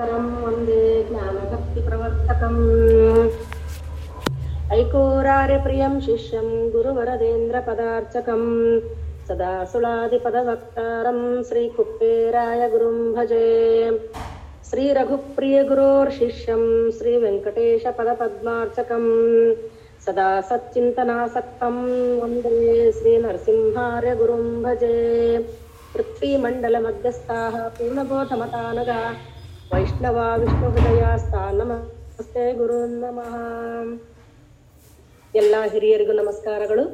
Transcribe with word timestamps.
परं 0.00 0.27
वन्दे 0.41 0.83
ज्ञानभक्तिप्रवर्तकम् 1.07 2.59
ऐकोरार्यप्रियं 4.75 5.95
शिष्यं 6.05 6.45
गुरुवरदेन्द्रपदार्चकम् 6.73 8.45
सदा 9.27 9.49
सुलादिपदवक्तारं 9.71 11.19
श्रीकुप्पेराय 11.49 12.61
गुरुं 12.73 12.99
भजे 13.15 13.49
श्रीरघुप्रियगुरोर्शिष्यं 14.69 16.63
श्रीवेङ्कटेशपदपद्मार्चकम् 16.99 19.09
सदा 20.05 20.29
सच्चिन्तनासक्तं 20.51 21.75
वन्दे 22.21 22.55
श्रीनरसिंहार्य 23.01 24.13
गुरुं 24.23 24.47
भजे 24.63 24.95
पृथ्वीमण्डलमध्यस्थाः 25.93 27.55
पूर्णबोधमतानगा 27.77 29.01
वैष्णवा 29.70 30.24
ವಿಷ್ಣುಹೃದಯಾಸ್ತಾ 30.36 31.40
ನಮಸ್ತೆ 31.52 32.44
ಗುರು 32.52 32.74
ನಮಃ 32.96 33.32
ಎಲ್ಲ 35.34 35.54
ಹಿರಿಯರಿಗೂ 35.72 36.12
ನಮಸ್ಕಾರಗಳು 36.12 36.84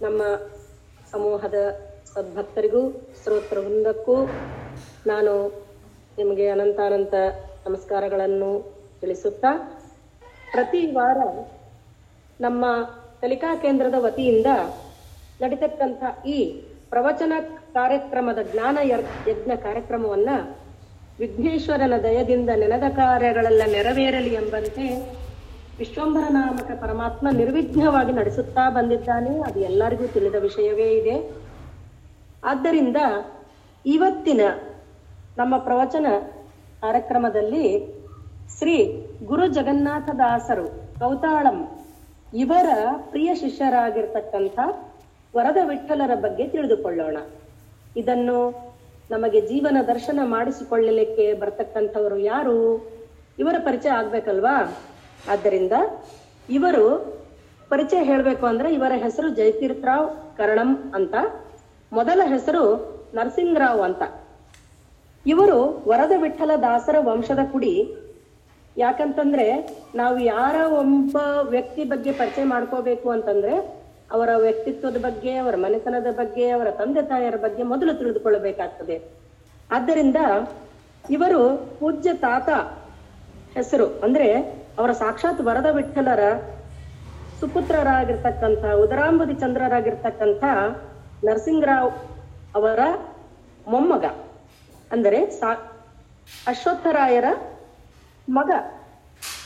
ನಮ್ಮ 0.00 0.22
ಸಮೂಹದ 1.12 1.58
ಸದ್ಭಕ್ತರಿಗೂ 2.12 2.82
ಶ್ರೋತೃ 3.20 3.60
ವೃಂದಕ್ಕೂ 3.60 4.16
ನಾನು 5.06 5.32
ನಿಮಗೆ 6.18 6.48
ಅನಂತಾನಂತ 6.48 7.14
ನಮಸ್ಕಾರಗಳನ್ನು 7.66 8.50
ತಿಳಿಸುತ್ತಾ 9.00 9.52
ಪ್ರತಿ 10.52 10.82
ವಾರ 10.92 11.18
ನಮ್ಮ 12.40 12.64
ಕಲಿಕಾ 13.20 13.50
ಕೇಂದ್ರದ 13.56 13.94
ವತಿಯಿಂದ 14.00 14.48
ನಡೀತಕ್ಕಂಥ 15.40 16.02
ಈ 16.26 16.38
ಪ್ರವಚನ 16.90 17.32
ಕಾರ್ಯಕ್ರಮದ 17.72 18.38
ಜ್ಞಾನ 18.52 18.78
ಯರ್- 18.84 19.08
ಯಜ್ಞ 19.28 19.52
ಕಾರ್ಯಕ್ರಮವನ್ನ 19.62 20.30
ವಿಘ್ನೇಶ್ವರನ 21.19 21.93
ದಯದಿಂದ 22.03 22.49
ನೆನೆದ 22.49 22.83
ಕಾರ್ಯಗಳೆಲ್ಲ 22.95 23.61
ನೆರವೇರಲಿ 23.71 24.33
ಎಂಬಂತೆ 24.33 24.85
ವಿಶ್ವಂಭರ 25.79 26.23
ನಾಮಕ 26.29 26.71
ಪರಮಾತ್ಮ 26.81 27.27
ನಿರ್ವಿಘ್ನವಾಗಿ 27.29 28.11
ನಡೆಸುತ್ತಾ 28.11 28.69
ಬಂದಿದ್ದಾನೆ. 28.69 29.39
ಅದು 29.39 29.59
ಎಲ್ಲರಿಗೂ 29.59 30.07
ತಿಳಿದ 30.07 30.35
ವಿಷಯವೇ 30.35 30.91
ಇದೆ. 30.91 31.31
ಆದ್ದರಿಂದ 32.43 32.97
ಇವತ್ತಿನ 33.85 34.41
ನಮ್ಮ 35.37 35.57
ಪ್ರವಚನ 35.57 36.07
ಕಾರ್ಯಕ್ರಮದಲ್ಲಿ 36.81 37.65
ಶ್ರೀ 38.57 38.75
ಗುರು 39.25 39.47
ಜಗನ್ನಾಥ 39.47 40.09
ದಾಸರು 40.09 40.67
ಕೌತಾಳಂ 40.99 41.85
ಇವರ 42.33 42.69
ಪ್ರಿಯ 43.09 43.35
ಶಿಷ್ಯರಾಗಿರ್ತಕ್ಕಂಥ 43.35 44.59
ವರದ 45.35 45.57
ವಿಠಲರ 45.63 46.15
ಬಗ್ಗೆ 46.15 46.47
ತಿಳಿದುಕೊಳ್ಳೋಣ. 46.47 47.17
ಇದನ್ನು 47.97 48.68
ನಮಗೆ 49.11 49.41
ಜೀವನ 49.41 49.77
ದರ್ಶನ 49.87 50.19
ಮಾಡಿಸಿಕೊಳ್ಳಲಿಕ್ಕೆ 50.23 51.33
ಬರ್ತಕ್ಕಂಥವರು 51.33 52.17
ಯಾರು? 52.17 52.87
ಇವರ 53.39 53.55
ಪರಿಚಯ 53.59 53.89
ಆಗ್ಬೇಕಲ್ವಾ? 53.89 54.77
ಆದ್ದರಿಂದ 55.29 55.71
ಇವರು 56.49 56.99
ಪರಿಚಯ 57.69 58.03
ಹೇಳಬೇಕು 58.03 58.45
ಅಂದ್ರೆ 58.45 58.73
ಇವರ 58.73 58.91
ಹೆಸರು 58.95 59.29
ಜಯತೀರ್ಥರಾವ್ 59.29 60.37
ಕರಣಂ 60.37 60.91
ಅಂತ. 60.95 61.15
ಮೊದಲ 61.93 62.21
ಹೆಸರು 62.25 62.63
ನರಸಿಂಗರಾವ್ 63.13 63.81
ಅಂತ. 63.81 64.01
ಇವರು 65.25 65.83
ವರದ 65.87 66.11
ವಿಠಲ 66.21 66.51
ದಾಸರ 66.61 66.95
ವಂಶದ 66.99 67.39
ಕುಡಿ. 67.51 67.95
ಯಾಕಂತಂದ್ರೆ 68.77 69.77
ನಾವು 69.95 70.19
ಯಾರ 70.19 70.55
ಒಬ್ಬ 70.71 71.17
ವ್ಯಕ್ತಿ 71.41 71.83
ಬಗ್ಗೆ 71.83 72.11
ಪರಿಚಯ 72.11 72.43
ಮಾಡ್ಕೋಬೇಕು 72.43 73.09
ಅಂತಂದ್ರೆ 73.09 73.78
ಅವರ 74.11 74.29
ವ್ಯಕ್ತಿತ್ವದ 74.35 74.97
ಬಗ್ಗೆ, 74.97 75.31
ಅವರ 75.37 75.55
ಮನೆತನದ 75.55 76.09
ಬಗ್ಗೆ, 76.11 76.45
ಅವರ 76.49 76.69
ತಂದೆ 76.71 77.01
ತಾಯಿಯರ 77.01 77.35
ಬಗ್ಗೆ 77.35 77.63
ಮೊದಲು 77.63 77.93
ತಿಳಿದುಕೊಳ್ಳಬೇಕಾಗ್ತದೆ. 77.93 78.97
ಆದ್ದರಿಂದ 79.71 80.19
ಇವರು 81.09 81.41
ಪೂಜ್ಯ 81.79 82.13
ತಾತ 82.13 82.49
ಹೆಸರು, 83.53 83.87
ಅಂದ್ರೆ 83.99 84.27
ಅವರ 84.79 84.91
ಸಾಕ್ಷಾತ್ 84.91 85.41
ವರದ 85.41 85.65
ವಿಠಲರ 85.65 86.23
ಸುಪುತ್ರರಾಗಿರ್ತಕ್ಕಂಥ, 87.39 88.63
ಉದರಾಂಬುದಿ 88.83 89.33
ಚಂದ್ರರಾಗಿರ್ತಕ್ಕಂಥ 89.33 90.43
ನರಸಿಂಗರಾವ್ 91.23 91.91
ಅವರ 92.55 92.79
ಮೊಮ್ಮಗ, 93.67 94.05
ಅಂದರೆ 94.91 95.19
ಸಾ, 95.29 95.49
ಅಶ್ವತ್ಥರಾಯರ 96.47 97.27
ಮಗ. 98.29 98.51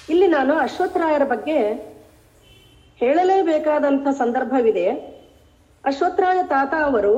ಇಲ್ಲಿ 0.09 0.27
ನಾನು 0.27 0.53
ಅಶ್ವತ್ಥರಾಯರ 0.53 1.25
ಬಗ್ಗೆ 1.25 1.57
ಹೇಳಲೇಬೇಕಾದಂಥ 3.03 4.07
ಸಂದರ್ಭವಿದೆ. 4.07 4.85
ಅಶ್ವತ್ಥರಾಯ 5.85 6.43
ತಾತ 6.43 6.73
ಅವರು 6.83 7.13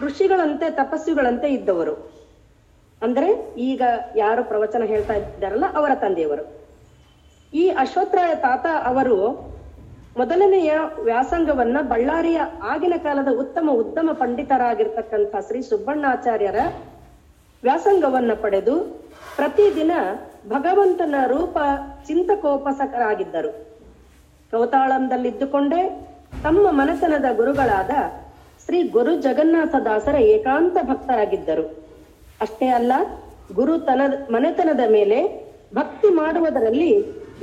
ಋಷಿಗಳಂತೆ 0.00 0.70
ತಪಸ್ವಿಗಳಂತೆ 0.70 1.48
ಇದ್ದವರು. 1.48 1.94
ಅಂದರೆ 3.02 3.28
ಈಗ 3.58 3.82
ಯಾರು 4.16 4.44
ಪ್ರವಚನ 4.44 4.82
ಹೇಳ್ತಾ 4.82 5.14
ಇದ್ದಾರಲ್ಲ 5.14 5.64
ಅವರ 5.74 5.90
ತಂದೆಯವರು. 5.94 6.44
ಈ 7.52 7.68
ಅಶ್ವತ್ಥರಾಯ 7.68 8.34
ತಾತ 8.34 8.66
ಅವರು 8.84 9.16
ಮೊದಲನೆಯ 10.16 10.72
ವ್ಯಾಸಂಗವನ್ನ 11.02 11.78
ಬಳ್ಳಾರಿಯ 11.82 12.40
ಆಗಿನ 12.62 12.94
ಕಾಲದ 13.02 13.30
ಉತ್ತಮ 13.38 13.70
ಉತ್ತಮ 13.72 14.10
ಪಂಡಿತರಾಗಿರ್ತಕ್ಕಂಥ 14.12 15.36
ಶ್ರೀ 15.46 15.62
ಸುಬ್ಬಣ್ಣಾಚಾರ್ಯರ 15.62 16.60
ವ್ಯಾಸಂಗವನ್ನ 17.62 18.32
ಪಡೆದು 18.42 18.74
ಪ್ರತಿದಿನ 19.36 19.92
ಭಗವಂತನ 20.48 21.14
ರೂಪ 21.26 21.56
ಚಿಂತಕೋಪಸಕರಾಗಿದ್ದರು. 22.06 23.73
ಕೌತಾಳಂದಲ್ಲಿದ್ದುಕೊಂಡೇ 24.54 25.82
ತಮ್ಮ 26.42 26.70
ಮನೆತನದ 26.70 27.36
ಗುರುಗಳಾದ 27.36 27.90
ಶ್ರೀ 28.64 28.78
ಗುರು 28.88 29.12
ಜಗನ್ನಾಥ 29.16 29.74
ದಾಸರ 29.84 30.16
ಏಕಾಂತ 30.16 30.76
ಭಕ್ತರಾಗಿದ್ದರು. 30.82 31.64
ಅಷ್ಟೇ 32.40 32.66
ಅಲ್ಲ, 32.66 32.92
ಗುರು 33.54 33.78
ತನ 33.78 34.00
ಮನೆತನದ 34.30 34.80
ಮೇಲೆ 34.90 35.18
ಭಕ್ತಿ 35.74 36.08
ಮಾಡುವುದರಲ್ಲಿ 36.08 36.92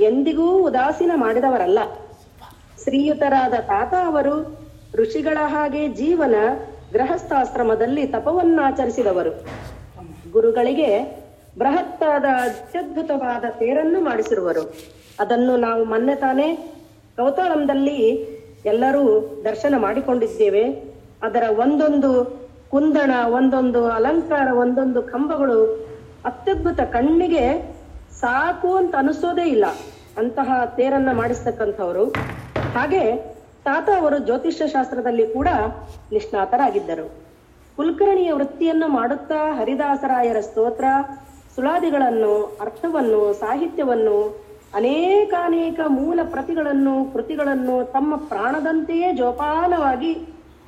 ಎಂದಿಗೂ 0.00 0.46
ಉದಾಸೀನ 0.62 1.12
ಮಾಡಿದವರಲ್ಲ. 1.14 1.78
ಶ್ರೀಯುತರಾದ 2.82 3.54
ತಾತ 3.60 3.94
ಅವರು 4.06 4.34
ಋಷಿಗಳ 4.94 5.38
ಹಾಗೆ 5.46 5.88
ಜೀವನ 5.88 6.34
ಗೃಹಸ್ಥಾಶ್ರಮದಲ್ಲಿ 6.92 8.06
ತಪವನ್ನಾಚರಿಸಿದವರು. 8.06 9.32
ಗುರುಗಳಿಗೆ 10.32 10.90
ಬೃಹತ್ತಾದ 11.58 12.24
ಅತ್ಯದ್ಭುತವಾದ 12.24 13.44
ತೇರನ್ನು 13.58 14.00
ಮಾಡಿಸಿರುವರು. 14.00 14.62
ಅದನ್ನು 15.20 15.56
ನಾವು 15.56 15.84
ಮೊನ್ನೆ 15.84 16.14
ತಾನೇ 16.14 16.48
ಕೌತಾಳಂದಲ್ಲಿ 17.16 17.98
ಎಲ್ಲರೂ 18.64 19.20
ದರ್ಶನ 19.44 19.74
ಮಾಡಿಕೊಂಡಿದ್ದೇವೆ. 19.78 20.64
ಅದರ 21.22 21.42
ಒಂದೊಂದು 21.58 22.42
ಕುಂದಣ, 22.70 23.10
ಒಂದೊಂದು 23.26 23.86
ಅಲಂಕಾರ, 23.86 24.48
ಒಂದೊಂದು 24.54 25.02
ಕಂಬಗಳು 25.02 25.64
ಅತ್ಯದ್ಭುತ 26.24 26.80
ಕಣ್ಣಿಗೆ 26.80 27.74
ಸಾಕು 28.20 28.76
ಅಂತ 28.76 28.94
ಅನಿಸೋದೇ 28.98 29.48
ಇಲ್ಲ. 29.48 29.64
ಅಂತಹ 30.18 30.64
ತೇರನ್ನ 30.76 31.12
ಮಾಡಿಸ್ತಕ್ಕಂಥವ್ರು. 31.12 32.04
ಹಾಗೆ 32.74 33.16
ತಾತ 33.64 33.88
ಅವರು 34.00 34.18
ಜ್ಯೋತಿಷ್ಯ 34.18 34.66
ಶಾಸ್ತ್ರದಲ್ಲಿ 34.66 35.26
ಕೂಡ 35.26 35.48
ನಿಷ್ಣಾತರಾಗಿದ್ದರು. 36.12 37.10
ಕುಲಕರ್ಣಿಯ 37.76 38.32
ವೃತ್ತಿಯನ್ನು 38.32 38.88
ಮಾಡುತ್ತಾ 38.88 39.52
ಹರಿದಾಸರಾಯರ 39.52 40.40
ಸ್ತೋತ್ರ, 40.40 40.84
ಸುಳಾದಿಗಳನ್ನು, 41.54 42.58
ಅರ್ಥವನ್ನು, 42.60 43.32
ಸಾಹಿತ್ಯವನ್ನು 43.32 44.44
ಅನೇಕಾನೇಕ 44.74 45.80
ಮೂಲ 45.88 46.20
ಪ್ರತಿಗಳನ್ನು, 46.24 47.12
ಕೃತಿಗಳನ್ನು 47.12 47.92
ತಮ್ಮ 47.92 48.16
ಪ್ರಾಣದಂತೆಯೇ 48.16 49.12
ಜೋಪಾನವಾಗಿ 49.12 50.14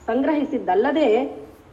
ಸಂಗ್ರಹಿಸಿದ್ದಲ್ಲದೆ 0.06 1.08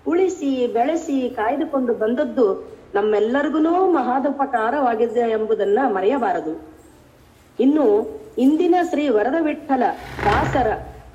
ಉಳಿಸಿ, 0.07 0.67
ಬೆಳೆಸಿ 0.67 1.29
ಕಾಯ್ದುಕೊಂಡು 1.29 1.93
ಬಂದದ್ದು 1.93 2.71
ನಮ್ಮೆಲ್ಲರಿಗೂ 2.93 3.91
ಮಹಾದುಪಕಾರವಾಗಿದೆ 3.91 5.19
ಎಂಬುದನ್ನ 5.19 5.79
ಮರೆಯಬಾರದು. 5.87 6.53
ಇನ್ನು 7.59 7.85
ಇಂದಿನ 8.37 8.75
ಶ್ರೀ 8.89 9.09
ವರದ 9.09 9.35
ವಿಠಲ 9.39 9.83
ದಾಸರ 10.25 10.67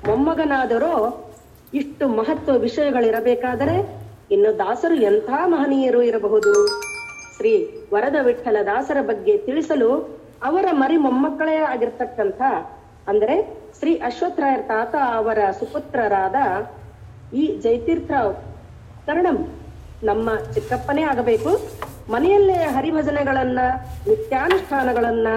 ಮೊಮ್ಮಗನಾದರೂ 0.07 0.93
ಇಷ್ಟು 1.73 2.07
ಮಹತ್ವ 2.07 2.57
ವಿಷಯಗಳಿರಬೇಕಾದರೆ 2.57 3.75
ಇನ್ನು 4.31 4.57
ದಾಸರು 4.57 4.95
ಎಂಥ 4.95 5.29
ಮಹನೀಯರು 5.45 6.01
ಇರಬಹುದು? 6.01 6.53
ಶ್ರೀ 7.37 7.53
ವರದ 7.93 8.15
ವಿಠಲ 8.23 8.57
ದಾಸರ 8.65 8.97
ಬಗ್ಗೆ 9.01 9.37
ತಿಳಿಸಲು 9.37 10.17
ಅವರ 10.47 10.65
ಮರಿ 10.71 10.97
ಮೊಮ್ಮಕ್ಕಳೇ 10.97 11.55
ಆಗಿರ್ತಕ್ಕಂಥ, 11.73 12.41
ಅಂದರೆ 13.07 13.35
ಶ್ರೀ 13.77 13.91
ಅಶ್ವತ್ಥರಾಯರ್ 14.09 14.63
ತಾತ 14.63 14.95
ಅವರ 15.19 15.39
ಸುಪುತ್ರರಾದ 15.59 16.37
ಈ 17.33 17.43
ಜಯತೀರ್ಥರಾವ್ 17.63 18.33
ಕರ್ಣಂ 19.07 19.37
ನಮ್ಮ 20.03 20.29
ಚಿಕ್ಕಪ್ಪನೇ 20.53 21.03
ಆಗಬೇಕು. 21.03 21.51
ಮನೆಯಲ್ಲೇ 22.13 22.57
ಹರಿಭಜನೆಗಳನ್ನ, 22.75 23.59
ನಿತ್ಯಾನುಷ್ಠಾನಗಳನ್ನ 24.07 25.27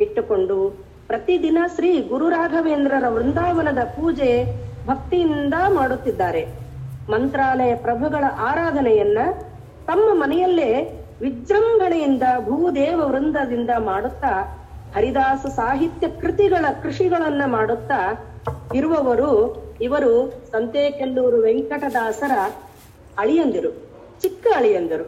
ಇಟ್ಟುಕೊಂಡು 0.00 0.58
ಪ್ರತಿದಿನ 1.08 1.58
ಶ್ರೀ 1.74 1.90
ಗುರು 2.02 2.28
ರಾಘವೇಂದ್ರರ 2.28 3.06
ವೃಂದಾವನದ 3.08 3.82
ಪೂಜೆ 3.96 4.30
ಭಕ್ತಿಯಿಂದ 4.86 5.54
ಮಾಡುತ್ತಿದ್ದಾರೆ. 5.68 6.42
ಮಂತ್ರಾಲಯ 7.08 7.72
ಪ್ರಭುಗಳ 7.76 8.24
ಆರಾಧನೆಯನ್ನ 8.50 9.18
ತಮ್ಮ 9.86 10.06
ಮನೆಯಲ್ಲೇ 10.22 10.70
ವಿಜೃಂಭಣೆಯಿಂದ 11.20 12.22
ಭೂದೇವ 12.48 13.00
ವೃಂದದಿಂದ 13.10 13.70
ಮಾಡುತ್ತಾ 13.78 14.32
ಹರಿದಾಸ 14.94 15.46
ಸಾಹಿತ್ಯ 15.46 16.08
ಕೃತಿಗಳ 16.08 16.66
ಕೃಷಿಗಳನ್ನ 16.82 17.42
ಮಾಡುತ್ತಾ 17.46 18.00
ಇರುವವರು 18.74 19.30
ಇವರು 19.80 20.12
ಸಂತೇಕೆಲ್ಲೂರು 20.50 21.38
ವೆಂಕಟದಾಸರ 21.42 22.32
ಅಳಿಯಂದಿರು, 23.18 23.70
ಚಿಕ್ಕ 24.22 24.46
ಅಳಿಯಂದಿರು. 24.56 25.06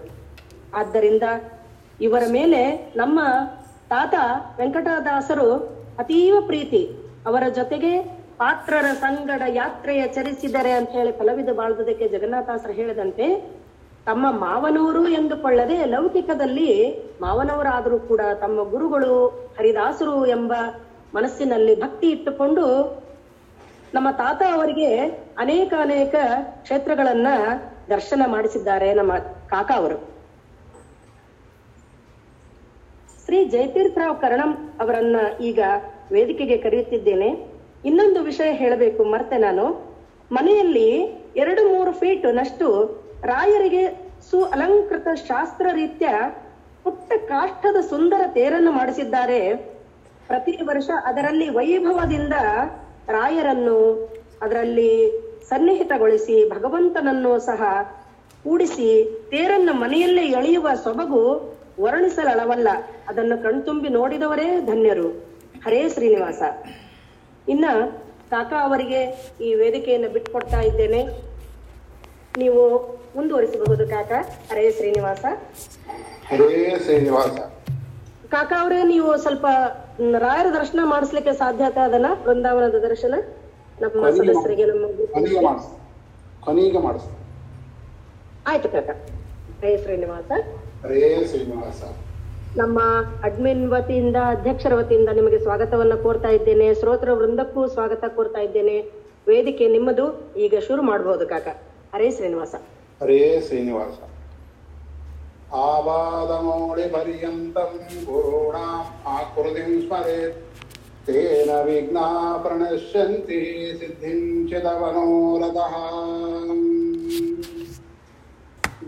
ಆದ್ದರಿಂದ 0.74 1.22
ಇವರ 2.00 2.22
ಮೇಲೆ 2.30 2.92
ನಮ್ಮ 2.96 3.20
ತಾತ 3.88 4.14
ವೆಂಕಟದಾಸರು 4.58 5.48
ಅತೀವ 5.98 6.36
ಪ್ರೀತಿ. 6.46 6.82
ಅವರ 7.26 7.42
ಜೊತೆಗೆ 7.54 7.92
ಪಾತ್ರರ 8.38 8.84
ಸಂಗಡ 9.00 9.42
ಯಾತ್ರೆಯ 9.52 10.06
ಚರಿಸಿದರೆ 10.06 10.72
ಅಂತ 10.72 10.88
ಹೇಳಿ 10.88 11.12
ಫಲವಿದ 11.12 11.48
ಬಾಳ್ದುದಕ್ಕೆ 11.52 12.08
ಜಗನ್ನಾಥಾಸರು 12.08 12.72
ಹೇಳಿದಂತೆ 12.72 13.26
ತಮ್ಮ 14.08 14.30
ಮಾವನವರು 14.30 15.08
ಎಂದುಕೊಳ್ಳದೆ 15.08 15.84
ಲೌಕಿಕದಲ್ಲಿ 15.84 16.70
ಮಾವನವರಾದರೂ 17.20 17.98
ಕೂಡ 17.98 18.20
ತಮ್ಮ 18.40 18.62
ಗುರುಗಳು 18.62 19.26
ಹರಿದಾಸರು 19.58 20.26
ಎಂಬ 20.26 20.52
ಮನಸ್ಸಿನಲ್ಲಿ 21.14 21.80
ಭಕ್ತಿ 21.80 22.10
ಇಟ್ಟುಕೊಂಡು 22.10 22.64
ನಮ್ಮ 23.94 24.10
ತಾತ 24.10 24.42
ಅವರಿಗೆ 24.52 24.96
ಅನೇಕ 25.38 25.72
ಅನೇಕ 25.80 26.14
ಕ್ಷೇತ್ರಗಳನ್ನ 26.62 27.26
ದರ್ಶನ 27.88 28.22
ಮಾಡಿಸಿದ್ದಾರೆ 28.26 28.94
ನಮ್ಮ 28.94 29.18
ಕಾಕ 29.48 29.70
ಅವರು. 29.74 29.98
ಶ್ರೀ 33.24 33.44
ಜಯತೀರ್ಥರಾವ್ 33.44 34.20
ಕರಣಂ 34.20 34.72
ಅವರನ್ನ 34.80 35.16
ಈಗ 35.40 35.60
ವೇದಿಕೆಗೆ 36.12 36.56
ಕರೆಯುತ್ತಿದ್ದೇನೆ. 36.56 37.28
ಇನ್ನೊಂದು 37.84 38.22
ವಿಷಯ 38.22 38.52
ಹೇಳಬೇಕು 38.52 39.04
ಮರ್ತೆ 39.04 39.38
ನಾನು. 39.38 39.66
ಮನೆಯಲ್ಲಿ 40.32 40.88
ಎರಡು 41.36 41.76
ಮೂರು 41.76 41.92
ಫೀಟ್ 41.92 42.26
ನಷ್ಟು 42.34 42.68
ರಾಯರಿಗೆ 43.24 44.12
ಸು 44.30 44.44
ಅಲಂಕೃತ 44.44 45.08
ಶಾಸ್ತ್ರ 45.14 45.66
ರೀತ್ಯ 45.72 46.08
ಪುಟ್ಟ 46.84 47.12
ಕಾಷ್ಠದ 47.12 47.76
ಸುಂದರ 47.80 48.20
ತೇರನ್ನು 48.26 48.72
ಮಾಡಿಸಿದ್ದಾರೆ. 48.72 49.54
ಪ್ರತಿ 50.26 50.58
ವರ್ಷ 50.64 50.90
ಅದರಲ್ಲಿ 51.04 51.48
ವೈಭವದಿಂದ 51.48 52.32
ರಾಯರನ್ನು 53.08 53.76
ಅದರಲ್ಲಿ 54.42 55.10
ಸನ್ನಿಹಿತಗೊಳಿಸಿ 55.48 56.48
ಭಗವಂತನನ್ನು 56.48 57.38
ಸಹ 57.38 57.62
ಕೂಡಿಸಿ 58.42 59.04
ತೇರನ್ನು 59.30 59.72
ಮನೆಯಲ್ಲೇ 59.72 60.22
ಎಳೆಯುವ 60.22 60.68
ಸೊಬಗು 60.84 61.54
ವರ್ಣಿಸಲಳವಲ್ಲ. 61.80 62.68
ಅದನ್ನು 63.08 63.42
ಕಣ್ತುಂಬಿ 63.42 63.88
ನೋಡಿದವರೇ 63.88 64.60
ಧನ್ಯರು. 64.60 65.08
ಹರೇ 65.64 65.88
ಶ್ರೀನಿವಾಸ. 65.88 66.42
ಇನ್ನ 67.48 67.64
ಕಾಕ 68.30 68.52
ಅವರಿಗೆ 68.62 69.32
ಈ 69.40 69.54
ವೇದಿಕೆಯನ್ನು 69.54 70.08
ಬಿಟ್ಕೊಡ್ತಾ 70.08 70.60
ಇದ್ದೇನೆ. 70.60 71.02
ನೀವು 72.38 72.97
ಮುಂದುವರಿಸಬಹುದು 73.16 73.88
ಕಾಕ. 73.88 74.12
ಹರೇ 74.52 74.70
ಶ್ರೀನಿವಾಸ. 74.70 75.24
ಹರೇ 76.28 76.78
ಶ್ರೀನಿವಾಸ. 76.84 77.38
ಕಾಕ 78.28 78.52
ಅವರೇ 78.60 78.82
ನೀವು 78.82 79.16
ಸ್ವಲ್ಪ 79.16 79.46
ರಾಯರ 80.18 80.46
ದರ್ಶನ 80.54 80.80
ಮಾಡಿಸ್ಲಿಕ್ಕೆ 80.84 81.32
ಸಾಧ್ಯತೆ 81.32 81.80
ಅದನ್ನ? 81.80 82.06
ಬೃಂದಾವನದ 82.24 82.74
ದರ್ಶನ? 82.74 83.14
ನಮ್ಮ 83.80 84.10
ಸದಸ್ಯರಿಗೆ 84.10 84.64
ನಮ್ಮ 84.64 84.86
ಕೊನೆಗೆ 86.40 86.78
ಮಾಡಿಸ್ 86.78 87.04
ಆಯ್ತು 88.46 88.68
ಕಾಕ. 88.68 88.90
ಹರೇ 89.60 89.78
ಶ್ರೀನಿವಾಸ. 89.78 90.32
ಹರೇ 90.84 91.24
ಶ್ರೀನಿವಾಸ. 91.26 91.82
ನಮ್ಮ 92.56 92.80
ಅಡ್ಮಿನ್ 93.22 93.70
ವತಿಯಿಂದ 93.70 94.16
ಅಧ್ಯಕ್ಷರ 94.26 94.74
ವತಿಯಿಂದ 94.74 95.08
ನಿಮಗೆ 95.08 95.38
ಸ್ವಾಗತವನ್ನ 95.38 95.94
ಕೋರ್ತಾ 95.94 96.28
ಇದ್ದೇನೆ. 96.28 96.74
ಶ್ರೋತೃ 96.74 97.12
ವೃಂದಕ್ಕೂ 97.14 97.66
ಸ್ವಾಗತ 97.66 98.04
ಕೋರ್ತಾ 98.04 98.40
ಇದ್ದೇನೆ. 98.40 98.80
ವೇದಿಕೆ 99.28 99.68
ನಿಮ್ಮದು. 99.68 100.34
ಈಗ 100.36 100.54
ಶುರು 100.66 100.82
ಮಾಡಬಹುದು 100.82 101.26
ಕಾಕ. 101.26 101.46
ಹರೇ 101.94 102.10
ಶ್ರೀನಿವಾಸ. 102.10 102.54
ಹರೇ 103.00 103.18
ಶ್ರೀನಿವಾಸ. 103.46 103.96
ಆಕೃತಿಂ 109.06 109.82
ಸ್ಮರೇತ್. 109.82 110.38
ತೇನ 111.06 111.50
ವಿಘ್ನಾ 111.60 112.06
ಪ್ರಣಶ್ಯಂತಿ 112.42 113.38
ಸಿದ್ಧಿಂ 113.78 114.20
ಚಿದವನೋರಥಃ 114.48 115.74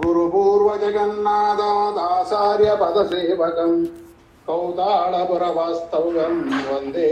ಗುರುಪೂರ್ವಜಗನ್ನಾಥಾಚಾರ್ಯ 0.01 2.71
ಪದಸೇವಕಂ 2.83 3.73
ಕೌತಾಳಪುರವಾಸ್ತವ್ಯಂ 4.47 6.37
ವಂದೇ 6.69 7.09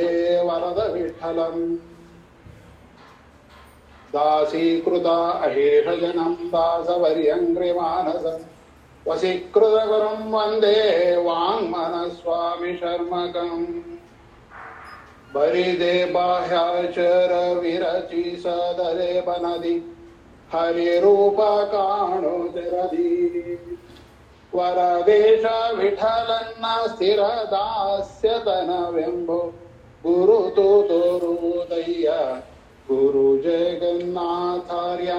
ವರದ 0.48 0.80
ವಿಠಲಂ 0.92 1.56
दासीकृता 4.14 5.18
अशेषजनम् 5.46 6.48
दासवर्यङ्ग्रिमानसम् 6.52 8.46
वसिकृतगुरुं 9.08 10.20
वन्दे 10.32 10.78
वाङ्मनस्वामिशर्मकम्। 11.26 13.66
बरिदे 15.34 15.96
बाह्याचरविरचि 16.14 18.24
सदरे 18.44 19.12
हरिरूपकाणोतिरदि 20.52 23.10
वरदेशविठलन्न 24.54 26.64
स्थिर 26.88 27.20
दास्यतन 27.52 28.70
बिम्बो 28.94 29.40
गुरु 30.06 30.38
तु 30.56 30.68
ಗುರು 32.88 33.42
ಜಗನ್ನಾಥಾರ್ಯ. 33.42 35.12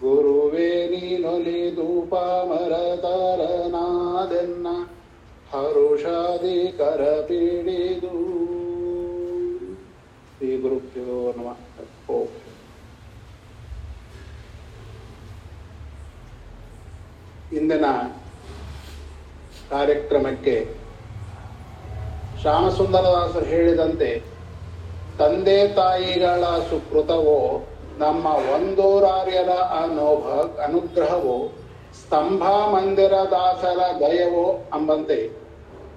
ಗುರುವೇ 0.00 0.88
ನೀನೊಲಿದೂಪ 0.88 2.14
ಮರತರನಾದೆನ್ನ 2.14 4.66
ಹರುಷಾದಿ 5.52 6.74
ಕರ 6.78 7.24
ಪೀಡಿದು. 7.28 8.12
ಶ್ರೀ 10.36 10.58
ಗುರುಭ್ಯೋ 10.58 11.32
ನಮಃ. 11.32 12.12
ಓಂ. 12.12 12.26
ಇಂದಿನ 17.52 17.84
ಕಾರ್ಯಕ್ರಮಕ್ಕೆ 19.70 20.74
ಶ್ಯಾಮಸುಂದರದಾಸರು 22.42 23.44
ಹೇಳಿದಂತೆ 23.44 24.37
ತಂದೆ 25.18 25.68
ತಾಯಿಗಳ 25.68 26.44
ಸುಕೃತವೋ, 26.70 27.66
ನಮ್ಮ 27.98 28.26
ಒಂದೂರಾರ್ಯರ 28.26 29.48
ಅನೋಭ 29.48 30.24
ಅನುಗ್ರಹವೋ, 30.60 31.52
ಸ್ತಂಭ 31.94 32.42
ಮಂದಿರ 32.44 33.12
ದಾಸರ 33.30 33.80
ದಯವೋ 34.00 34.68
ಅಂಬಂತೆ. 34.72 35.48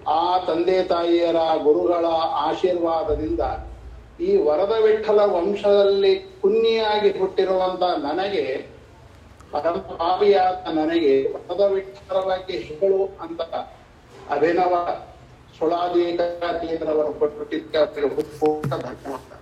ಆ 0.08 0.38
ತಂದೆ 0.38 0.84
ತಾಯಿಯರ 0.84 1.36
ಗುರುಗಳ 1.64 2.06
ಆಶೀರ್ವಾದದಿಂದ 2.48 3.40
ಈ 4.20 4.38
ವರದ 4.38 4.74
ವಿಠಲ 4.84 5.20
ವಂಶದಲ್ಲಿ 5.20 6.16
ಕುನ್ನಿಯಾಗಿ 6.42 7.20
ಹುಟ್ಟಿರುವಂತ 7.20 7.84
ನನಗೆ 7.84 8.46
ಪರಮ 9.52 9.78
ಪಾಪಿಯಾದ 9.78 10.76
ನನಗೆ 10.76 11.14
ವರದ 11.24 11.62
ವಿಠಲವಾಗಿ 11.72 12.58
ಹೇಳು 12.58 13.10
ಅಂತ 13.22 13.42
ಅಭಿನವ 14.30 14.74
ಸುಳಾದೀಕರವರು 15.62 17.14
ಕೊಟ್ಟಿದ್ದಕ್ಕೆ 17.14 17.78
ಅವರಿಗೆ 17.78 18.08
ಹುಟ್ಟು 18.16 18.48
ಧನ್ಯವಾದ 18.70 19.38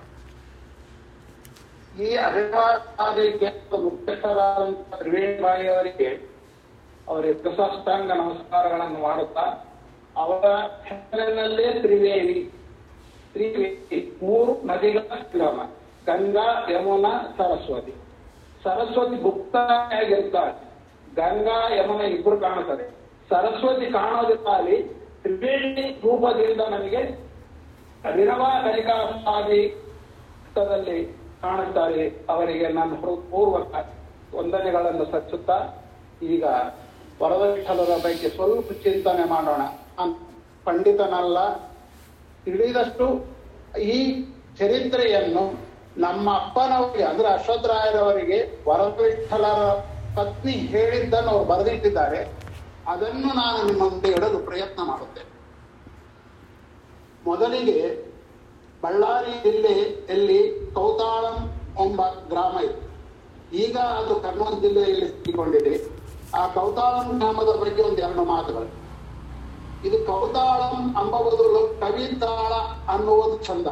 ಈ 1.99 2.09
ಅಭಿನವಾದಿಗೆ 2.17 3.49
ಮುಖ್ಯಸ್ಥರಾದಂತಹ 3.85 4.97
ತ್ರಿವೇಣಿಬಾಯಿ 4.99 5.67
ಅವರಿಗೆ 5.67 6.09
ಅವರಿಗೆ 7.07 7.33
ಪ್ರಶಸ್ತಾಂಗ 7.33 8.09
ನಮಸ್ಕಾರಗಳನ್ನು 8.11 8.99
ಮಾಡುತ್ತಾ, 8.99 9.45
ಅವರ 10.17 10.45
ಹೆಸರಿನಲ್ಲೇ 10.83 11.81
ತ್ರಿವೇಣಿ 11.81 12.37
ತ್ರಿವೇಣಿ 13.33 13.99
ಮೂರು 14.21 14.51
ನದಿಗಳ 14.65 15.01
ಸಂಗಮ, 15.15 15.59
ಗಂಗಾ, 16.05 16.45
ಯಮುನಾ, 16.71 17.13
ಸರಸ್ವತಿ. 17.37 17.93
ಸರಸ್ವತಿ 18.63 19.15
ಗುಪ್ತಾಗಿರ್ತಾಳೆ 19.15 20.53
ಗಂಗಾ, 21.15 21.57
ಯಮುನಾ 21.75 22.03
ಇಬ್ಬರು 22.03 22.39
ಕಾಣುತ್ತದೆ 22.39 22.85
ಸರಸ್ವತಿ 23.29 23.85
ಕಾಣೋದಿಲ್ಲ 23.91 24.47
ಅಲ್ಲಿ 24.49 24.77
ತ್ರಿವೇಣಿ 25.23 25.85
ರೂಪದಿಂದ 26.03 26.61
ಕನಿಕಾಸಾದಿ 28.03 29.61
ಹಂತದಲ್ಲಿ 30.43 30.99
ಕಾಣುತ್ತಾರೆ. 31.43 32.03
ಅವರಿಗೆ 32.33 32.67
ನನ್ನ 32.77 32.93
ಪೂರ್ವಕ 33.31 33.73
ವಂದನೆಗಳನ್ನು 34.37 35.05
ಸಚ್ಚುತ್ತಾ 35.11 35.57
ಈಗ 36.33 36.43
ವರದಕ್ಷಲರ 37.21 37.93
ಬಗ್ಗೆ 38.05 38.29
ಸ್ವಲ್ಪ 38.35 38.71
ಚಿಂತನೆ 38.85 39.23
ಮಾಡೋಣ. 39.33 39.61
ಪಂಡಿತನಲ್ಲ, 40.65 41.37
ತಿಳಿದಷ್ಟು 42.45 43.05
ಈ 43.93 43.97
ಚರಿತ್ರೆಯನ್ನು 44.59 45.43
ನಮ್ಮ 45.97 46.25
ಅಪ್ಪನವರಿಗೆ, 46.39 47.05
ಅಂದ್ರೆ 47.11 47.27
ಅಶ್ವತ್ಥರಾಯರವರಿಗೆ 47.27 48.39
ವಿಠಲರ 48.99 49.61
ಪತ್ನಿ 50.17 50.55
ಹೇಳಿದ್ದನ್ನು 50.73 51.31
ಅವ್ರು 51.31 51.47
ಬರೆದಿಟ್ಟಿದ್ದಾರೆ. 51.51 52.19
ಅದನ್ನು 52.89 53.33
ನಾನು 53.33 53.63
ನಿಮ್ಮ 53.63 53.89
ಮುಂದೆ 53.89 54.09
ಇಡಲು 54.09 54.39
ಪ್ರಯತ್ನ 54.39 54.83
ಮಾಡುತ್ತೇನೆ. 54.83 55.29
ಮೊದಲಿಗೆ 57.25 58.09
ಬಳ್ಳಾರಿ 58.83 59.31
ಜಿಲ್ಲೆಯಲ್ಲಿ 59.31 60.71
ಕೌತಾಳಂ 60.73 61.37
ಎಂಬ 61.85 62.01
ಗ್ರಾಮ 62.29 62.59
ಇತ್ತು. 62.59 62.87
ಈಗ 63.55 63.77
ಅದು 63.77 64.15
ಕರ್ನೂಲು 64.15 64.61
ಜಿಲ್ಲೆಯಲ್ಲಿ 64.61 65.07
ಸಿಕ್ಕಿಕೊಂಡಿದೆ. 65.07 65.73
ಆ 66.35 66.47
ಕೌತಾಳಂ 66.47 67.17
ಗ್ರಾಮದ 67.17 67.55
ಬಗ್ಗೆ 67.61 67.83
ಒಂದು 67.83 67.97
ಎರಡು 67.97 68.23
ಮಾತುಗಳು. 68.23 68.69
ಇದು 69.87 70.05
ಕೌತಾಳಂ 70.05 70.91
ಎಂಬ 70.91 71.15
ಬದಲು 71.17 71.79
ಕವಿತಾಳ 71.79 72.53
ಅನ್ನುವುದು 72.93 73.37
ಚಂದ. 73.43 73.67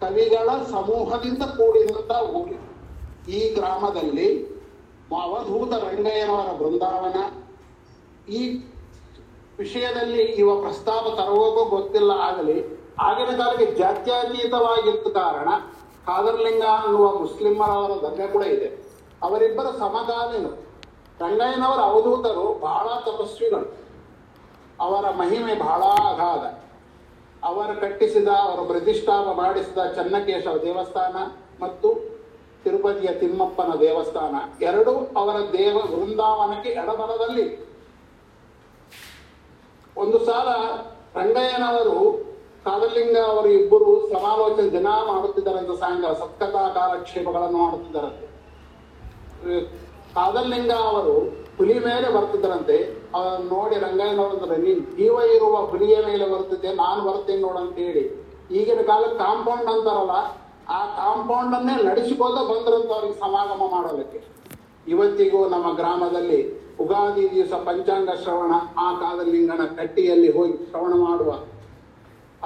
ಕವಿಗಳ 0.00 0.48
ಸಮೂಹದಿಂದ 0.70 1.42
ಕೂಡಿದಂತ 1.42 2.10
ಊರು. 2.30 2.58
ಈ 3.30 3.54
ಗ್ರಾಮದಲ್ಲಿ 3.54 4.28
ಅವಧೂತ 5.22 5.72
ರಂಗಯ್ಯನವರ 5.72 6.52
ಬೃಂದಾವನ 6.52 7.41
ಈ 8.28 8.40
ವಿಷಯದಲ್ಲಿ 9.58 10.22
ಇವ 10.22 10.60
ಪ್ರಸ್ತಾಪ 10.60 11.04
ತರುವಾಗೂ 11.20 11.64
ಗೊತ್ತಿಲ್ಲ 11.64 12.10
ಆಗಲಿ, 12.10 12.56
ಆಗಿನ 12.98 13.36
ಕಾಲಕ್ಕೆ 13.36 13.66
ಜಾತ್ಯತೀತವಾಗಿತ್ತು 13.74 15.10
ಕಾರಣ 15.10 15.48
ಖಾದರ್ಲಿಂಗ 16.06 16.62
ಅನ್ನುವ 16.62 17.18
ಮುಸ್ಲಿಮರವರ 17.18 17.92
ದಂಗೆ 18.04 18.26
ಕೂಡ 18.32 18.42
ಇದೆ. 18.42 18.68
ಅವರಿಬ್ಬರ 19.22 19.66
ಸಮಕಾಲೀನರು 19.78 20.72
ರಂಗಯ್ಯನವರ 21.20 21.80
ಅವಧೂತರು, 21.80 22.58
ಬಹಳ 22.60 22.86
ತಪಸ್ವಿಗಳು. 23.00 23.76
ಅವರ 24.80 25.10
ಮಹಿಮೆ 25.10 25.54
ಬಹಳ 25.54 25.82
ಅಗಾಧ. 25.82 26.44
ಅವರು 27.44 27.80
ಕಟ್ಟಿಸಿದ, 27.80 28.28
ಅವರು 28.28 28.64
ಪ್ರತಿಷ್ಠಾಪ 28.64 29.26
ಮಾಡಿಸಿದ 29.36 29.78
ಚನ್ನಕೇಶವ 29.78 30.56
ದೇವಸ್ಥಾನ 30.56 31.16
ಮತ್ತು 31.62 31.88
ತಿರುಪತಿಯ 32.64 33.12
ತಿಮ್ಮಪ್ಪನ 33.12 33.74
ದೇವಸ್ಥಾನ, 33.80 34.34
ಎರಡೂ 34.62 34.92
ಅವರ 35.16 35.36
ದೇವ 35.52 35.76
ವೃಂದಾವನಕ್ಕೆ 35.76 36.68
ಎಡಬಲದಲ್ಲಿ 36.68 37.71
ಒಂದು 39.96 40.18
ಸಾಲ 40.26 40.48
ರಂಗಯ್ಯನವರು 41.18 41.96
ಕಾದಲಿಂಗ 42.66 43.16
ಅವರು 43.30 43.48
ಇಬ್ಬರು 43.60 43.88
ಸಮಾಲೋಚನೆ 44.12 44.68
ದಿನ 44.76 44.88
ಮಾಡುತ್ತಿದ್ದಾರಂತೆ 45.10 45.74
ಸಾಯಂಕಾಲ, 45.80 46.12
ಸತ್ಕಥಾ 46.22 46.62
ಕಾಲಕ್ಷೇಪಗಳನ್ನು 46.76 47.58
ಮಾಡುತ್ತಿದ್ದಾರಂತೆ 47.64 48.26
ಕಾದಲಿಂಗ 50.16 50.72
ಅವರು 50.90 51.14
ಹುಲಿ 51.58 51.76
ಮೇಲೆ 51.86 52.08
ಬರ್ತಿದ್ದರಂತೆ 52.16 52.76
ಅವರನ್ನು 53.16 53.46
ನೋಡಿ 53.54 53.76
ರಂಗಯ್ಯನವರಂದ್ರೆ 53.86 54.56
ನೀನ್ 54.64 54.80
ಜೀವ 54.98 55.16
ಇರುವ 55.36 55.56
ಹುಲಿಯ 55.72 55.96
ಮೇಲೆ 56.08 56.26
ಬರ್ತಿದ್ದೆ 56.34 56.70
ನಾನು 56.82 57.00
ಬರ್ತೇನೆ 57.08 57.40
ನೋಡಂತ 57.46 57.74
ಹೇಳಿ. 57.86 58.04
ಈಗಿನ 58.58 58.80
ಕಾಲಕ್ಕೆ 58.90 59.18
ಕಾಂಪೌಂಡ್ 59.24 59.68
ಅಂತಾರಲ್ಲ, 59.74 60.14
ಆ 60.76 60.80
ಕಾಂಪೌಂಡ್ 61.00 61.54
ಅನ್ನೇ 61.58 61.74
ನಡೆಸಿಕೊಂಡು 61.88 62.40
ಬಂದ್ರಂತ 62.52 62.90
ಅವ್ರಿಗೆ 62.96 63.16
ಸಮಾಗಮ 63.24 63.62
ಮಾಡೋದಕ್ಕೆ. 63.74 64.20
ಇವತ್ತಿಗೂ 64.86 65.40
ನಮ್ಮ 65.54 65.66
ಗ್ರಾಮದಲ್ಲಿ 65.80 66.40
ಉಗಾದಿ 66.82 67.24
ದಿವಸ 67.30 67.52
ಪಂಚಾಂಗ 67.66 68.10
ಶ್ರವಣ 68.22 68.52
ಆ 68.78 68.88
ಕಾದಲಿಂಗನ 69.00 69.64
ಕಟ್ಟಿಯಲ್ಲಿ 69.76 70.30
ಹೋಗಿ 70.36 70.56
ಶ್ರವಣ 70.70 70.94
ಮಾಡುವ 70.94 71.32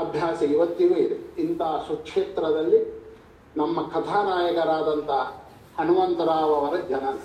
ಅಭ್ಯಾಸ 0.03 0.43
ಇವತ್ತಿಗೂ 0.43 0.95
ಇದೆ. 0.95 1.17
ಇಂತಹ 1.43 1.85
ಸುಕ್ಷೇತ್ರದಲ್ಲಿ 1.89 2.81
ನಮ್ಮ 3.57 3.83
ಕಥಾನಾಯಕರಾದಂಥ 3.83 5.11
ಹನುಮಂತರಾವ್ 5.79 6.53
ಅವರ 6.59 6.75
ಜನನ. 6.89 7.17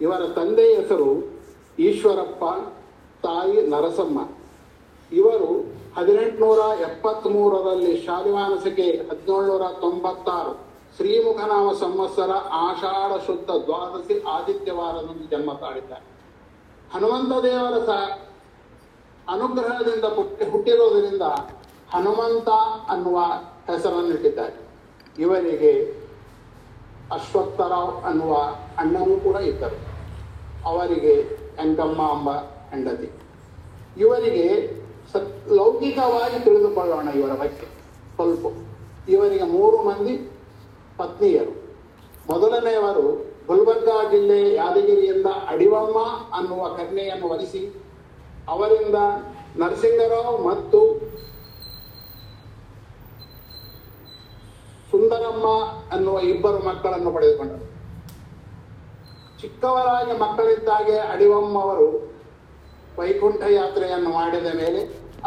ಇವರ 0.00 0.22
ತಂದೆ 0.28 0.66
ಹೆಸರು 0.74 1.08
ಈಶ್ವರಪ್ಪ, 1.78 2.44
ತಾಯಿ 3.22 3.66
ನರಸಮ್ಮ. 3.66 4.18
ಇವರು 5.12 5.50
ಹದಿನೆಂಟುನೂರ 5.96 6.60
ಎಪ್ಪತ್ತ್ಮೂರರಲ್ಲಿ 6.80 7.92
ಶಾಲಿವಾನಸಿಕೆ 8.06 8.86
ಹದಿನೇಳುನೂರ 9.10 9.64
ತೊಂಬತ್ತಾರು 9.80 10.52
ಶ್ರೀಮುಖನಾಮ 10.96 11.72
ಸಂವತ್ಸರ 11.72 12.32
ಆಷಾಢ 12.52 13.10
ಶುದ್ಧ 13.26 13.50
ದ್ವಾದಶಿ 13.66 14.22
ಆದಿತ್ಯವಾರದಂದು 14.28 15.26
ಜನ್ಮ 15.30 15.52
ತಾಳಿದ್ದಾರೆ. 15.52 16.06
ಹನುಮಂತ 16.92 17.44
ದೇವರ 17.44 17.84
ಸ 17.84 17.88
ಅನುಗ್ರಹದಿಂದ 19.28 20.04
ಹುಟ್ಟಿ 20.04 20.44
ಹುಟ್ಟಿರೋದರಿಂದ 20.44 21.22
ಹನುಮಂತ 21.90 22.48
ಅನ್ನುವ 22.90 23.20
ಹೆಸರನ್ನು 23.66 24.08
ಇಟ್ಟಿದ್ದಾರೆ 24.08 24.70
ಇವರಿಗೆ 25.18 26.00
ಅಶ್ವತ್ಥರಾವ್ 27.12 28.04
ಅನ್ನುವ 28.04 28.36
ಅಣ್ಣನೂ 28.78 29.16
ಕೂಡ 29.16 29.36
ಇದ್ದರು. 29.36 29.78
ಅವರಿಗೆ 30.64 31.12
ಎಂಗಮ್ಮ 31.58 32.02
ಅಂಬ 32.02 32.30
ಹೆಂಡತಿ. 32.30 33.10
ಇವರಿಗೆ 33.98 34.70
ಸತ್ 35.12 35.48
ಲೌಕಿಕವಾಗಿ 35.48 36.44
ತಿಳಿದುಕೊಳ್ಳೋಣ 36.44 37.08
ಇವರ 37.08 37.36
ಬಗ್ಗೆ. 37.36 37.68
ಸ್ವಲ್ಪ. 38.16 38.68
ಇವರಿಗೆ 39.08 39.44
ಮೂರು 39.44 39.76
ಮಂದಿ 39.76 40.30
ಪತ್ನಿಯರು. 40.96 41.70
ಮೊದಲನೆಯವರು 42.32 43.29
ಗುಲ್ಬರ್ಗಾ 43.50 43.96
ಜಿಲ್ಲೆ 44.10 44.40
ಯಾದಗಿರಿಯಿಂದ 44.54 45.28
ಅಡಿವಮ್ಮ 45.52 45.98
ಅನ್ನುವ 46.38 46.62
ಕನ್ಯೆಯನ್ನು 46.78 47.28
ವರಿಸಿ 47.28 47.62
ಅವರಿಂದ 48.48 48.98
ನರಸಿಂಗರಾವ್ 49.60 50.36
ಮತ್ತು 50.46 50.80
ಸುಂದರಮ್ಮ 54.92 55.46
ಅನ್ನುವ 55.94 56.18
ಇಬ್ಬರು 56.30 56.58
ಮಕ್ಕಳನ್ನು 56.68 57.10
ಪಡೆದುಕೊಂಡರು. 57.16 57.66
ಚಿಕ್ಕವರಾಗಿ 59.40 60.14
ಮಕ್ಕಳಿದ್ದಾಗೆ 60.18 60.96
ಅಡಿವಮ್ಮವರು 61.12 61.88
ವೈಕುಂಠ 62.98 63.42
ಯಾತ್ರೆಯನ್ನು 63.50 64.10
ಮಾಡಿದ 64.10 64.48
ಮೇಲೆ 64.62 64.80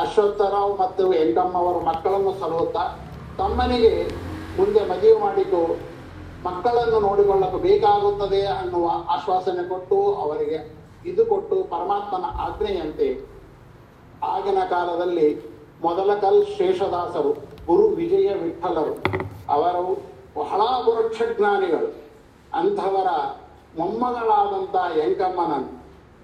ಅಶ್ವತ್ಥರಾವ್ 0.04 0.74
ಮತ್ತು 0.80 1.14
ಎಂಕಮ್ಮವರು 1.14 1.80
ಮಕ್ಕಳನ್ನು 1.80 2.34
ಸಲಹುತ್ತಾ 2.42 2.84
ತಮ್ಮನಿಗೆ 3.38 3.94
ಮುಂದೆ 4.58 4.82
ಮದುವೆ 4.92 5.16
ಮಾಡಿದ್ದು 5.20 5.64
ಮಕ್ಕಳನ್ನು 6.46 7.00
ನೋಡಿಕೊಳ್ಳಲು 7.00 7.60
ಬೇಕಾಗುತ್ತದೆ 7.60 8.42
ಅನ್ನುವ 8.46 8.88
ಆಶ್ವಾಸನೆ 9.10 9.64
ಕೊಟ್ಟು 9.70 9.98
ಅವರಿಗೆ 10.14 10.60
ಇದು 11.06 11.26
ಕೊಟ್ಟು 11.26 11.56
ಪರಮಾತ್ಮನ 11.64 12.26
ಆಜ್ಞೆಯಂತೆ 12.46 13.08
ಆಗಿನ 14.24 14.60
ಕಾಲದಲ್ಲಿ 14.70 15.28
ಮೊದಲ 15.82 16.12
ಕಲ್ 16.16 16.46
ಶೇಷದಾಸರು, 16.58 17.32
ಗುರು 17.68 17.88
ವಿಜಯ 17.88 18.30
ವಿಠಲರು. 18.34 18.94
ಅವರು 19.50 19.84
ಬಹಳ 20.40 20.62
ಪುರುಕ್ಷಜ್ಞಾನಿಗಳು 20.86 21.90
ಅಂಥವರ 22.54 23.10
ಮೊಮ್ಮಗಳಾದಂಥ 23.80 24.76
ಎಂಕಮ್ಮನನ್ನು 24.98 25.72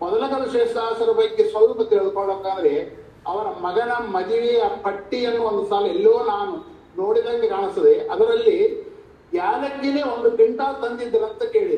ಮೊದಲ 0.01 0.23
ಕಲ್ 0.27 0.51
ಶೇಷದಾಸರ 0.51 1.11
ಬಗ್ಗೆ 1.11 1.43
ಸ್ವಲ್ಪ 1.49 1.81
ತಿಳ್ಕೊಳ್ಳೋಕಂದ್ರೆ 1.89 2.73
ಅವರ 3.27 3.47
ಮಗನ 3.61 3.91
ಮದುವೆಯ 4.15 4.61
ಪಟ್ಟಿಯನ್ನು 4.83 5.41
ಒಂದು 5.43 5.63
ಸಾಲ 5.69 5.85
ಎಲ್ಲೋ 5.85 6.13
ನಾನು 6.23 6.53
ನೋಡಿದಂಗೆ 7.01 7.47
ಕಾಣಿಸ್ತದೆ. 7.47 7.93
ಅದರಲ್ಲಿ 8.09 8.57
ಯಾಲಕ್ಕಿನೇ 9.33 10.01
ಒಂದು 10.13 10.29
ಕ್ವಿಂಟಾಲ್ 10.38 10.77
ತಂದಿದ್ದರಂತ 10.83 11.43
ಕೇಳಿ. 11.55 11.77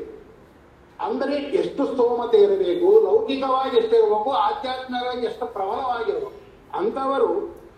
ಅಂದರೆ 1.06 1.36
ಎಷ್ಟು 1.62 1.84
ಸ್ತೋಮತೆ 1.92 2.38
ಇರಬೇಕು, 2.46 2.90
ಲೌಕಿಕವಾಗಿ 3.06 3.74
ಎಷ್ಟಿರಬೇಕು 3.78 4.32
ಆಧ್ಯಾತ್ಮಿಕವಾಗಿ 4.48 5.24
ಎಷ್ಟು 5.30 5.46
ಪ್ರಬಲವಾಗಿರಬೇಕು. 5.56 6.32
ಅಂಥವರು 6.80 7.32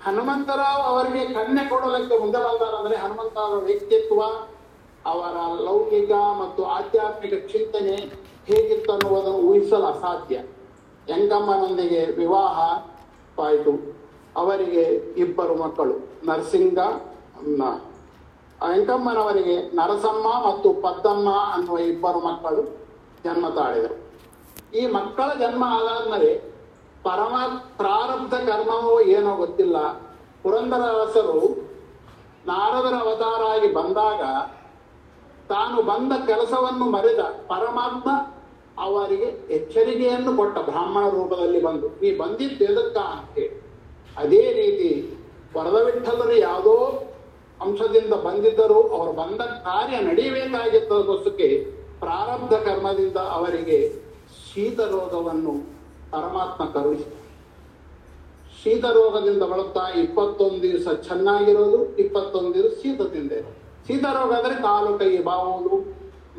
ಹನುಮಂತರಾವ್ 0.06 0.84
ಅವರಿಗೆ 0.92 1.22
ಕನ್ಯೆ 1.36 1.64
ಕೊಡಲಿಕ್ಕೆ 1.70 2.16
ಮುಂದೆ 2.24 2.40
ಬಂದಾರಂದ್ರೆ 2.46 2.96
ಹನುಮಂತರಾವ್ 3.04 3.64
ವ್ಯಕ್ತಿತ್ವ, 3.70 4.22
ಅವರ 5.06 5.38
ಲೌಕಿಕ 5.68 6.12
ಮತ್ತು 6.42 6.62
ಆಧ್ಯಾತ್ಮಿಕ 6.78 7.34
ಚಿಂತನೆ 7.54 7.96
ಹೇಗಿತ್ತು 8.50 8.92
ಅನ್ನುವುದನ್ನು 8.96 9.42
ಊಹಿಸಲು 9.50 9.86
ಅಸಾಧ್ಯ. 9.94 10.36
ಯಂಗಮ್ಮನೊಂದಿಗೆ 11.08 12.02
ವಿವಾಹವಾಯಿತು 12.20 13.74
ಅವರಿಗೆ 14.42 14.84
ಇಬ್ಬರು 15.24 15.56
ಮಕ್ಕಳು. 15.64 15.96
ನರಸಿಂಗ 16.28 16.80
ವೆಂಕಮ್ಮನವರಿಗೆ 18.70 19.56
ನರಸಮ್ಮ 19.80 20.28
ಮತ್ತು 20.48 20.70
ಪದ್ದಮ್ಮ 20.86 21.30
ಅನ್ನುವ 21.56 21.78
ಇಬ್ಬರು 21.92 22.20
ಮಕ್ಕಳು 22.30 22.64
ಜನ್ಮ 23.26 23.46
ತಾಳಿದರು. 23.60 23.96
ಈ 24.80 24.82
ಮಕ್ಕಳ 24.98 25.30
ಜನ್ಮ 25.44 25.64
ಆದಾದ್ಮೇಲೆ 25.78 26.32
ಪರಮ 27.08 27.36
ಪ್ರಾರಬ್ಧ 27.78 28.34
ಕರ್ಮವೋ 28.50 28.96
ಏನೋ 29.16 29.32
ಗೊತ್ತಿಲ್ಲ. 29.44 29.78
ಪುರಂದರದಾಸರು 30.44 31.38
ನಾರದರ 32.50 32.96
ಅವತಾರ 33.04 33.42
ಆಗಿ 33.56 33.70
ಬಂದಾಗ 33.80 34.22
ತಾನು 35.52 35.78
ಬಂದ 35.92 36.14
ಕೆಲಸವನ್ನು 36.30 36.86
ಮರೆದ 36.96 37.22
ಪರಮಾತ್ಮ 37.52 38.10
ಅವರಿಗೆ 38.86 39.28
ಎಚ್ಚರಿಕೆಯನ್ನು 39.56 40.32
ಕೊಟ್ಟ 40.38 40.58
ಬ್ರಾಹ್ಮಣ 40.70 41.04
ರೂಪದಲ್ಲಿ 41.16 41.60
ಬಂದು, 41.68 41.88
ನೀ 42.02 42.10
ಬಂದಿದ್ದು 42.22 42.64
ಎದಕ್ಕ? 42.72 42.98
ಅಂತೇಳಿ 43.16 43.58
ಅದೇ 44.22 44.44
ರೀತಿ 44.62 44.90
ವರದವಿಠಲರು 45.56 46.36
ಯಾವುದೋ 46.48 46.76
ಅಂಶದಿಂದ 47.64 48.14
ಬಂದಿದ್ದರು 48.28 48.80
ಅವರು 48.98 49.14
ಬಂದ 49.22 49.42
ಕಾರ್ಯ 49.68 49.98
ನಡೆಯಬೇಕಾಗಿದ್ದದಕ್ಕೋಸ್ಕರ 50.10 51.50
ಪ್ರಾರಬ್ಧ 52.04 52.54
ಕರ್ಮದಿಂದ 52.68 53.20
ಅವರಿಗೆ 53.38 53.80
ಶೀತ 54.46 54.80
ರೋಗವನ್ನು 54.94 55.54
ಪರಮಾತ್ಮ 56.14 56.64
ಕರುಣಿಸಿದ 56.74 57.20
ಶೀತ 58.60 58.86
ರೋಗದಿಂದ 58.96 59.44
ಬಳಲ್ತಾ 59.52 59.84
ಇಪ್ಪತ್ತೊಂದು 60.02 60.60
ದಿವಸ 60.66 60.88
ಚೆನ್ನಾಗಿರೋದು, 61.08 61.80
ಇಪ್ಪತ್ತೊಂದು 62.04 62.52
ದಿವಸ 62.58 62.74
ಶೀತದಿಂದ 62.82 63.32
ಇರೋದು 63.40 63.56
ಶೀತ 63.88 64.06
ರೋಗ 64.18 64.32
ಅಂದರೆ 64.40 64.56
ಕಾಲು, 64.66 64.92
ಕೈ 65.00 65.10
ಬಾವುವುದು 65.30 65.78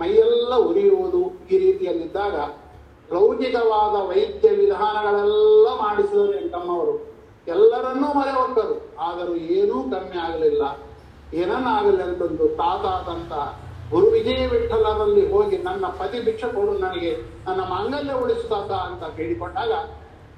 ಮೈಯೆಲ್ಲ 0.00 0.54
ಉರಿಯುವುದು 0.68 1.22
ಈ 1.50 1.58
ರೀತಿಯಲ್ಲಿದ್ದಾಗ 1.64 2.36
ಲೌಕಿಕವಾದ 3.14 3.96
ವೈದ್ಯ 4.10 4.50
ವಿಧಾನಗಳೆಲ್ಲ 4.60 5.66
ಮಾಡಿಸಿದರು 5.82 6.34
ಎಂಕಮ್ಮವರು 6.42 6.94
ಎಲ್ಲರನ್ನೂ 7.46 8.08
ಮರೆ 8.18 8.32
ಹೊಕ್ಕರು 8.38 8.76
ಆದರೂ 9.08 9.34
ಏನೂ 9.58 9.76
ಕಮ್ಮಿ 9.92 10.18
ಆಗಲಿಲ್ಲ. 10.26 10.62
ಏನನ್ನಾಗಲಿ 11.34 12.02
ಅಂತಂದು 12.02 12.48
ತಾತಾದಂತ 12.48 13.32
ಗುರು 13.90 14.06
ವಿಜಯ 14.06 14.46
ವಿಠಲರಲ್ಲಿ 14.46 15.32
ಹೋಗಿ 15.32 15.56
ನನ್ನ 15.58 15.86
ಪತಿ 15.86 16.20
ಭಿಕ್ಷೆ 16.20 16.54
ಕೊಡು 16.54 16.78
ನನಗೆ, 16.78 17.10
ನನ್ನ 17.46 17.60
ಮಾಂಗಲ್ಯ 17.60 18.12
ಉಳಿಸು 18.12 18.48
ತಾತ 18.48 18.70
ಅಂತ 18.70 19.16
ಕೇಳಿಕೊಂಡಾಗ 19.16 19.72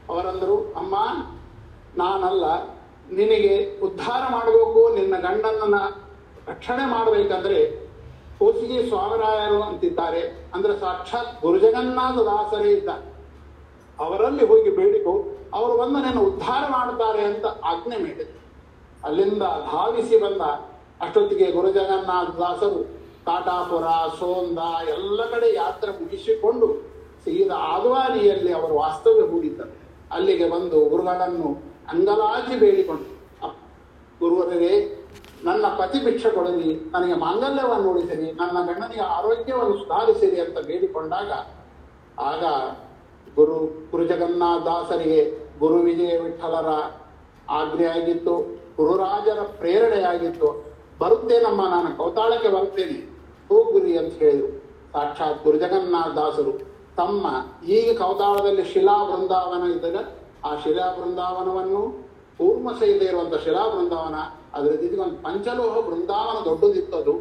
ಅವರಂದರು, 0.08 0.74
ಅಮ್ಮ, 0.76 0.94
ನಾನಲ್ಲ, 1.96 2.44
ನಿನಗೆ 3.10 3.80
ಉದ್ಧಾರ 3.80 4.22
ಮಾಡಬೇಕು, 4.30 4.94
ನಿನ್ನ 4.94 5.14
ಗಂಡನನ್ನ 5.16 5.74
ರಕ್ಷಣೆ 6.48 6.90
ಮಾಡಬೇಕಂದ್ರೆ 6.90 7.58
ಕೋಸಿಗೆ 8.38 8.88
ಸ್ವಾಮಿರಾಯರು 8.88 9.62
ಅಂತಿದ್ದಾರೆ. 9.62 10.50
ಅಂದ್ರೆ 10.54 10.78
ಸಾಕ್ಷಾತ್ 10.78 11.42
ಗುರುಜಗನ್ನಾಥ 11.42 12.14
ದಾಸರೇ 12.14 12.72
ಇದ್ದ. 12.72 12.88
ಅವರಲ್ಲಿ 14.00 14.46
ಹೋಗಿ 14.46 14.70
ಬೇಡಿಕೊ, 14.70 15.14
ಅವರು 15.54 15.78
ಬಂದು 15.78 15.98
ನಿನ್ನ 15.98 16.20
ಉದ್ಧಾರ 16.20 16.64
ಮಾಡುತ್ತಾರೆ 16.68 17.24
ಅಂತ 17.24 17.46
ಆಜ್ಞೆ 17.46 17.96
ಮಾಡಿದ್ರು. 17.96 18.40
ಅಲ್ಲಿಂದ 19.04 19.42
ಧಾವಿಸಿ 19.42 20.16
ಬಂದ 20.18 20.42
ಅಷ್ಟೊತ್ತಿಗೆ 21.00 21.50
ಗುರುಜಗನ್ನಾಥ 21.50 22.36
ದಾಸರು, 22.36 22.84
ಕಾಟಾಪುರ, 23.26 23.82
ಸೋಂದ 24.18 24.58
ಎಲ್ಲ 24.88 25.30
ಕಡೆ 25.30 25.54
ಯಾತ್ರೆ 25.54 25.92
ಮುಗಿಸಿಕೊಂಡು 25.92 26.96
ಸೀದಾ 27.24 27.54
ಆದ್ವಾನಿಯಲ್ಲಿ 27.54 28.52
ಅವರು 28.52 28.74
ವಾಸ್ತವ್ಯ 28.74 29.20
ಹೂಡಿದ್ದರು. 29.20 29.76
ಅಲ್ಲಿಗೆ 30.12 30.50
ಬಂದು 30.50 30.84
ಗುರುಗಳನ್ನು 30.84 31.62
ಅಂಗಲಾಚಿ 31.88 32.58
ಬೇಡಿಕೊಂಡು 32.58 33.16
ಅಪ್- 33.46 33.58
ಗುರುವರೇ, 34.20 35.04
ನನ್ನ 35.44 35.66
ಪತಿ 35.66 36.04
ಭಿಕ್ಷೆ 36.04 36.30
ಕೊಡಲಿ, 36.30 36.90
ನನಗೆ 36.90 37.14
ಮಾಂಗಲ್ಯವನ್ನು 37.14 37.90
ಉಳಿಸಿರಿ, 37.90 38.32
ನನ್ನ 38.32 38.66
ಗಂಡನಿಗೆ 38.66 39.00
ಆರೋಗ್ಯವನ್ನು 39.00 39.76
ಸುಧಾರಿಸಿರಿ 39.76 40.40
ಅಂತ 40.40 40.58
ಬೇಡಿಕೊಂಡಾಗ, 40.58 41.32
ಆಗ 42.20 42.44
ಗುರು 43.34 43.88
ಗುರು 43.90 44.04
ಜಗನ್ನಾಥ 44.04 44.62
ದಾಸರಿಗೆ 44.62 45.46
ಗುರು 45.58 45.74
ವಿಜಯ 45.74 46.18
ವಿಠಲರ 46.18 46.68
ಆಜ್ಞೆಯಾಗಿತ್ತು, 47.50 48.36
ಗುರುರಾಜರ 48.76 49.40
ಪ್ರೇರಣೆಯಾಗಿತ್ತು. 49.42 50.65
ಬರುತ್ತೇನಮ್ಮ 51.00 51.62
ನಾನು 51.74 51.90
ಕೌತಾಳಕ್ಕೆ 51.98 52.50
ಬರುತ್ತೇನೆ. 52.56 52.98
ಹೋಗುರಿ 53.50 53.92
ಅಂತ 54.00 54.14
ಹೇಳಿದರು 54.22 54.48
ಸಾಕ್ಷಾತ್ 54.92 55.38
ಗುರುಜಗನ್ನಾಥ 55.44 56.10
ದಾಸರು 56.18 56.52
ತಮ್ಮ 56.98 57.26
ಈಗ 57.76 57.86
ಕೌತಾಳದಲ್ಲಿ 58.02 58.64
ಶಿಲಾ 58.72 58.96
ಬೃಂದಾವನ 59.08 59.64
ಇದ್ದಾಗ 59.74 59.98
ಆ 60.48 60.50
ಶಿಲಾ 60.64 60.86
ಬೃಂದಾವನವನ್ನು 60.98 61.82
ಕೂರ್ಮ 62.38 62.68
ಸಹಿತ 62.80 63.02
ಇರುವಂತ 63.10 63.34
ಶಿಲಾ 63.44 63.64
ಬೃಂದಾವನ 63.74 64.16
ಅದರ 64.56 64.72
ಜೊತೆಗೆ 64.82 65.02
ಒಂದು 65.06 65.18
ಪಂಚಲೋಹ 65.26 65.74
ಬೃಂದಾವನ 65.88 66.38
ದೊಡ್ಡದಿತ್ತದು. 66.48 67.14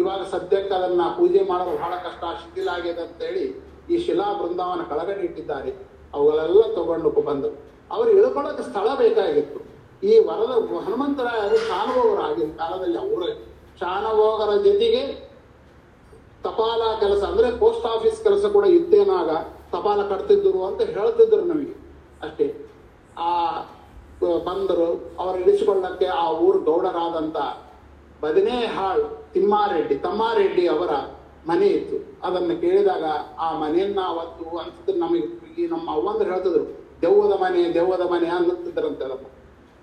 ಇವಾಗ 0.00 0.22
ಸದ್ಯಕ್ಕೆ 0.32 0.74
ಅದನ್ನ 0.78 1.02
ಪೂಜೆ 1.18 1.42
ಮಾಡಲು 1.50 1.72
ಬಹಳ 1.82 1.94
ಕಷ್ಟ, 2.06 2.24
ಶಿಥಿಲ 2.40 2.68
ಆಗಿದೆ 2.76 3.02
ಅಂತ 3.06 3.20
ಹೇಳಿ 3.26 3.44
ಈ 3.92 3.98
ಶಿಲಾ 4.06 4.26
ಬೃಂದಾವನ 4.40 4.82
ಕೆಳಗಡೆ 4.90 5.22
ಇಟ್ಟಿದ್ದಾರೆ. 5.28 5.70
ಅವುಗಳೆಲ್ಲ 6.14 6.62
ತಗೊಂಡು 6.78 7.10
ಬಂದರು 7.30 7.54
ಅವರು 7.94 8.08
ಇಳ್ಕೊಳ್ಳೋಕೆ 8.16 8.64
ಸ್ಥಳ 8.70 8.88
ಬೇಕಾಗಿತ್ತು. 9.02 9.60
ಈ 10.02 10.18
ವರದ 10.18 10.82
ಹನುಮಂತರಾಯರು 10.84 11.72
ಆಗಿನ 12.22 12.50
ಕಾಲದಲ್ಲಿ 12.56 12.98
ಅವರೇ 12.98 13.54
ಶಾನುಭೋಗರ 13.80 14.56
ಜೊತೆಗೆ 14.56 15.28
ತಪಾಲ 16.42 16.82
ಕೆಲಸ, 17.00 17.22
ಅಂದ್ರೆ 17.22 17.58
ಪೋಸ್ಟ್ 17.58 17.86
ಆಫೀಸ್ 17.86 18.22
ಕೆಲಸ 18.22 18.44
ಕೂಡ 18.44 18.66
ಇತ್ತೇನಾಗ 18.66 19.30
ತಪಾಲ 19.72 20.08
ಕಟ್ತಿದ್ದರು 20.08 20.64
ಅಂತ 20.64 20.80
ಹೇಳ್ತಿದ್ರು 20.80 21.40
ನಮಗೆ. 21.40 21.72
ಅಷ್ಟೇ. 22.22 22.66
ಆ 23.18 23.60
ಬಂದರು. 24.44 25.10
ಅವರ 25.18 25.38
ಇಳಿಸಿಕೊಳ್ಳಕ್ಕೆ 25.38 26.06
ಆ 26.06 26.30
ಊರು 26.30 26.58
ಗೌಡರಾದಂತ 26.58 27.36
ಬದನೇಹಾಳ್ 28.22 29.32
ತಿಮ್ಮಾರೆಡ್ಡಿ, 29.32 29.94
ತಮ್ಮಾರೆಡ್ಡಿ 29.94 30.68
ಅವರ 30.68 30.90
ಮನೆ 31.48 31.66
ಇತ್ತು. 31.66 32.26
ಅದನ್ನು 32.26 32.60
ಕೇಳಿದಾಗ 32.60 33.04
ಆ 33.38 33.58
ಮನೆಯನ್ನ 33.58 33.98
ಅವತ್ತು 34.06 34.58
ಅನ್ಸಿದ್ರು 34.58 35.00
ನಮಗೆ 35.00 35.66
ನಮ್ಮ 35.66 35.90
ಅವ್ವಂದ್ರೆ 35.90 36.30
ಹೇಳ್ತಿದ್ರು, 36.30 36.64
ದೆವ್ವದ 37.02 37.40
ಮನೆ 37.40 37.74
ದೆವ್ವದ 37.74 38.00
ಮನೆ 38.00 38.28
ಅನ್ನುತ್ತಿದ್ರಂತೆ 38.28 39.04
ಅದನ್ನು. 39.04 39.37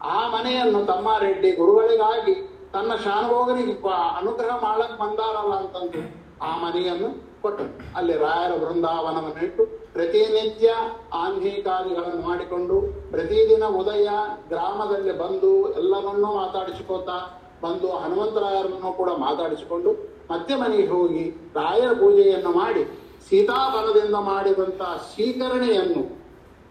ಆ 0.09 0.19
ಮನೆಯನ್ನು 0.27 0.85
ತಮ್ಮಾರೆಡ್ಡಿ 0.85 1.51
ಗುರುಗಳಿಗಾಗಿ 1.51 2.35
ತನ್ನ 2.73 2.91
ಶಾನುಭೋಗನಿಗೆ 2.95 3.75
ಅನುಗ್ರಹ 4.17 4.55
ಮಾಡಕ್ 4.63 4.97
ಬಂದಾರಲ್ಲ 4.99 5.53
ಅಂತಂದು 5.55 6.01
ಆ 6.41 6.51
ಮನೆಯನ್ನು 6.57 7.09
ಕೊಟ್ಟರು. 7.41 7.69
ಅಲ್ಲಿ 7.95 8.13
ರಾಯರ 8.17 8.53
ಬೃಂದಾವನವನ್ನು 8.57 9.41
ಇಟ್ಟು 9.43 9.63
ಪ್ರತಿನಿತ್ಯ 9.93 10.69
ಆಂಧಿಕಾರಿಗಳನ್ನು 11.13 12.21
ಮಾಡಿಕೊಂಡು 12.27 12.75
ಪ್ರತಿದಿನ 13.11 13.65
ಉದಯ 13.75 14.07
ಗ್ರಾಮದಲ್ಲಿ 14.49 15.13
ಬಂದು 15.17 15.51
ಎಲ್ಲರನ್ನೂ 15.73 16.29
ಮಾತಾಡಿಸಿಕೊತಾ 16.33 17.17
ಬಂದು 17.63 17.89
ಹನುಮಂತರಾಯರನ್ನು 17.97 18.91
ಕೂಡ 18.93 19.09
ಮಾತಾಡಿಸಿಕೊಂಡು 19.17 19.91
ಮತ್ತೆ 20.31 20.55
ಮನೆಗೆ 20.55 20.87
ಹೋಗಿ 20.87 21.23
ರಾಯರ 21.55 21.91
ಪೂಜೆಯನ್ನು 21.93 22.51
ಮಾಡಿ 22.51 22.83
ಸೀತಾಫಲದಿಂದ 23.29 24.15
ಮಾಡಿದಂತಹ 24.15 24.91
ಸ್ವೀಕರಣೆಯನ್ನು 25.11 26.03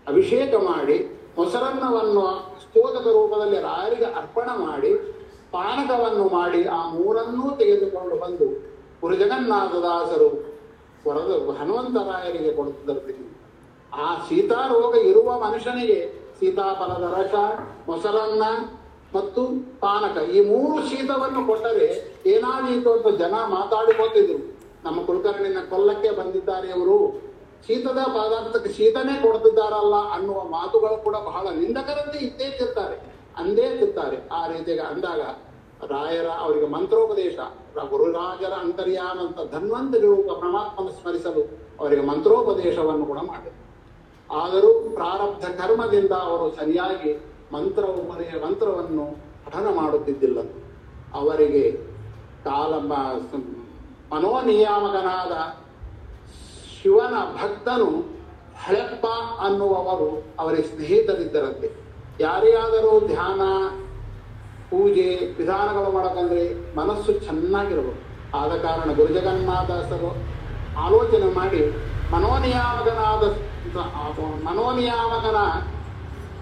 ಅಭಿಷೇಕ 0.07 0.55
ಮಾಡಿ 0.65 0.99
ಮೊಸರನ್ನವನ್ನು 1.39 2.25
ಸ್ತೋದಕ 2.75 3.07
ರೂಪದಲ್ಲಿ 3.17 3.59
ರಾಯರಿಗೆ 3.65 4.07
ಅರ್ಪಣ 4.21 4.49
ಮಾಡಿ, 4.61 4.91
ಪಾನಕವನ್ನು 5.53 6.25
ಮಾಡಿ 6.29 6.61
ಆ 6.77 6.79
ಮೂರನ್ನೂ 6.95 7.45
ತೆಗೆದುಕೊಂಡು 7.61 8.17
ಬಂದು 8.23 8.47
ಗುರು 9.03 9.17
ಜಗನ್ನಾಥದಾಸರು 9.21 10.29
ಹನುಮಂತರಾಯರಿಗೆ 11.59 12.53
ಕೊಡುತ್ತಿದ್ದರು 12.57 13.27
ಆ 14.05 14.09
ಸೀತಾರೋಗ 14.29 14.95
ಇರುವ 15.11 15.29
ಮನುಷ್ಯನಿಗೆ 15.45 15.99
ಸೀತಾಫಲದ 16.39 17.07
ರಸ, 17.17 17.35
ಮೊಸರನ್ನ 17.89 18.45
ಮತ್ತು 19.15 19.43
ಪಾನಕ 19.85 20.17
ಈ 20.37 20.41
ಮೂರು 20.51 20.77
ಶೀತವನ್ನು 20.89 21.43
ಕೊಟ್ಟರೆ 21.51 21.89
ಏನಾದೀತು 22.33 22.91
ಅಂತ 22.97 23.15
ಜನ 23.23 23.35
ಮಾತಾಡಿಕೊತಿದ್ರು 23.57 24.41
ನಮ್ಮ 24.87 24.99
ಕುಲಕರ್ಣಿನ 25.03 25.63
ಕೊಲ್ಲಕ್ಕೆ 25.71 26.11
ಬಂದಿದ್ದಾರೆ 26.21 26.69
ಇವರು. 26.77 26.99
ಶೀತದ 27.67 27.99
ಪದಾರ್ಥಕ್ಕೆ 27.99 28.73
ಶೀತನೇ 28.73 29.23
ಕೊಡ್ತಿದ್ದಾರಲ್ಲ 29.23 29.95
ಅನ್ನುವ 30.13 30.43
ಮಾತುಗಳು 30.43 31.05
ಕೂಡ 31.05 31.17
ಬಹಳ 31.17 31.49
ನಿಂದಕರಂತೆ 31.49 32.19
ಇದ್ದೇ 32.19 32.51
ತಿರ್ತಾರೆ 32.59 32.97
ಅಂದೇ 33.37 33.77
ತಿರ್ತಾರೆ 33.77 34.29
ಆ 34.29 34.47
ರೀತಿಗೆ 34.47 34.81
ಅಂದಾಗ 34.81 35.21
ರಾಯರ 35.93 36.27
ಅವರಿಗೆ 36.27 36.67
ಮಂತ್ರೋಪದೇಶ 36.67 37.37
ಗುರುರಾಜರ 37.91 38.53
ಅಂತರ್ಯಾನಂತ 38.53 39.53
ಧನ್ವಂತರಿ 39.53 40.07
ರೂಪ 40.07 40.27
ಪರಮಾತ್ಮನ 40.27 40.89
ಸ್ಮರಿಸಲು 40.89 41.43
ಅವರಿಗೆ 41.81 42.03
ಮಂತ್ರೋಪದೇಶವನ್ನು 42.03 43.07
ಕೂಡ 43.07 43.19
ಮಾಡಿದರು. 43.19 43.57
ಆದರೂ 44.45 44.91
ಪ್ರಾರಬ್ಧ 44.95 45.45
ಕರ್ಮದಿಂದ 45.45 46.13
ಅವರು 46.13 46.57
ಸರಿಯಾಗಿ 46.57 47.27
ಮಂತ್ರ 47.53 47.85
ಮಂತ್ರವನ್ನು 48.47 49.05
ಪಠನ 49.47 49.67
ಮಾಡುತ್ತಿದ್ದಿಲ್ಲ. 49.81 50.39
ಅವರಿಗೆ 51.15 51.73
ಕಾಲ 52.45 52.75
ಮನೋನಿಯಾಮಕನಾದ 54.13 55.64
ಶಿವನ 56.85 57.17
ಭಕ್ತನು 57.37 57.87
ಹಳೆಪ್ಪ 58.63 59.05
ಅನ್ನುವವರು 59.45 60.09
ಅವರ 60.41 60.55
ಸ್ನೇಹಿತರಿದ್ದರಂತೆ. 60.71 61.69
ಯಾರಿಗಾದರೂ 62.21 62.91
ಧ್ಯಾನ, 63.07 63.43
ಪೂಜೆ, 64.71 65.07
ವಿಧಾನಗಳು 65.39 65.91
ಮಾಡಕಂದ್ರೆ 65.97 66.43
ಮನಸ್ಸು 66.79 67.13
ಚೆನ್ನಾಗಿರಬೇಕು. 67.27 68.03
ಆದ 68.39 68.53
ಕಾರಣ 68.67 68.89
ಗುರುಜಗನ್ನಾಥಾಸರು 68.99 70.11
ಆಲೋಚನೆ 70.85 71.29
ಮಾಡಿ 71.39 71.63
ಮನೋನಿಯಾಮಕನಾದ 72.13 73.23
ಮನೋನಿಯಾಮಕನ 74.49 75.41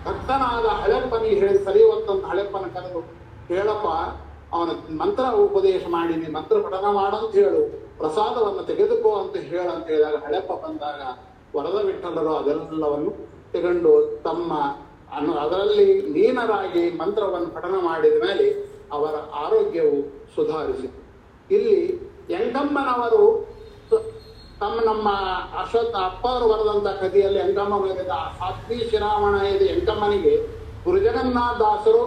ಭಕ್ತನಾದ 0.09 0.67
ಹಳೆಪ್ಪನಿಗೆ 0.83 1.39
ಹೇಳಿ 1.43 1.59
ಸರಿಯುವಂತಂದು 1.67 2.27
ಹಳೆಪ್ಪನ 2.33 2.67
ಕರೆದು, 2.75 3.03
ಹೇಳಪ್ಪ, 3.53 3.87
ಅವನ 4.55 4.71
ಮಂತ್ರ 5.03 5.25
ಉಪದೇಶ 5.47 5.83
ಮಾಡೀನಿ 5.97 6.27
ಮಂತ್ರ 6.39 6.57
ಪಠನ 6.65 6.89
ಮಾಡಂತ 7.01 7.33
ಹೇಳು. 7.43 7.63
ಪ್ರಸಾದವನ್ನು 8.03 8.63
ತೆಗೆದುಕೋ 8.63 9.11
ಅಂತ 9.23 9.37
ಹೇಳ 9.37 9.67
ಅಂತ 9.71 9.87
ಹೇಳಿದಾಗ 9.87 10.15
ಹಳೆಪ್ಪ 10.27 10.53
ಬಂದಾಗ 10.53 11.01
ವರದ 11.57 11.79
ವಿಠಲರು 11.85 12.37
ಅದೆಲ್ಲವನ್ನು 12.37 13.13
ತೆಗೊಂಡು 13.53 14.23
ತಮ್ಮ 14.25 14.53
ಅನ್ನು 15.17 15.33
ಅದರಲ್ಲಿ 15.35 15.87
ಲೀನರಾಗಿ 16.13 16.99
ಮಂತ್ರವನ್ನು 16.99 17.51
ಪಠನ 17.55 17.75
ಮಾಡಿದ 17.83 18.15
ಮೇಲೆ 18.23 18.47
ಅವರ 18.93 19.15
ಆರೋಗ್ಯವು 19.35 19.99
ಸುಧಾರಿಸಿತು. 20.35 21.01
ಇಲ್ಲಿ 21.55 21.77
ಯಂಗಮ್ಮನವರು 22.31 23.27
ತಮ್ಮ, 24.61 24.81
ನಮ್ಮ 24.85 25.09
ಅಶ್ವತ್ಥ 25.61 25.95
ಅಪ್ಪವರು 25.97 26.47
ಬರೆದಂತ 26.53 26.89
ಕಥೆಯಲ್ಲಿ 27.01 27.39
ಯಂಗಮ್ಮ 27.39 27.79
ಬರೆದ 27.79 28.15
ಸಾತ್ವಿ 28.39 28.79
ಶಿರಾಮಣ 28.91 29.35
ಎಂಗಮ್ಮನಿಗೆ 29.47 29.65
ಎಂಕಮ್ಮನಿಗೆ 29.65 30.35
ಗುರುಜಗನ್ನಾಥ 30.85 31.57
ದಾಸರು 31.59 32.03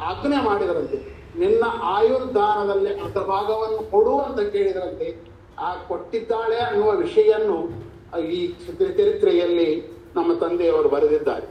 ಆಜ್ಞೆ 0.00 0.38
ಮಾಡಿದರಂತೆ. 0.44 1.11
ನಿನ್ನ 1.38 1.64
ಆಯುರ್ದಾನದಲ್ಲಿ 1.82 3.00
ಅರ್ಧ 3.00 3.18
ಭಾಗವನ್ನು 3.18 3.90
ಕೊಡು 3.90 4.18
ಅಂತ 4.18 4.40
ಕೇಳಿದರಂತೆ, 4.52 5.16
ಆ 5.58 5.74
ಕೊಟ್ಟಿದ್ದಾಳೆ 5.74 6.56
ಅನ್ನುವ 6.56 6.90
ವಿಷಯನ್ನು 6.90 7.82
ಈ 8.18 8.46
ಚರಿತ್ರೆಯಲ್ಲಿ 8.46 9.96
ನಮ್ಮ 10.14 10.34
ತಂದೆಯವರು 10.34 10.88
ಬರೆದಿದ್ದಾರೆ. 10.88 11.46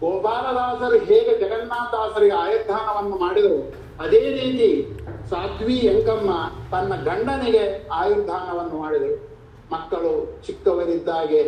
ಗೋಪಾಲದಾಸರು 0.00 0.98
ಹೇಗೆ 0.98 1.38
ಜಗನ್ನಾಥದಾಸರಿಗೆ 1.38 2.32
ಆಯುರ್ಧಾನವನ್ನು 2.32 3.16
ಮಾಡಿದರು, 3.16 3.74
ಅದೇ 4.00 4.18
ರೀತಿ 4.18 4.98
ಸಾಧ್ವಿ 5.30 5.74
ಎಂಕಮ್ಮ 5.74 6.30
ತನ್ನ 6.70 7.02
ಗಂಡನಿಗೆ 7.02 7.88
ಆಯುರ್ಧಾನವನ್ನು 7.92 8.78
ಮಾಡಿದರು. 8.78 9.36
ಮಕ್ಕಳು 9.72 10.42
ಚಿಕ್ಕವರಿದ್ದಾಗೆ 10.46 11.42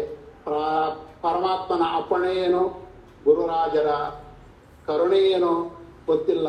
ಪ್ರ- 0.44 0.98
ಪರಮಾತ್ಮನ 1.22 1.83
ಅಪ್ಪಣೆಯೇನು, 1.96 2.88
ಗುರುರಾಜರ 3.24 3.87
ಕರುಣೆ 4.87 5.18
ಏನೋ 5.18 5.78
ಗೊತ್ತಿಲ್ಲ 6.11 6.49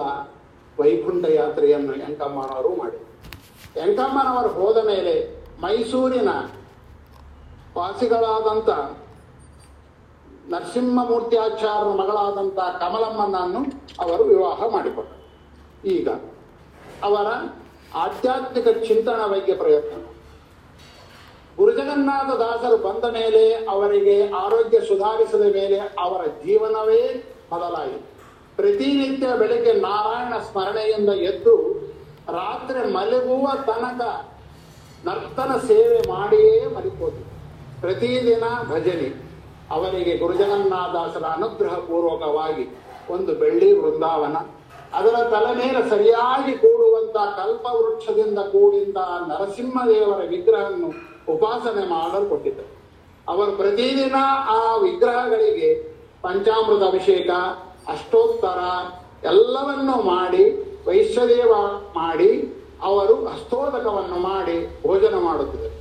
ವೈಕುಂಠ 0.80 1.26
ಯಾತ್ರೆಯನ್ನು 1.30 1.94
ಎಂಕಮ್ಮನವರು 2.08 2.70
ಮಾಡಿದರು. 2.76 3.06
ಎಂಕಮ್ಮನವರು 3.86 4.50
ಹೋದ 4.50 4.78
ಮೇಲೆ 4.86 5.14
ಮೈಸೂರಿನ 5.62 6.32
ವಾಸಿಗಳಾದಂಥ 7.78 8.70
ನರಸಿಂಹಮೂರ್ತಿಯಾಚಾರ್ಯರ 10.52 11.96
ಮಗಳಾದಂಥ 12.02 12.60
ಕಮಲಮ್ಮನನ್ನು 12.84 13.62
ಅವರು 14.04 14.24
ವಿವಾಹ 14.24 14.60
ಮಾಡಿಕೊಟ್ಟರು 14.76 15.18
ಈಗ 15.90 16.10
ಅವರ 17.04 17.28
ಆಧ್ಯಾತ್ಮಿಕ 17.96 18.68
ಚಿಂತನ 18.88 19.22
ಬಗ್ಗೆ 19.28 19.54
ಪ್ರಯತ್ನ. 19.56 19.96
ಗುರುಜಗನ್ನಾಥ 21.58 22.30
ದಾಸರು 22.38 22.78
ಬಂದ 22.78 23.06
ಮೇಲೆ 23.14 23.42
ಅವರಿಗೆ 23.74 24.16
ಆರೋಗ್ಯ 24.44 24.80
ಸುಧಾರಿಸಿದ 24.80 25.46
ಮೇಲೆ 25.56 25.78
ಅವರ 25.78 26.22
ಜೀವನವೇ 26.46 27.02
ಬದಲಾಯಿತು. 27.52 28.19
ಪ್ರತಿನಿತ್ಯ 28.60 29.28
ಬೆಳಗ್ಗೆ 29.42 29.74
ನಾರಾಯಣ 29.88 30.34
ಸ್ಮರಣೆಯಿಂದ 30.48 31.12
ಎದ್ದು 31.30 31.56
ರಾತ್ರಿ 32.38 32.82
ಮಲಗುವ 32.94 33.46
ತನಕ 33.68 34.02
ನರ್ತನ 35.06 35.52
ಸೇವೆ 35.68 36.00
ಮಾಡಿಯೇ 36.10 36.56
ಮಲಿಕೋದು 36.76 37.22
ಪ್ರತಿದಿನ 37.82 38.46
ಭಜನೆ. 38.72 39.10
ಅವರಿಗೆ 39.72 40.14
ಗುರುಜಗನ್ನಾಥದಾಸರ 40.18 41.26
ಅನುಗ್ರಹ 41.38 41.76
ಪೂರ್ವಕವಾಗಿ 41.90 42.66
ಒಂದು 43.10 43.32
ಬೆಳ್ಳಿ 43.42 43.70
ವೃಂದಾವನ. 43.80 44.38
ಅದರ 44.98 45.16
ತಲೆ 45.34 45.52
ಮೇಲೆ 45.60 45.82
ಸರಿಯಾಗಿ 45.90 46.54
ಕೂಡುವಂತ 46.54 47.18
ಕಲ್ಪವೃಕ್ಷದಿಂದ 47.38 48.40
ಕೂಡಿದ್ದ 48.54 48.98
ನರಸಿಂಹದೇವರ 49.32 50.22
ವಿಗ್ರಹವನ್ನು 50.34 50.90
ಉಪಾಸನೆ 51.34 51.84
ಮಾಡಲು 51.96 52.28
ಕೊಟ್ಟಿದ್ದರು 52.30 52.70
ಅವರು 53.28 53.52
ಪ್ರತಿದಿನ 53.52 54.18
ಆ 54.56 54.60
ವಿಗ್ರಹಗಳಿಗೆ 54.86 55.70
ಪಂಚಾಮೃತ 56.24 56.84
ಅಭಿಷೇಕ 56.84 57.30
ಅಷ್ಟೋತ್ತರ 57.90 58.60
ಎಲ್ಲವನ್ನು 59.24 60.02
ಮಾಡಿ, 60.04 60.44
ವೈಶ್ವದೇವ 60.88 61.54
ಮಾಡಿ, 61.96 62.60
ಅವರು 62.82 63.26
ಅಷ್ಟೋದಕವನ್ನು 63.26 64.20
ಮಾಡಿ 64.20 64.82
ಭೋಜನ 64.88 65.16
ಮಾಡುತ್ತಿದ್ದರು. 65.24 65.76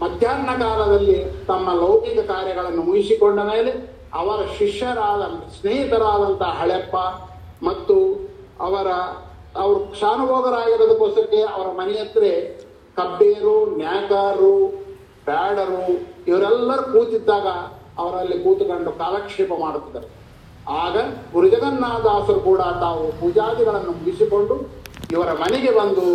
ಮಧ್ಯಾಹ್ನ 0.00 0.50
ಕಾಲದಲ್ಲಿ 0.58 1.24
ತಮ್ಮ 1.46 1.70
ಲೌಕಿಕ 1.72 2.18
ಕಾರ್ಯಗಳನ್ನು 2.30 2.82
ಮುಗಿಸಿಕೊಂಡ 2.82 3.40
ಮೇಲೆ 3.40 3.72
ಅವರ 4.14 4.40
ಶಿಷ್ಯರಾದ, 4.58 5.22
ಸ್ನೇಹಿತರಾದಂತಹ 5.60 6.52
ಹಳೆಪ್ಪ 6.60 6.96
ಮತ್ತು 7.62 7.96
ಅವರ, 8.60 8.88
ಅವರು 9.56 9.80
ಕ್ಷಾನುಭೋಗರಾಗಿರೋದಕ್ಕೋಸ್ಕರಕ್ಕೆ 9.80 11.42
ಅವರ 11.42 11.66
ಮನೆ 11.76 11.92
ಹತ್ರ 11.92 12.22
ಕಬ್ಬೇರು, 12.96 13.76
ನ್ಯಾಕಾರು, 13.76 14.54
ಬ್ಯಾಡರು 15.24 15.82
ಇವರೆಲ್ಲರೂ 16.26 16.84
ಕೂತಿದ್ದಾಗ 16.92 17.46
ಅವರಲ್ಲಿ 17.98 18.44
ಕೂತುಕೊಂಡು 18.44 18.92
ಕಾಲಕ್ಷೇಪ 18.92 19.52
ಮಾಡುತ್ತಿದ್ದರು. 19.60 20.17
ಆಗ 20.82 20.96
ಗುರುಜಗನ್ನಾಥದಾಸರು 21.32 22.40
ಕೂಡ 22.40 22.62
ತಾವು 22.84 23.04
ಪೂಜಾದಿಗಳನ್ನು 23.20 23.92
ಮುಗಿಸಿಕೊಂಡು 23.92 24.56
ಇವರ 25.12 25.30
ಮನೆಗೆ 25.32 25.70
ಬಂದು 25.70 26.06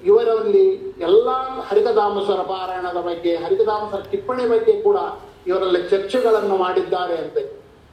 ಇವರಲ್ಲಿ 0.00 0.64
ಎಲ್ಲ 1.00 1.28
ಹರಿಕದಾಮಸರ 1.68 2.40
ಪಾರಾಯಣದ 2.42 3.00
ಬಗ್ಗೆ 3.00 3.36
ಹರಿಕದಾಮಸರ 3.36 4.00
ಟಿಪ್ಪಣಿ 4.12 4.44
ಬಗ್ಗೆ 4.48 4.74
ಕೂಡ 4.82 4.98
ಇವರಲ್ಲಿ 5.46 5.80
ಚರ್ಚೆಗಳನ್ನು 5.88 6.56
ಮಾಡಿದ್ದಾರೆ 6.56 7.16
ಅಂತೆ. 7.16 7.42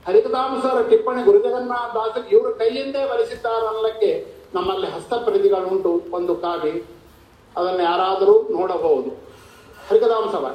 ಹರಿಕದಾಮಸರ 0.06 0.90
ಟಿಪ್ಪಣಿ 0.90 1.22
ಗುರುಜಗನ್ನಾಥದಾಸರು 1.24 2.26
ಇವರು 2.30 2.52
ಕೈಯಿಂದೇ 2.54 3.02
ಬರೆಸಿದ್ದಾರೆ 3.12 3.66
ಅನ್ನಕ್ಕೆ 3.68 4.12
ನಮ್ಮಲ್ಲಿ 4.54 4.88
ಹಸ್ತಪ್ರತಿಗಳುಂಟು 4.88 5.92
ಒಂದು 6.14 6.36
ಕಾವಿ 6.36 6.74
ಅದನ್ನು 7.56 7.84
ಯಾರಾದರೂ 7.84 8.36
ನೋಡಬಹುದು. 8.58 9.12
ಹರಿಕದಾಮಸವ 9.90 10.46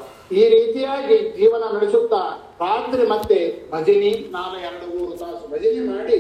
ಈ 0.41 0.45
ರೀತಿಯಾಗಿ 0.49 1.19
ಜೀವನ 1.39 1.65
ನಡೆಸುತ್ತಾ 1.77 2.23
ರಾತ್ರಿ 2.61 3.05
ಮತ್ತೆ 3.15 3.39
ಭಜನಿ 3.73 4.11
ನಾನು 4.37 4.57
ಎರಡು 4.67 4.87
ಮೂರು 4.93 5.13
ತಾಸು 5.23 5.45
ಭಜನೆ 5.55 5.81
ಮಾಡಿ, 5.93 6.19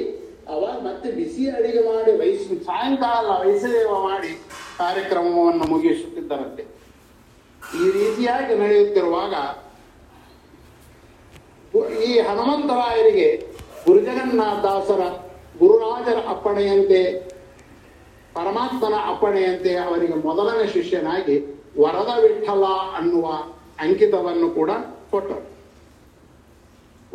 ಅವಾಗ 0.55 0.77
ಮತ್ತೆ 0.89 1.09
ಬಿಸಿ 1.19 1.45
ಅಡಿಗೆ 1.51 1.83
ಮಾಡಿ, 1.91 2.11
ವಯಸ್ಸು, 2.21 2.57
ಸಾಯಂಕಾಲ 2.67 3.29
ವಯಸ್ಸೇವ 3.43 3.93
ಮಾಡಿ 4.09 4.33
ಕಾರ್ಯಕ್ರಮವನ್ನು 4.81 5.67
ಮುಗಿಸುತ್ತಿದ್ದರಂತೆ. 5.73 6.65
ಈ 7.81 7.85
ರೀತಿಯಾಗಿ 7.99 8.55
ನಡೆಯುತ್ತಿರುವಾಗ 8.63 9.35
ಈ 12.09 12.13
ಹನುಮಂತರಾಯರಿಗೆ 12.27 13.29
ಗುರುಜಗನ್ನಾಥದಾಸರ 13.87 15.03
ಗುರುರಾಜರ 15.59 16.19
ಅಪ್ಪಣೆಯಂತೆ, 16.35 17.03
ಪರಮಾತ್ಮನ 18.37 18.97
ಅಪ್ಪಣೆಯಂತೆ 19.11 19.73
ಅವರಿಗೆ 19.87 20.17
ಮೊದಲನೇ 20.29 20.65
ಶಿಷ್ಯನಾಗಿ 20.77 21.37
ವರದ 21.83 22.13
ವಿಠಲ 22.23 22.65
ಅನ್ನುವ 22.99 23.27
ಅಂಕಿತವನ್ನು 23.85 24.49
ಕೂಡ 24.59 24.71
ಕೊಟ್ಟರು. 25.13 25.43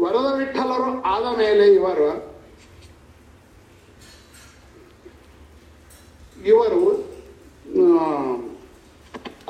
ವರದ 0.04 0.38
ವಿಠಲರು 0.38 1.02
ಆದ 1.02 1.38
ಮೇಲೆ 1.38 1.74
ಇವರು 1.74 2.32
ಇವರು 6.46 7.12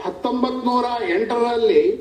ಹತ್ತೊಂಬತ್ 0.03 0.65
ನೂರ 0.65 0.85
ಎಂಟರಲ್ಲಿ 1.09 1.97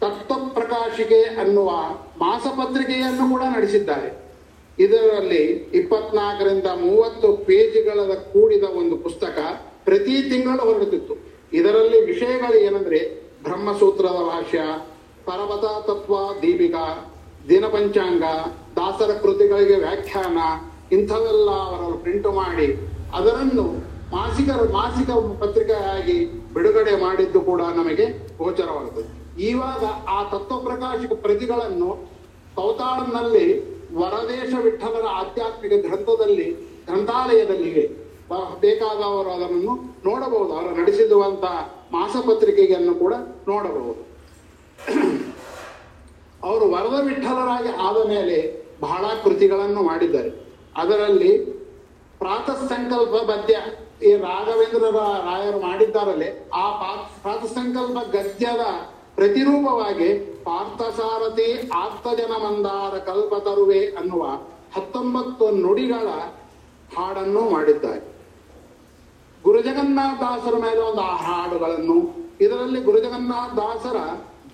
ತತ್ವ 0.00 0.48
ಪ್ರಕಾಶಿಕೆ 0.48 1.22
ಅನ್ನುವ 1.22 1.70
ಮಾಸಪತ್ರಿಕೆಯನ್ನು 2.18 3.30
ಕೂಡ 3.30 3.42
ನಡೆಸಿದ್ದಾರೆ. 3.42 4.30
ಇದರಲ್ಲಿ 4.78 5.42
ಇಪ್ಪತ್ನಾಲ್ಕರಿಂದ 5.52 6.66
ಮೂವತ್ತು 6.66 7.32
ಪೇಜ್ಗಳ 7.32 8.14
ಕೂಡಿದ 8.14 8.64
ಒಂದು 8.64 8.96
ಪುಸ್ತಕ 8.96 9.38
ಪ್ರತಿ 9.84 10.30
ತಿಂಗಳು 10.30 10.62
ಹೊರಡುತ್ತಿತ್ತು. 10.62 11.14
ಇದರಲ್ಲಿ 11.52 12.04
ವಿಷಯಗಳು 12.04 12.58
ಏನಂದ್ರೆ 12.58 12.98
ಬ್ರಹ್ಮಸೂತ್ರದ 13.42 14.08
ಭಾಷ್ಯ, 14.08 14.60
ಪರ್ವತ 15.24 15.86
ತತ್ವ, 15.86 16.40
ದೀಪಿಕಾ 16.42 17.09
ದಿನಪಂಚಾಂಗ, 17.48 18.22
ದಾಸರ 18.76 19.10
ಕೃತಿಗಳಿಗೆ 19.22 19.76
ವ್ಯಾಖ್ಯಾನ, 19.76 20.38
ಇಂಥವೆಲ್ಲ 20.94 21.50
ಅವರನ್ನು 21.50 21.98
ಪ್ರಿಂಟ್ 21.98 22.26
ಮಾಡಿ 22.26 22.88
ಅದರನ್ನು 23.14 23.62
ಮಾಸಿಕ 24.16 24.50
ಮಾಸಿಕ 24.50 25.10
ಪತ್ರಿಕೆಯಾಗಿ 25.42 26.26
ಬಿಡುಗಡೆ 26.54 27.00
ಮಾಡಿದ್ದು 27.00 27.40
ಕೂಡ 27.40 27.62
ನಮಗೆ 27.62 28.28
ಗೋಚರವಾಗುತ್ತದೆ. 28.38 29.20
ಇವಾಗ 29.42 29.84
ಆ 30.08 30.24
ತತ್ವ 30.24 30.60
ಪ್ರಕಾಶಕ 30.60 31.12
ಪ್ರತಿಗಳನ್ನು 31.12 32.10
ಕೌತಾಳನಲ್ಲಿ 32.54 33.70
ವರದೇಶ 33.94 34.54
ವಿಠಲರ 34.62 35.06
ಆಧ್ಯಾತ್ಮಿಕ 35.06 35.86
ಗ್ರಂಥದಲ್ಲಿ 35.86 36.44
ಗ್ರಂಥಾಲಯದಲ್ಲಿವೆ 36.86 37.90
ಬ- 38.28 38.60
ಬೇಕಾದವರು 38.60 39.30
ಅದನ್ನು 39.30 39.96
ನೋಡಬಹುದು. 40.04 40.52
ಅವರು 40.52 40.80
ನಡೆಸಿರುವಂತಹ 40.80 41.74
ಮಾಸಪತ್ರಿಕೆಯನ್ನು 41.92 42.94
ಕೂಡ 42.94 43.14
ನೋಡಬಹುದು. 43.48 44.10
ಅವರು 46.48 46.66
ವರದ 46.72 46.96
ವಿಠಲರಾಗಿ 47.06 47.70
ಆದ 47.86 47.98
ಮೇಲೆ 48.08 48.36
ಬಹಳ 48.80 49.04
ಕೃತಿಗಳನ್ನು 49.24 49.82
ಮಾಡಿದ್ದಾರೆ. 49.82 50.30
ಅದರಲ್ಲಿ 50.76 51.32
ಪ್ರಾತ 52.20 52.50
ಸಂಕಲ್ಪ 52.72 53.14
ಪದ್ಯ 53.30 53.54
ಈ 54.08 54.10
ರಾಘವೇಂದ್ರ 54.16 54.84
ರಾಯರು 55.28 55.58
ಮಾಡಿದ್ದಾರಲ್ಲೇ, 55.60 56.28
ಆ 56.54 56.64
ಪ್ರಾತ 57.22 57.42
ಸಂಕಲ್ಪ 57.58 57.98
ಗದ್ಯದ 58.12 58.64
ಪ್ರತಿರೂಪವಾಗಿ 59.16 60.08
ಪಾರ್ಥಸಾರಥಿ 60.44 61.48
ಆರ್ತಜನ 61.82 62.32
ಮಂದಾರ 62.44 62.94
ಕಲ್ಪ 63.10 63.32
ತರುವೆ 63.46 63.80
ಅನ್ನುವ 64.00 64.24
ಹತ್ತೊಂಬತ್ತು 64.74 65.46
ನುಡಿಗಳ 65.62 66.08
ಹಾಡನ್ನು 66.96 67.42
ಮಾಡಿದ್ದಾರೆ. 67.54 68.00
ಗುರುಜಗನ್ನಾಥ 69.44 70.18
ದಾಸರ 70.20 70.56
ಮೇಲೆ 70.64 70.80
ಒಂದು 70.80 71.02
ಆ 71.02 71.14
ಹಾಡುಗಳನ್ನು, 71.26 71.98
ಇದರಲ್ಲಿ 72.44 72.80
ಗುರುಜಗನ್ನಾಥ 72.80 73.52
ದಾಸರ 73.60 73.98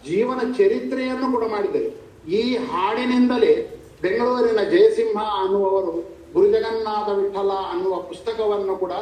ಜೀವನ 0.08 0.40
ಚರಿತ್ರೆಯನ್ನು 0.58 1.28
ಕೂಡ 1.34 1.44
ಮಾಡಿದ್ದಾರೆ. 1.54 1.90
ಈ 2.38 2.42
ಹಾಡಿನಿಂದಲೇ 2.70 3.54
ಬೆಂಗಳೂರಿನ 4.02 4.62
ಜಯಸಿಂಹ 4.72 5.18
ಅನ್ನುವವರು 5.40 5.92
ಗುರುಜಗನ್ನಾಥ 6.34 7.08
ವಿಠಲ 7.18 7.52
ಅನ್ನುವ 7.72 7.94
ಪುಸ್ತಕವನ್ನು 8.08 8.74
ಕೂಡ 8.82 8.92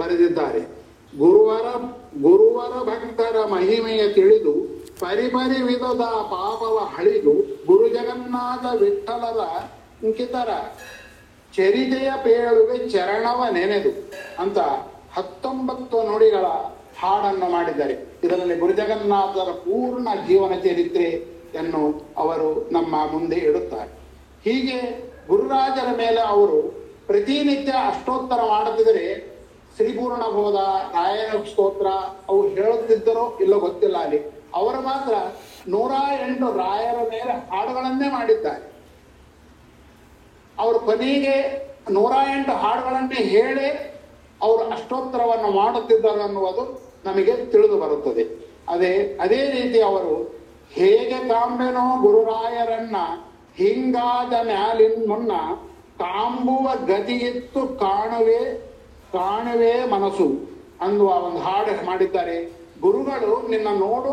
ಬರೆದಿದ್ದಾರೆ. 0.00 0.60
ಗುರುವರ 1.12 1.66
ಗುರುವರ 2.22 2.74
ಭಕ್ತರ 2.88 3.36
ಮಹಿಮೆಯ 3.52 4.02
ತಿಳಿದು 4.16 4.52
ಪರಿಪರಿ 5.00 5.60
ವಿಧದ 5.68 6.04
ಪಾಪವ 6.32 6.76
ಹಳಿದು 6.94 7.34
ಗುರುಜಗನ್ನಾಥ 7.68 8.64
ವಿಠಲರ 8.82 9.42
ಅಂಕಿತರ 10.04 10.50
ಚರಿತೆಯ 11.54 12.10
ಪೇಳುವೆ 12.24 12.78
ಚರಣವ 12.92 13.40
ನೆನೆದು 13.54 13.92
ಅಂತ 14.42 14.58
ಹತ್ತೊಂಬತ್ತು 15.16 15.98
ನುಡಿಗಳ 16.08 16.46
ಹಾಡನ್ನು 17.00 17.50
ಮಾಡಿದ್ದಾರೆ. 17.50 17.94
ಇದರಲ್ಲಿ 18.24 18.56
ಗುರುಜಗನ್ನಾಥರ 18.56 19.50
ಪೂರ್ಣ 19.52 20.08
ಜೀವನ 20.28 20.54
ಚರಿತ್ರೆಯನ್ನು 20.60 22.14
ಅವರು 22.16 22.68
ನಮ್ಮ 22.72 22.96
ಮುಂದೆ 23.12 23.36
ಇಡುತ್ತಾರೆ. 23.36 23.90
ಹೀಗೆ 24.44 25.08
ಗುರುರಾಜರ 25.28 25.96
ಮೇಲೆ 25.96 26.20
ಅವರು 26.20 26.58
ಪ್ರತಿನಿತ್ಯ 27.06 27.72
ಅಷ್ಟೋತ್ತರ 27.72 28.40
ಮಾಡುತ್ತಿದ್ದರೆ 28.44 29.38
ಶ್ರೀಪೂರ್ಣ 29.76 30.22
ಬೋಧ 30.22 30.54
ರಾಯಣ 30.94 31.44
ಸ್ತೋತ್ರ 31.44 31.86
ಅವು 32.28 32.48
ಹೇಳುತ್ತಿದ್ದರೋ 32.48 33.38
ಇಲ್ಲೋ 33.40 33.58
ಗೊತ್ತಿಲ್ಲ 33.58 33.96
ಅಲ್ಲಿ. 33.96 34.18
ಅವರು 34.54 34.80
ಮಾತ್ರ 34.80 35.14
ನೂರ 35.68 35.92
ಎಂಟು 36.20 36.58
ರಾಯರ 36.58 36.96
ಮೇಲೆ 37.10 37.32
ಹಾಡುಗಳನ್ನೇ 37.32 38.08
ಮಾಡಿದ್ದಾರೆ. 38.10 38.72
ಅವರು 40.58 40.78
ಕೊನೆಗೆ 40.78 41.36
ನೂರ 41.90 42.12
ಎಂಟು 42.36 42.52
ಹಾಡುಗಳನ್ನೇ 42.52 43.20
ಹೇಳಿ 43.24 43.68
ಅವರು 44.42 44.70
ಅಷ್ಟೋತ್ತರವನ್ನು 44.70 45.50
ಮಾಡುತ್ತಿದ್ದರು 45.50 46.22
ಅನ್ನುವುದು 46.22 46.87
ನಮಗೆ 47.04 47.34
ತಿಳಿದು 47.52 47.76
ಬರುತ್ತದೆ. 47.80 48.24
ಅದೇ 48.68 48.92
ಅದೇ 49.20 49.40
ರೀತಿ 49.50 49.78
ಅವರು 49.80 50.14
ಹೇಗೆ 50.72 51.18
ತಾಂಬೆನೋ 51.28 51.84
ಗುರುರಾಯರನ್ನ 52.02 52.96
ಹಿಂಗಾದ 53.58 54.34
ಮ್ಯಾಲಿನ 54.46 54.96
ಮುನ್ನ 55.08 55.32
ತಾಂಬುವ 55.98 56.66
ಗತಿಯಿತ್ತು 56.86 57.60
ಕಾಣುವೆ 57.78 58.40
ಕಾಣುವೆ 59.12 59.72
ಮನಸ್ಸು 59.90 60.28
ಅನ್ನುವ 60.80 61.08
ಒಂದು 61.26 61.38
ಹಾಡು 61.38 61.72
ಮಾಡಿದ್ದಾರೆ. 61.86 62.36
ಗುರುಗಳು 62.80 63.48
ನಿನ್ನ 63.48 63.68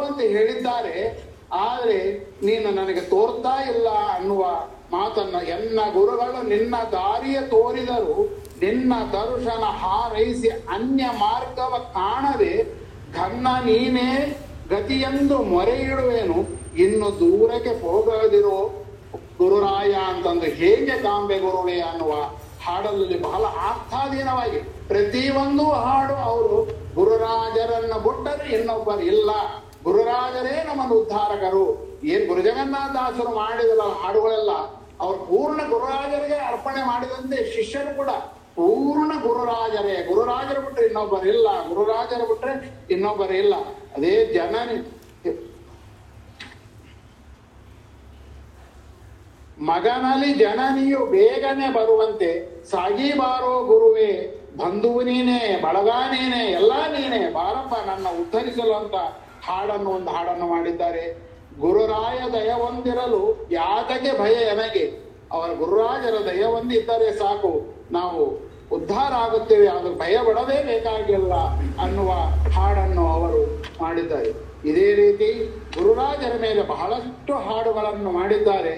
ಅಂತ 0.06 0.22
ಹೇಳಿದ್ದಾರೆ, 0.36 0.96
ಆದರೆ 1.52 2.00
ನೀನು 2.46 2.70
ನನಗೆ 2.72 3.02
ತೋರ್ತಾ 3.02 3.56
ಇಲ್ಲ 3.72 3.88
ಅನ್ನುವ 3.90 4.44
ಮಾತನ್ನ 4.92 5.38
ಎನ್ನ 5.48 5.80
ಗುರುಗಳು 5.94 6.40
ನಿನ್ನ 6.48 6.76
ದಾರಿಯ 6.92 7.38
ತೋರಿದರು 7.42 8.16
ನಿನ್ನ 8.62 8.94
ದರ್ಶನ 9.14 9.64
ಹಾರೈಸಿ 9.82 10.50
ಅನ್ಯ 10.50 11.04
ಮಾರ್ಗವ 11.22 11.78
ಕಾಣದೆ 11.94 12.54
ಘನ್ನ 13.16 13.48
ನೀನೇ 13.66 14.10
ಗತಿಯೆಂದು 14.70 15.38
ಮೊರೆ 15.44 15.76
ಇಡುವೇನು 15.82 16.38
ಇನ್ನು 16.76 17.10
ದೂರಕ್ಕೆ 17.20 17.74
ಹೋಗದಿರೋ 17.82 18.58
ಗುರುರಾಯ 19.38 19.94
ಅಂತಂದು 20.12 20.46
ಹೇಗೆ 20.60 20.96
ಕಾಂಬೆ 21.04 21.38
ಗುರುವೇ 21.40 21.80
ಅನ್ನುವ 21.82 22.14
ಹಾಡಲ್ಲಿ 22.66 23.18
ಬಹಳ 23.24 23.44
ಅರ್ಥಾಧೀನವಾಗಿ 23.70 24.60
ಪ್ರತಿಯೊಂದು 24.88 25.66
ಹಾಡು 25.84 26.16
ಅವರು 26.30 26.58
ಗುರುರಾಜರನ್ನ 26.96 27.96
ಬಿಟ್ಟರೆ 28.06 28.48
ಇನ್ನೊಬ್ಬರು 28.58 29.00
ಇಲ್ಲ. 29.00 29.30
ಗುರುರಾಜರೇ 29.84 30.56
ನಮ್ಮನ್ನು 30.68 30.96
ಉದ್ಧಾರಕರು. 30.96 31.66
ಏನ್ 32.04 32.24
ಗುರುಜಗನ್ನಾಥದಾಸರು 32.28 33.32
ಮಾಡಿದ 33.36 33.84
ಹಾಡುಗಳೆಲ್ಲ, 34.04 34.52
ಅವ್ರು 35.02 35.18
ಪೂರ್ಣ 35.30 35.60
ಗುರುರಾಜರಿಗೆ 35.70 36.38
ಅರ್ಪಣೆ 36.52 36.82
ಮಾಡಿದಂತೆ 36.88 37.38
ಶಿಷ್ಯರು 37.56 37.92
ಕೂಡ 37.96 38.10
ಪೂರ್ಣ 38.56 39.12
ಗುರುರಾಜರೇ. 39.22 40.06
ಗುರುರಾಜರು 40.08 40.62
ಬಿಟ್ರೆ 40.62 40.86
ಇನ್ನೊಬ್ಬರು 40.86 41.28
ಇಲ್ಲ. 41.30 41.68
ಗುರುರಾಜರು 41.68 42.28
ಬಿಟ್ರೆ 42.28 42.86
ಇನ್ನೊಬ್ಬರು 42.92 43.34
ಇಲ್ಲ. 43.34 43.56
ಅದೇ 43.96 44.26
ಜನನಿ. 44.26 44.92
ಮಗನಲ್ಲಿ 49.60 50.34
ಜನನಿಯು 50.34 51.06
ಬೇಗನೆ 51.06 51.74
ಬರುವಂತೆ, 51.74 52.64
ಸಾಗಿ 52.66 53.14
ಬಾರೋ 53.14 53.64
ಗುರುವೇ, 53.64 54.42
ಬಂಧುವು 54.58 55.02
ನೀನೇ, 55.02 55.62
ಬಳಗ 55.62 55.88
ನೀನೇ, 55.88 56.46
ಎಲ್ಲ 56.46 56.72
ನೀನೇ, 56.72 57.32
ಬಾರಪ್ಪ, 57.32 57.90
ನನ್ನ 57.90 58.08
ಉದ್ಧರಿಸಲು 58.10 58.74
ಅಂತ 58.74 58.94
ಹಾಡನ್ನು 59.48 59.90
ಒಂದು 59.90 60.12
ಹಾಡನ್ನು 60.12 60.48
ಮಾಡಿದ್ದಾರೆ. 60.48 61.14
ಗುರುರಾಯ 61.60 62.30
ದಯ 62.30 62.52
ಹೊಂದಿರಲು 62.52 63.48
ಯಾತಕ್ಕೆ 63.52 64.20
ಭಯ 64.20 64.34
ಎನಗೆ? 64.34 65.16
ಅವರ 65.32 65.54
ಗುರುರಾಜರ 65.54 66.26
ದಯ 66.26 66.44
ಹೊಂದಿದ್ದರೆ 66.44 67.18
ಸಾಕು. 67.18 67.76
ನಾವು 67.92 68.45
ಉದ್ಧಾರ 68.72 69.12
ಆಗುತ್ತೇವೆ, 69.26 69.68
ಅದು 69.78 69.90
ಭಯ 70.02 70.16
ಪಡದೇ 70.28 70.58
ಬೇಕಾಗಿಲ್ಲ 70.70 71.34
ಅನ್ನುವ 71.84 72.12
ಹಾಡನ್ನು 72.56 73.04
ಅವರು 73.16 73.42
ಮಾಡಿದ್ದಾರೆ. 73.82 74.32
ಇದೇ 74.70 74.88
ರೀತಿ 75.00 75.28
ಗುರುರಾಜರ 75.76 76.34
ಮೇಲೆ 76.42 76.62
ಬಹಳಷ್ಟು 76.74 77.34
ಹಾಡುಗಳನ್ನು 77.48 78.12
ಮಾಡಿದ್ದಾರೆ. 78.12 78.76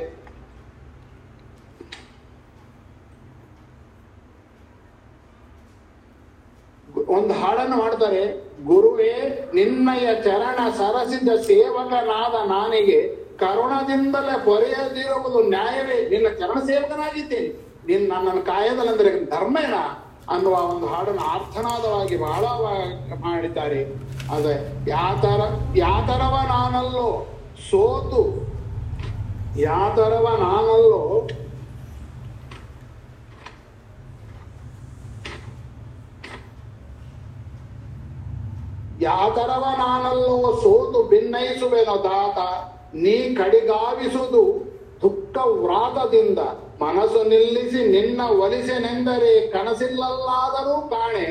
ಒಂದು 7.16 7.34
ಹಾಡನ್ನು 7.42 7.78
ಮಾಡ್ತಾರೆ, 7.78 8.22
ಗುರುವೇ 8.70 9.14
ನಿನ್ನಯ 9.54 10.08
ಚರಣ 10.24 10.60
ಸರಸಿದ 10.80 11.30
ಸೇವಕನಾದ 11.50 12.36
ನಾನಿಗೆ 12.52 13.00
ಕರುಣದಿಂದಲೇ 13.42 14.36
ಪೊರೆಯದಿರುವುದು 14.46 15.40
ನ್ಯಾಯವೇ? 15.50 15.98
ನಿನ್ನ 16.14 16.28
ಚರಣ 16.40 16.60
ಸೇವಕನಾಗಿದ್ದೇನೆ. 16.70 17.50
ನೀನ್ 17.88 18.06
ನನ್ನನ್ನು 18.10 18.44
ಕಾಯದಲ್ಲಂದ್ರೆ 18.46 19.12
ಧರ್ಮೇಣ 19.26 19.76
ಅನ್ನುವ 20.34 20.56
ಒಂದು 20.72 20.88
ಹಾಡನ್ನು 20.94 21.24
ಆರ್ಥನಾದವಾಗಿ 21.34 22.16
ಬಹಳ 22.24 22.46
ಮಾಡಿದ್ದಾರೆ. 23.26 23.82
ಅದೇ, 24.36 24.56
ಯಾತರ, 24.88 25.42
ಯಾತರವ 25.76 26.36
ನಾನಲ್ಲೋ 26.54 27.08
ಸೋತು, 27.70 28.24
ಯಾತರವ 29.68 30.28
ನಾನಲ್ಲೋ 30.46 31.04
ಯಾತರವ 39.08 39.66
ನಾನಲ್ಲೋ 39.82 40.36
ಸೋತು 40.64 41.00
ಭಿನ್ನಯಿಸುವೆನೋ 41.10 41.98
ದಾತ, 42.06 42.40
ನೀ 43.04 43.18
ಕಡಿಗಾವಿಸುವುದು 43.36 44.44
ದುಃಖ 45.02 45.38
ವ್ರಾತದಿಂದ 45.64 46.42
ಮನಸ್ಸು 46.82 47.24
ನಿಲ್ಲಿಸಿ 47.24 47.82
ನಿನ್ನ 47.96 48.22
ಒಲಿಸೆನೆಂದರೆ 48.44 49.32
ಕನಸಿಲ್ಲಲ್ಲಾದರೂ 49.54 50.76
ಕಾಣೆ. 50.90 51.28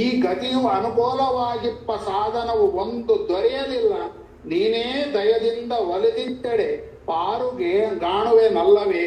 ಈ 0.00 0.04
ಗತಿಯು 0.20 0.60
ಅನುಕೂಲವಾಗಿಪ್ಪ 0.68 1.90
ಸಾಧನವು 1.92 2.64
ಒಂದು 2.82 3.14
ದೊರೆಯಲಿಲ್ಲ. 3.28 3.92
ನೀನೇ 4.50 4.84
ದಯದಿಂದ 5.14 5.72
ಒಲಿದಿಟ್ಟೆಡೆ 5.94 6.70
ಪಾರುಗೆ 7.10 7.72
ಗಾಣುವೆ 8.04 8.46
ನಲ್ಲವೇ. 8.48 9.06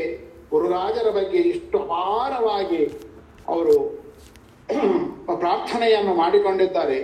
ಗುರುರಾಜರ 0.51 1.09
ಬಗ್ಗೆ 1.09 1.37
ಇಷ್ಟು 1.37 1.79
ಹಾರವಾಗಿ 1.91 2.83
ಅವರು 3.47 3.75
ಪ್ರಾರ್ಥನೆಯನ್ನು 5.39 6.13
ಮಾಡಿಕೊಂಡಿದ್ದಾರೆ. 6.13 6.99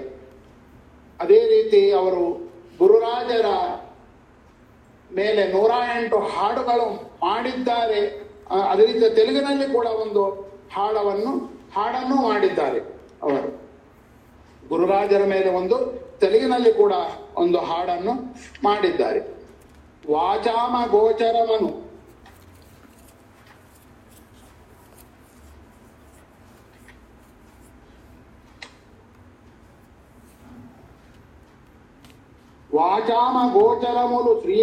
ಅದೇ 1.19 1.39
ರೀತಿ 1.53 1.91
ಅವರು 1.91 2.25
ಗುರುರಾಜರ 2.80 3.49
ಮೇಲೆ 5.12 5.43
ನೂರ 5.53 5.71
ಎಂಟು 5.97 6.17
ಹಾಡುಗಳು 6.34 6.88
ಮಾಡಿದ್ದಾರೆ. 7.25 8.01
ಅದೇ 8.68 8.85
ರೀತಿ 8.87 9.09
ತೆಲುಗಿನಲ್ಲಿ 9.14 9.66
ಕೂಡ 9.72 9.88
ಒಂದು 10.02 10.22
ಹಾಡವನ್ನು 10.70 11.33
ಹಾಡನ್ನು 11.72 12.16
ಮಾಡಿದ್ದಾರೆ 12.22 12.81
ಅವರು 13.22 13.50
ಗುರುರಾಜರ 14.62 15.22
ಮೇಲೆ 15.26 15.50
ಒಂದು 15.52 15.76
ತೆಲುಗಿನಲ್ಲಿ 16.20 16.72
ಕೂಡ 16.72 16.94
ಒಂದು 17.37 17.61
ಹಾಡನ್ನು 17.61 18.12
ಮಾಡಿದ್ದಾರೆ 18.64 19.20
ವಾಚಾಮ 20.09 20.76
ಗೋಚರಮನು 20.90 21.70
వాచామ 32.70 33.37
గోచరములు 33.55 34.31
శ్రీ 34.40 34.57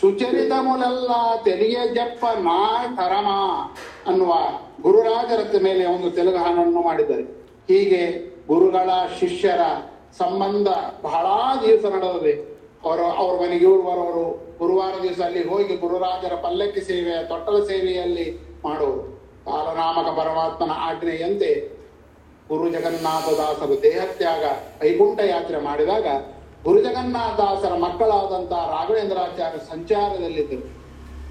ಸುಚರಿತಮುಲೆಲ್ಲ, 0.00 1.12
ತೆರಿಗೆ 1.46 1.82
ಜಪ್ಪ 1.96 2.24
ನಾ 2.46 2.58
ಕರಮ 2.98 3.28
ಅನ್ನುವ 4.10 4.32
ಗುರುರಾಜರತ್ತ 4.84 5.56
ಮೇಲೆ 5.66 5.84
ಒಂದು 5.94 6.08
ತೆಲುಗು 6.10 6.40
ಹಣವನ್ನು 6.44 6.82
ಮಾಡಿದ್ದಾರೆ. 6.88 7.24
ಹೀಗೆ 7.70 8.02
ಗುರುಗಳ 8.48 8.90
ಶಿಷ್ಯರ 9.18 9.62
ಸಂಬಂಧ 10.18 10.68
ಬಹಳ 11.02 11.26
ದಿವಸ 11.64 11.84
ನಡೆದಿದೆ. 11.94 12.32
ಅವರು, 12.84 13.04
ಅವ್ರ 13.22 13.32
ಮನೆಗೆ 13.42 13.64
ಇವರು 13.68 13.82
ಬರೋರು 13.82 14.24
ಗುರುವಾರ 14.60 14.94
ದಿವಸ 15.02 15.20
ಅಲ್ಲಿ 15.20 15.42
ಹೋಗಿ 15.48 15.74
ಗುರುರಾಜರ 15.76 16.34
ಪಲ್ಲಕ್ಕಿ 16.44 16.80
ಸೇವೆ, 16.80 17.14
ತೊಟ್ಟಲ 17.28 17.58
ಸೇವೆಯಲ್ಲಿ 17.64 18.26
ಮಾಡುವರು 18.64 19.04
ಪಾಲನಾಮಕ 19.44 20.08
ಪರಮಾತ್ಮನ 20.20 20.72
ಆಜ್ಞೆಯಂತೆ 20.88 21.52
ಗುರು 22.48 22.66
ಜಗನ್ನಾಥದಾಸರು 22.74 23.74
ದೇಹತ್ಯಾಗ 23.82 24.44
ವೈಕುಂಠ 24.80 25.20
ಯಾತ್ರೆ 25.34 25.58
ಮಾಡಿದಾಗ 25.68 26.06
ಗುರು 26.64 26.82
ಜಗನ್ನಾಥದಾಸರ 26.82 27.74
ಮಕ್ಕಳಾದಂತಹ 27.74 28.70
ರಾಘವೇಂದ್ರಾಚಾರ್ಯ 28.70 29.58
ಸಂಚಾರದಲ್ಲಿದ್ದರು. 29.58 30.80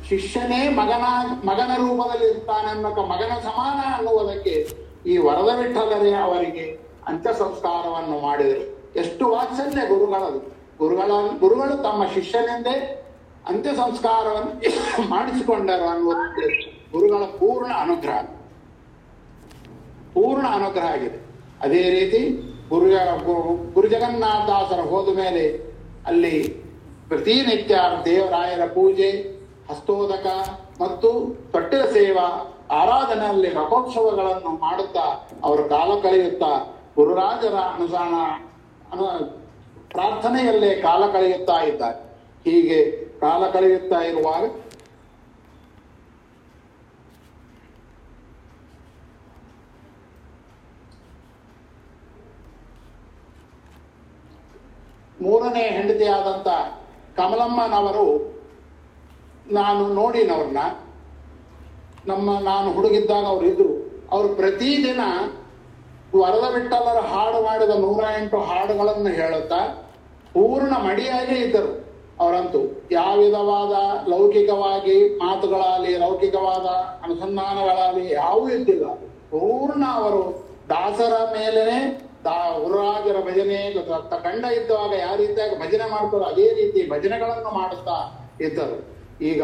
ಶಿಷ್ಯನೇ 0.08 0.70
ಮಗನ 0.70 1.04
ಮಗನ 1.46 1.72
ರೂಪದಲ್ಲಿ 1.78 2.28
ಇರ್ತಾನೆ 2.28 2.68
ಅನ್ನೋಕ 2.68 3.00
ಮಗನ 3.00 3.40
ಸಮಾನ 3.44 3.98
ಅನ್ನುವುದಕ್ಕೆ 3.98 4.68
ಈ 5.06 5.18
ವರದ 5.18 5.50
ವಿಠಲರೇ 5.56 6.14
ಅವರಿಗೆ 6.14 6.80
ಅಂತ್ಯ 7.08 7.34
ಸಂಸ್ಕಾರವನ್ನು 7.34 8.22
ಮಾಡಿದರು. 8.22 8.94
ಎಷ್ಟು 8.96 9.30
ವಾತ್ಸಲ್ಯ 9.30 9.88
ಗುರುಗಳದು. 9.88 10.40
ಗುರುಗಳ, 10.78 11.12
ಗುರುಗಳು 11.40 11.84
ತಮ್ಮ 11.84 12.06
ಶಿಷ್ಯನೆಂದೇ 12.06 13.06
ಅಂತ್ಯ 13.48 13.70
ಸಂಸ್ಕಾರವನ್ನು 13.76 14.54
ಮಾಡಿಸಿಕೊಂಡರು 15.10 15.86
ಅನ್ನುವುದಕ್ಕೆ 15.86 16.72
ಗುರುಗಳ 16.92 17.24
ಪೂರ್ಣ 17.24 17.74
ಅನುಗ್ರಹ. 17.74 18.22
ಪೂರ್ಣ 20.14 20.48
ಅನುಗ್ರಹ 20.48 20.92
ಆಗಿದೆ. 20.92 21.30
ಅದೇ 21.62 21.90
ರೀತಿ 21.90 22.49
ಗುರು 22.70 22.88
ಗುರು 23.26 23.52
ಹೋದ 24.82 25.18
ಮೇಲೆ 25.18 25.46
ಅಲ್ಲಿ 26.08 26.36
ಪ್ರತಿನಿತ್ಯ 27.08 27.76
ದೇವರಾಯರ 28.06 28.66
ಪೂಜೆ, 28.66 29.10
ಹಸ್ತೋದಕ 29.70 30.28
ಮತ್ತು 30.82 31.10
ತೊಟ್ಟಿಲ 31.52 31.86
ಸೇವಾ, 31.86 32.56
ಆರಾಧನೆಯಲ್ಲಿ 32.72 33.50
ರಥೋತ್ಸವಗಳನ್ನು 33.50 34.50
ಮಾಡುತ್ತಾ 34.50 35.06
ಅವರು 35.44 35.64
ಕಾಲ 35.70 36.00
ಕಳೆಯುತ್ತಾ 36.00 36.52
ಗುರುರಾಜರ 36.96 37.54
ಅನುಸಾನ 37.54 38.16
ಅನು 38.94 39.06
ಪ್ರಾರ್ಥನೆಯಲ್ಲೇ 39.90 40.76
ಕಾಲ 40.76 41.04
ಕಳೆಯುತ್ತಾ 41.12 41.58
ಇದ್ದಾರೆ. 41.62 42.00
ಹೀಗೆ 42.46 42.80
ಕಾಲ 43.20 43.50
ಕಳೆಯುತ್ತಾ 43.50 44.00
ಇರುವಾಗ 44.02 44.44
ಮೂರನೇ 55.22 55.62
ಹೆಂಡತಿಯಾದಂತ 55.62 56.48
ಕಮಲಮ್ಮನವರು 57.18 58.40
ನಾನು 59.52 59.94
ನೋಡಿನವ್ರನ್ನ, 59.94 60.58
ನಮ್ಮ 62.08 62.40
ನಾನು 62.40 62.74
ಹುಡುಗಿದ್ದಾಗ 62.74 63.26
ಅವ್ರು 63.26 63.46
ಇದ್ರು. 63.46 63.90
ಅವ್ರು 64.12 64.36
ಪ್ರತಿದಿನ 64.36 65.00
ವರದ 66.20 66.54
ವಿಠಲರ 66.54 67.00
ಹಾಡು 67.00 67.44
ಮಾಡಿದ 67.44 67.70
ನೂರ 67.70 68.04
ಎಂಟು 68.22 68.38
ಹಾಡುಗಳನ್ನು 68.38 69.10
ಹೇಳುತ್ತಾ 69.10 69.90
ಪೂರ್ಣ 70.34 70.74
ಮಡಿಯಾಗೇ 70.78 71.36
ಇದ್ದರು. 71.36 71.90
ಅವರಂತೂ 72.20 72.84
ಯಾವ 72.92 73.18
ವಿಧವಾದ 73.18 74.08
ಲೌಕಿಕವಾಗಿ 74.08 75.18
ಮಾತುಗಳಾಗಲಿ 75.18 75.98
ಲೌಕಿಕವಾದ 75.98 76.66
ಅನುಸಂಧಾನಗಳಾಗಲಿ 77.04 78.14
ಯಾವೂ 78.14 78.50
ಇದ್ದಿಲ್ಲ. 78.50 78.96
ಪೂರ್ಣ 79.30 79.84
ಅವರು 79.94 80.50
ದಾಸರ 80.70 81.14
ಮೇಲೇನೆ 81.34 82.09
ದಾ 82.24 82.60
ಗುರುರಾಜರ 82.60 83.16
ಭಜನೆ 83.26 83.74
ಗೊತ್ತ? 83.74 84.14
ತ- 84.14 84.20
ಕಂಡ 84.24 84.46
ಇದ್ದಾಗ 84.46 85.00
ಯಾವ 85.00 85.16
ರೀತಿಯಾಗಿ 85.16 85.60
ಭಜನೆ 85.60 85.90
ಮಾಡ್ತಾರೋ 85.90 86.24
ಅದೇ 86.24 86.54
ರೀತಿ 86.54 86.90
ಭಜನೆಗಳನ್ನು 86.90 87.50
ಮಾಡುತ್ತಾ 87.50 87.98
ಇದ್ದರು. 88.42 88.78
ಈಗ 89.22 89.44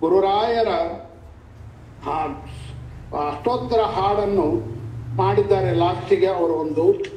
ಗುರುರಾಯರ 0.00 0.68
ಅಷ್ಟೋತ್ತರ 3.28 3.80
ಹಾಡನ್ನು 3.80 4.76
ಮಾಡಿದ್ದಾರೆ 5.16 5.74
ಲಾಸ್ಟಿಗೆ 5.74 6.26
ಅವರು 6.26 6.54
ಒಂದು 6.54 7.15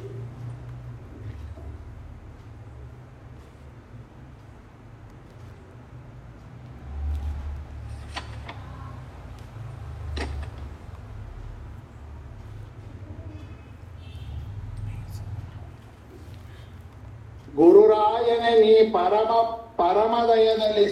ಗುರುರಾಯನೇ 18.30 18.52
ನೀ 18.62 18.74
ಪರಮ 18.94 19.32
ಪರಮದಯದಲ್ಲಿ 19.80 20.86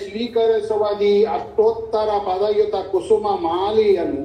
ನೀ 0.99 1.11
ಅಷ್ಟೋತ್ತರ 1.35 2.09
ಪದಯುತ 2.27 2.75
ಕುಸುಮ 2.91 3.25
ಮಾಲಿಯನ್ನು 3.41 4.23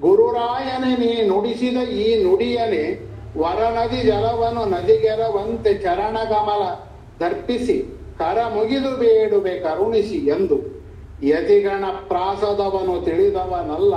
ಗುರುರಾಯನೇ, 0.00 0.90
ನೀ 1.02 1.12
ನುಡಿಸಿದ 1.30 1.78
ಈ 2.02 2.06
ನುಡಿಯನೆ 2.24 2.84
ವರನದಿ 3.40 4.00
ಜಲವನ್ನು 4.08 4.64
ನದಿಗೆರವಂತೆ 4.74 5.72
ಚರಣಗಮಲ 5.84 6.62
ದರ್ಪಿಸಿ 7.20 7.76
ಕರ 8.20 8.38
ಮುಗಿದು 8.54 8.92
ಬೇಡುವೆ 8.96 9.54
ಕರುಣಿಸಿ 9.58 10.18
ಎಂದು 10.34 10.58
ಯತಿಗಣ 11.22 11.84
ಪ್ರಾಸದವನು 12.08 12.96
ತಿಳಿದವನಲ್ಲ, 13.04 13.94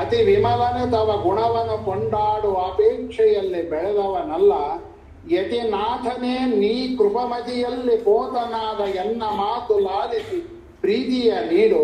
ಅತಿ 0.00 0.18
ವಿಮಲನೆ 0.22 0.84
ತವ 0.92 1.10
ಗುಣವನ್ನು 1.22 1.76
ಕೊಂಡಾಡುವ 1.84 2.56
ಅಪೇಕ್ಷೆಯಲ್ಲಿ 2.70 3.62
ಬೆಳೆದವನಲ್ಲ 3.70 4.52
ಯತಿನಾಥನೇ 5.30 6.34
ನೀ 6.60 6.96
ಕೃಪಮತಿಯಲ್ಲಿ 6.98 7.96
ಪೋತನಾದ 7.96 8.80
ಎನ್ನ 8.96 9.22
ಮಾತು 9.38 9.74
ಲಾಲಿಸಿ, 9.78 10.38
ಪ್ರೀತಿಯ 10.80 11.30
ನೀಡು, 11.50 11.82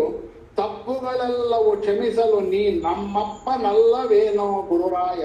ತಪ್ಪುಗಳೆಲ್ಲವೂ 0.55 1.71
ಕ್ಷಮಿಸಲು 1.71 2.39
ನೀ 2.51 2.63
ನಮ್ಮಪ್ಪನಲ್ಲವೇನೋ 2.85 4.47
ಗುರುರಾಯ 4.69 5.23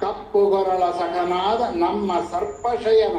ಕಪ್ಪುಗೊರಳ 0.00 0.82
ಸಖನಾದ 0.98 1.62
ನಮ್ಮ 1.74 2.12
ಸರ್ಪಶಯನ, 2.32 3.18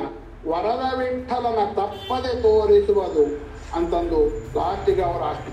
ವರದ 0.50 0.84
ವಿಠಲನ 1.00 1.62
ತಪ್ಪದೆ 1.80 2.34
ತೋರಿಸುವುದು 2.41 3.23
ಅಂತಂದು 3.76 4.19
ಲಾಸ್ಟಿಗೆ 4.56 5.02
ಅವರ 5.02 5.23
ಅಷ್ಟ 5.30 5.47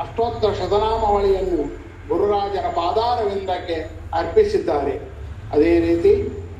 ಅಷ್ಟೋತ್ತರ 0.00 0.52
ಶತನಾಮಾವಳಿಯನ್ನು 0.52 1.64
ಗುರುರಾಜರ 2.08 2.66
ಪಾದಾರವಿಂದಕ್ಕೆ 2.76 3.76
ಅರ್ಪಿಸಿದ್ದಾರೆ. 4.14 4.94
ಅದೇ 5.52 5.72
ರೀತಿ 5.80 6.12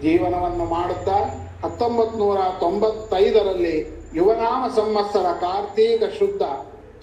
ಜೀವನವನ್ನು 0.03 0.65
ಮಾಡುತ್ತಾ 0.75 1.17
ಹತ್ತೊಂಬತ್ 1.63 2.15
ನೂರ 2.21 2.39
ತೊಂಬತ್ತೈದರಲ್ಲಿ 2.61 3.75
ಯುವನಾಮ 4.19 4.63
ಸಂವತ್ಸರ 4.79 5.29
ಕಾರ್ತೀಕ 5.43 6.03
ಶುದ್ಧ 6.19 6.43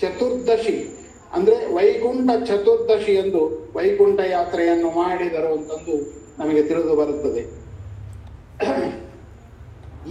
ಚತುರ್ದಶಿ, 0.02 0.76
ಅಂದ್ರೆ 1.36 1.58
ವೈಕುಂಠ 1.76 2.30
ಚತುರ್ದಶಿ 2.50 3.13
ಎಂದು 3.24 3.41
ವೈಕುಂಠ 3.76 4.19
ಯಾತ್ರೆಯನ್ನು 4.36 4.89
ಮಾಡಿದರು 5.00 5.50
ಅಂತಂದು 5.58 5.95
ನಮಗೆ 6.39 6.62
ತಿಳಿದು 6.69 6.93
ಬರುತ್ತದೆ. 7.00 7.41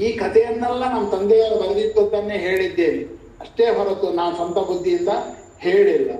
ಈ 0.05 0.09
ಕಥೆಯನ್ನೆಲ್ಲ 0.23 0.83
ನಮ್ಮ 0.95 1.07
ತಂದೆಯವರು 1.17 1.57
ಬರೆದಿದ್ದದ್ದನ್ನೇ 1.63 2.37
ಹೇಳಿದ್ದೇನೆ. 2.47 3.03
ಅಷ್ಟೇ 3.43 3.67
ಹೊರತು 3.77 4.07
ನಾನು 4.21 4.33
ಸ್ವಂತ 4.37 4.59
ಬುದ್ಧಿಯಿಂದ 4.71 5.13
ಹೇಳಿಲ್ಲ. 5.67 6.11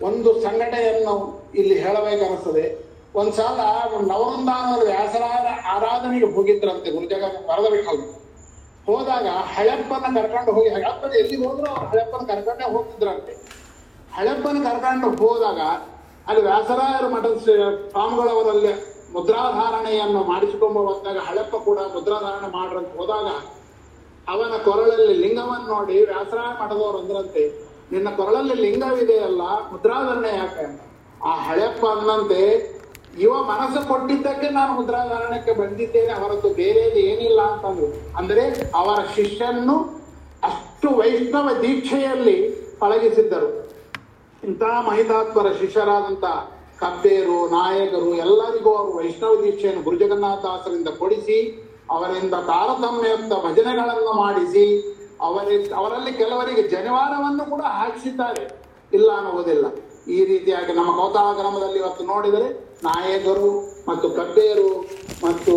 ಒಂದು 0.00 0.30
ಸಂಘಟನೆಯನ್ನು 0.46 1.14
ಇಲ್ಲಿ 1.60 1.76
ಹೇಳಬೇಕನ್ನಿಸ್ತದೆ 1.84 2.64
ಒಂದ್ಸಲ 3.20 3.60
ನವವೃಂದಾವನದ 4.10 4.82
ವ್ಯಾಸರಾಯರ 4.92 5.50
ಆರಾಧನೆಗೆ 5.74 6.28
ಹೋಗಿದ್ರಂತೆ, 6.36 6.88
ಗುರುಜಾಗ 6.96 7.24
ವರದ 7.48 7.66
ಬಿಟ್ಟರು 7.74 8.06
ಹೋದಾಗ 8.88 9.26
ಹಳೆಪ್ಪನ 9.54 10.04
ಕರ್ಕೊಂಡು 10.16 10.50
ಹೋಗಿ, 10.56 10.70
ಹಳೆಪ್ಪನ 10.76 11.12
ಎಲ್ಲಿ 11.20 11.36
ಹೋದ್ರು 11.44 11.66
ಅವ್ರು 11.72 11.86
ಹಳೆಪ್ಪನ 11.92 12.22
ಕರ್ಕೊಂಡೇ 12.30 12.66
ಹೋಗ್ತಿದ್ರಂತೆ. 12.74 13.32
ಹಳೆಪ್ಪನ 14.16 14.56
ಕರ್ಕೊಂಡು 14.66 15.08
ಹೋದಾಗ 15.22 15.60
ಅಲ್ಲಿ 16.28 16.42
ವ್ಯಾಸರಾಯರ 16.48 17.06
ಮಠದ 17.14 17.36
ಸ್ವಾಮಿಗಳವರಲ್ಲಿ 17.46 18.72
ಮುದ್ರಾಧಾರಣೆಯನ್ನು 19.14 20.20
ಮಾಡಿಸಿಕೊಂಡು 20.30 20.80
ಬಂದಾಗ 20.88 21.18
ಹಳೆಪ್ಪ 21.28 21.56
ಕೂಡ 21.66 21.78
ಮುದ್ರಾಧಾರಣೆ 21.96 22.48
ಮಾಡ್ರಂತ. 22.58 22.90
ಹೋದಾಗ 23.00 23.28
ಅವನ 24.32 24.54
ಕೊರಳಲ್ಲಿ 24.68 25.14
ಲಿಂಗವನ್ನು 25.24 25.68
ನೋಡಿ 25.74 25.96
ವ್ಯಾಸರಾಯ 26.12 26.52
ಮಠದವರು 26.62 26.98
ಅಂದ್ರಂತೆ, 27.02 27.42
ನಿನ್ನ 27.92 28.08
ಕೊರಳಲ್ಲಿ 28.20 28.54
ಲಿಂಗವಿದೆಯಲ್ಲ, 28.64 29.42
ಮುದ್ರಾಧಾರಣೆ 29.72 30.32
ಯಾಕೆ? 30.40 30.64
ಆ 31.28 31.32
ಹಳೆಪ್ಪ 31.46 31.82
ಅನ್ನಂತೆ 31.96 32.40
ಇವ 33.18 33.32
ಮನಸ್ಸು 33.42 33.88
ಕೊಟ್ಟಿದ್ದಕ್ಕೆ 33.88 34.48
ನಾನು 34.48 34.72
ಮುದ್ರಾಧಾರಣಕ್ಕೆ 34.72 35.52
ಬಂದಿದ್ದೇನೆ 35.52 36.12
ಹೊರತು 36.12 36.48
ಬೇರೆದು 36.48 36.98
ಏನಿಲ್ಲ 36.98 37.40
ಅಂತಂದ್ರು. 37.40 38.16
ಅಂದ್ರೆ 38.16 38.72
ಅವರ 38.74 38.98
ಶಿಷ್ಯನ್ನು 39.14 39.76
ಅಷ್ಟು 40.42 40.88
ವೈಷ್ಣವ 40.96 41.50
ದೀಕ್ಷೆಯಲ್ಲಿ 41.62 42.50
ಪಳಗಿಸಿದ್ದರು. 42.78 43.70
ಇಂತಹ 44.44 44.82
ಮಹಿತಾತ್ಮರ 44.88 45.52
ಶಿಷ್ಯರಾದಂತ 45.52 46.24
ಕಬ್ಬೇರು, 46.80 47.50
ನಾಯಕರು 47.50 48.14
ಎಲ್ಲರಿಗೂ 48.14 48.74
ಅವರು 48.74 48.96
ವೈಷ್ಣವ 48.96 49.42
ದೀಕ್ಷೆಯನ್ನು 49.42 49.82
ಗುರುಜಗನ್ನಾಥಾಸರಿಂದ 49.82 50.88
ಕೊಡಿಸಿ, 50.88 51.38
ಅವರಿಂದ 51.90 52.34
ತಾರತಮ್ಯಂತ 52.34 53.32
ಭಜನೆಗಳನ್ನು 53.46 54.12
ಮಾಡಿಸಿ, 54.12 54.92
ಅವರಿ, 55.20 55.72
ಅವರಲ್ಲಿ 55.72 56.12
ಕೆಲವರಿಗೆ 56.12 56.62
ಜನಿವಾರವನ್ನು 56.62 57.50
ಕೂಡ 57.50 57.60
ಹಾಕಿಸಿದ್ದಾರೆ. 57.60 58.60
ಇಲ್ಲ 58.92 59.12
ಅನ್ನುವುದಿಲ್ಲ. 59.12 59.66
ಈ 60.10 60.24
ರೀತಿಯಾಗಿ 60.24 60.72
ನಮ್ಮ 60.72 60.90
ಕೌತಾಳ 60.96 61.34
ಗ್ರಾಮದಲ್ಲಿ 61.36 61.78
ಇವತ್ತು 61.78 62.04
ನೋಡಿದರೆ 62.04 62.65
ನಾಯಕರು 62.82 63.50
ಮತ್ತು 63.88 64.10
ಕಟ್ಟೆಯರು 64.10 64.70
ಮತ್ತು 65.24 65.54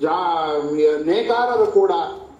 ಜಾ 0.00 0.16
ನೇಕಾರರು 1.04 1.66
ಕೂಡ 1.66 1.92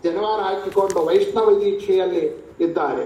ಜನವಾರ 0.05 0.41
ಹಾಕಿಕೊಂಡು 0.41 1.07
ವೈಷ್ಣವ 1.07 1.61
ದೀಕ್ಷೆಯಲ್ಲಿ 1.61 2.51
ಇದ್ದಾರೆ. 2.61 3.05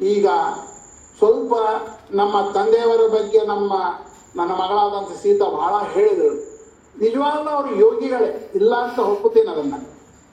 ಈಗ 0.00 0.26
ಸ್ವಲ್ಪ 1.18 1.54
ನಮ್ಮ 2.10 2.52
ತಂದೆಯವರ 2.52 3.08
ಬಗ್ಗೆ 3.08 3.38
ನಮ್ಮ 3.46 3.72
ನನ್ನ 4.36 4.50
ಮಗಳಾದಂಥ 4.52 5.22
ಸೀತಾ 5.22 5.44
ಬಹಳ 5.44 5.92
ಹೇಳಿದಳು. 5.92 6.56
ನಿಜವಾಗ್ಲೂ 6.98 7.50
ಅವರು 7.50 7.76
ಯೋಗಿಗಳೇ 7.76 8.50
ಇಲ್ಲ 8.54 8.74
ಅಂತ 8.74 8.98
ಒಪ್ಪುತ್ತೇನೆ 8.98 9.50
ಅದನ್ನ. 9.50 9.74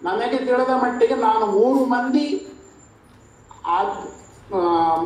ನನಗೆ 0.04 0.38
ತಿಳಿದ 0.38 0.70
ಮಟ್ಟಿಗೆ 0.70 1.16
ನಾನು 1.16 1.46
ಮೂರು 1.46 1.86
ಮಂದಿ 1.86 2.50
ಆ, 3.66 3.84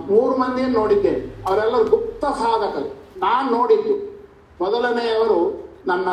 ಮೂರು 0.08 0.38
ಮಂದಿಯನ್ನು 0.38 0.80
ನೋಡಿದ್ದೇನೆ 0.80 1.46
ಅವರೆಲ್ಲರೂ 1.48 1.84
ಗುಪ್ತ 1.84 2.26
ಸಾಧಕರು. 2.26 3.20
ನಾನು 3.20 3.52
ನೋಡಿದ್ದು. 3.52 4.18
ಮೊದಲನೆಯವರು 4.64 5.70
ನನ್ನ 5.88 6.08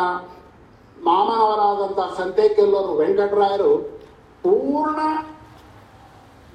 ಮಾಮನವರಾದಂಥ 1.04 2.18
ಸಂತೇಕೆಲ್ಲವರು 2.18 2.94
ವೆಂಕಟರಾಯರು, 2.96 4.00
ಪೂರ್ಣ 4.42 4.96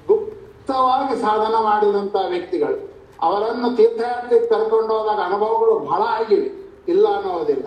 ಗುಪ್ತವಾಗಿ 0.06 1.20
ಸಾಧನ 1.20 1.54
ಮಾಡಿದಂತ 1.54 2.16
ವ್ಯಕ್ತಿಗಳು. 2.28 2.90
ಅವರನ್ನು 3.22 3.76
ತೀರ್ಥಯಾತ್ರೆಗೆ 3.76 4.46
ಕರ್ಕೊಂಡು 4.46 4.98
ಹೋದಾಗ 4.98 5.18
ಅನುಭವಗಳು 5.18 5.78
ಬಹಳ 5.78 6.02
ಆಗಿವೆ. 6.02 6.70
ಇಲ್ಲ 6.88 7.08
ಅನ್ನೋದಿಲ್ಲ. 7.16 7.66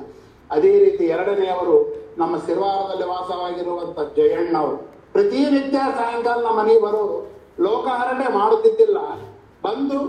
ಅದೇ 0.52 0.80
ರೀತಿ 0.80 1.06
ಎರಡನೆಯವರು 1.06 2.04
ನಮ್ಮ 2.18 2.38
ಸಿರ್ವಾರದಲ್ಲಿ 2.38 3.08
ವಾಸವಾಗಿರುವಂತ 3.08 4.00
ಜಯಣ್ಣವರು. 4.16 4.78
ಪ್ರತಿನಿತ್ಯ 5.14 5.78
ಸಾಯಂಕಾಲ 5.78 6.46
ಮನೆಗೆ 6.46 6.82
ಬರೋರು 6.82 7.33
ಲೋಕಹರಣೆ 7.60 8.28
ಮಾಡುತ್ತಿದ್ದಿಲ್ಲ. 8.38 8.98
ಬಂದು 9.64 10.00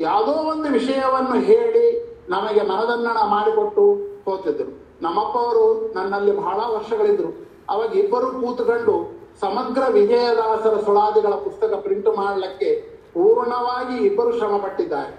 ಯಾವುದೋ 0.00 0.32
ಒಂದು 0.32 0.68
ವಿಷಯವನ್ನು 0.68 1.40
ಹೇಳಿ 1.40 1.86
ನಮಗೆ 2.28 2.60
ಮನದನ್ನಣ 2.60 3.18
ಮಾಡಿಕೊಟ್ಟು 3.24 3.84
ಹೋಗ್ತಿದ್ರು 4.26 4.70
ನಮ್ಮಪ್ಪ 5.02 5.36
ಅವರು 5.38 5.92
ನನ್ನಲ್ಲಿ 5.94 6.36
ಬಹಳ 6.36 6.60
ವರ್ಷಗಳಿದ್ರು. 6.74 7.30
ಅವಾಗ 7.70 7.92
ಇಬ್ಬರು 7.94 8.30
ಕೂತ್ಕೊಂಡು 8.40 8.94
ಸಮಗ್ರ 9.40 9.82
ವಿಜಯದಾಸರ 9.88 10.80
ಸುಳಾದಿಗಳ 10.80 11.34
ಪುಸ್ತಕ 11.34 11.74
ಪ್ರಿಂಟ್ 11.74 12.08
ಮಾಡಲಿಕ್ಕೆ 12.16 12.70
ಪೂರ್ಣವಾಗಿ 13.14 13.96
ಇಬ್ಬರು 14.06 14.38
ಶ್ರಮ 14.38 14.56
ಪಟ್ಟಿದ್ದಾರೆ 14.56 15.12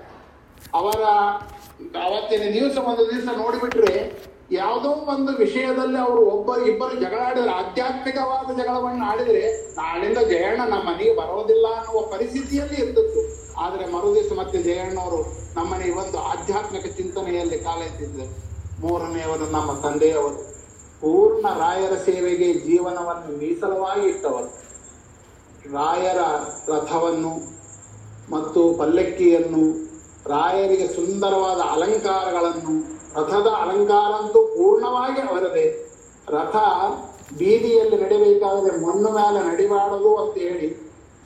ಅವರ 0.74 1.02
ಅವತ್ತಿನ 2.04 2.44
ದಿವಸ 2.54 2.78
ಒಂದು 2.78 3.04
ದಿವಸ 3.12 3.28
ನೋಡಿಬಿಟ್ರೆ 3.38 3.94
ಯಾವುದೋ 4.54 4.90
ಒಂದು 4.90 5.32
ವಿಷಯದಲ್ಲಿ 5.32 5.98
ಅವರು 5.98 6.22
ಒಬ್ಬ 6.26 6.58
ಇಬ್ಬರು 6.58 6.96
ಜಗಳ 6.96 7.20
ಆಡಿದ್ರೆ, 7.26 7.52
ಆಧ್ಯಾತ್ಮಿಕವಾದ 7.52 8.58
ಜಗಳವನ್ನು 8.58 9.06
ಆಡಿದ್ರೆ, 9.06 9.72
ನಾಳಿಂದ 9.76 10.18
ಜಯಣ್ಣ 10.18 10.70
ನಮ್ಮ 10.70 10.84
ಮನೆಗೆ 10.84 11.16
ಬರೋದಿಲ್ಲ 11.16 11.68
ಅನ್ನುವ 11.68 12.02
ಪರಿಸ್ಥಿತಿಯಲ್ಲಿ 12.02 12.76
ಇರ್ತಿತ್ತು. 12.76 13.44
ಆದರೆ 13.60 13.92
ಮರುದಿವಸ 13.92 14.40
ಮತ್ತೆ 14.40 14.64
ಜಯಣ್ಣವರು 14.64 15.44
ನಮ್ಮನೆ 15.56 15.92
ಒಂದು 15.92 16.18
ಆಧ್ಯಾತ್ಮಿಕ 16.18 16.86
ಚಿಂತನೆಯಲ್ಲಿ 16.86 17.60
ಕಾಲೆತ್ತಿದ್ರು 17.60 18.54
ಮೂರನೆಯವರು 18.82 19.52
ನಮ್ಮ 19.52 19.74
ತಂದೆಯವರು. 19.74 20.54
ಪೂರ್ಣ 21.02 21.46
ರಾಯರ 21.60 21.94
ಸೇವೆಗೆ 21.94 22.54
ಜೀವನವನ್ನು 22.54 23.38
ಮೀಸಲವಾಗಿ 23.38 24.08
ಇಟ್ಟವರು. 24.08 24.64
ರಾಯರ 25.74 26.18
ರಥವನ್ನು 26.74 27.54
ಮತ್ತು 28.32 28.74
ಪಲ್ಲಕ್ಕಿಯನ್ನು, 28.74 29.90
ರಾಯರಿಗೆ 30.30 30.88
ಸುಂದರವಾದ 30.88 31.60
ಅಲಂಕಾರಗಳನ್ನು 31.60 33.03
ರಥದ 33.16 33.48
ಅಲಂಕಾರ 33.64 34.12
ಅಂತೂ 34.22 34.40
ಪೂರ್ಣವಾಗಿ 34.56 35.22
ಅವರದೇ. 35.30 35.66
ರಥ 36.36 36.56
ಬೀದಿಯಲ್ಲಿ 37.40 37.98
ನಡಿಬೇಕಾದ್ರೆ 38.04 38.74
ಮಣ್ಣು 38.86 39.10
ಮೇಲೆ 39.18 39.40
ನಡಿಬಾರದು 39.50 40.12
ಅಂತ 40.22 40.36
ಹೇಳಿ 40.48 40.70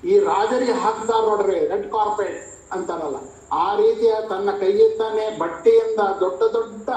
ಈ 0.04 0.13
ರಾಜರಿಗೆ 0.30 0.76
ಹಾಕ್ತಾರ 0.84 1.21
ನೋಡ್ರಿ, 1.30 1.60
ರೆಡ್ 1.71 1.88
ಕಾರ್ಪೆಟ್ 1.95 2.38
ಅಂತಾರಲ್ಲ, 2.76 3.19
ಆ 3.63 3.67
ರೀತಿಯ 3.82 4.13
ತನ್ನ 4.32 4.50
ಕೈಯಿಂದಾನೆ 4.63 5.26
ಬಟ್ಟೆಯಿಂದ 5.41 6.02
ದೊಡ್ಡ 6.23 6.41
ದೊಡ್ಡ 6.56 6.89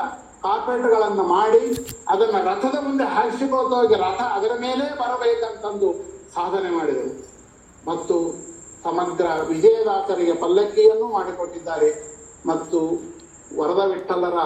ಕಾರ್ಪೆಟ್ಗಳನ್ನು 0.44 1.24
ಮಾಡಿ 1.36 1.62
ಅದನ್ನ 2.12 2.36
ರಥದ 2.48 2.76
ಮುಂದೆ 2.86 3.06
ಹಾಕಿಸಿಕೊಳ್ತೋಗಿ 3.16 3.96
ರಥ 4.04 4.20
ಅದರ 4.36 4.52
ಮೇಲೆ 4.66 4.84
ಬರಬೇಕಂತಂದು 5.00 5.88
ಸಾಧನೆ 6.36 6.70
ಮಾಡಿದರು. 6.76 7.12
ಮತ್ತು 7.88 8.16
ಸಮಗ್ರ 8.84 9.26
ವಿಜಯದಾಸರಿಗೆ 9.50 10.34
ಪಲ್ಲಕ್ಕಿಯನ್ನು 10.42 11.08
ಮಾಡಿಕೊಟ್ಟಿದ್ದಾರೆ. 11.16 11.90
ಮತ್ತು 12.50 12.80
ವರದ 13.58 13.82
ವಿಠಲರ 13.92 14.38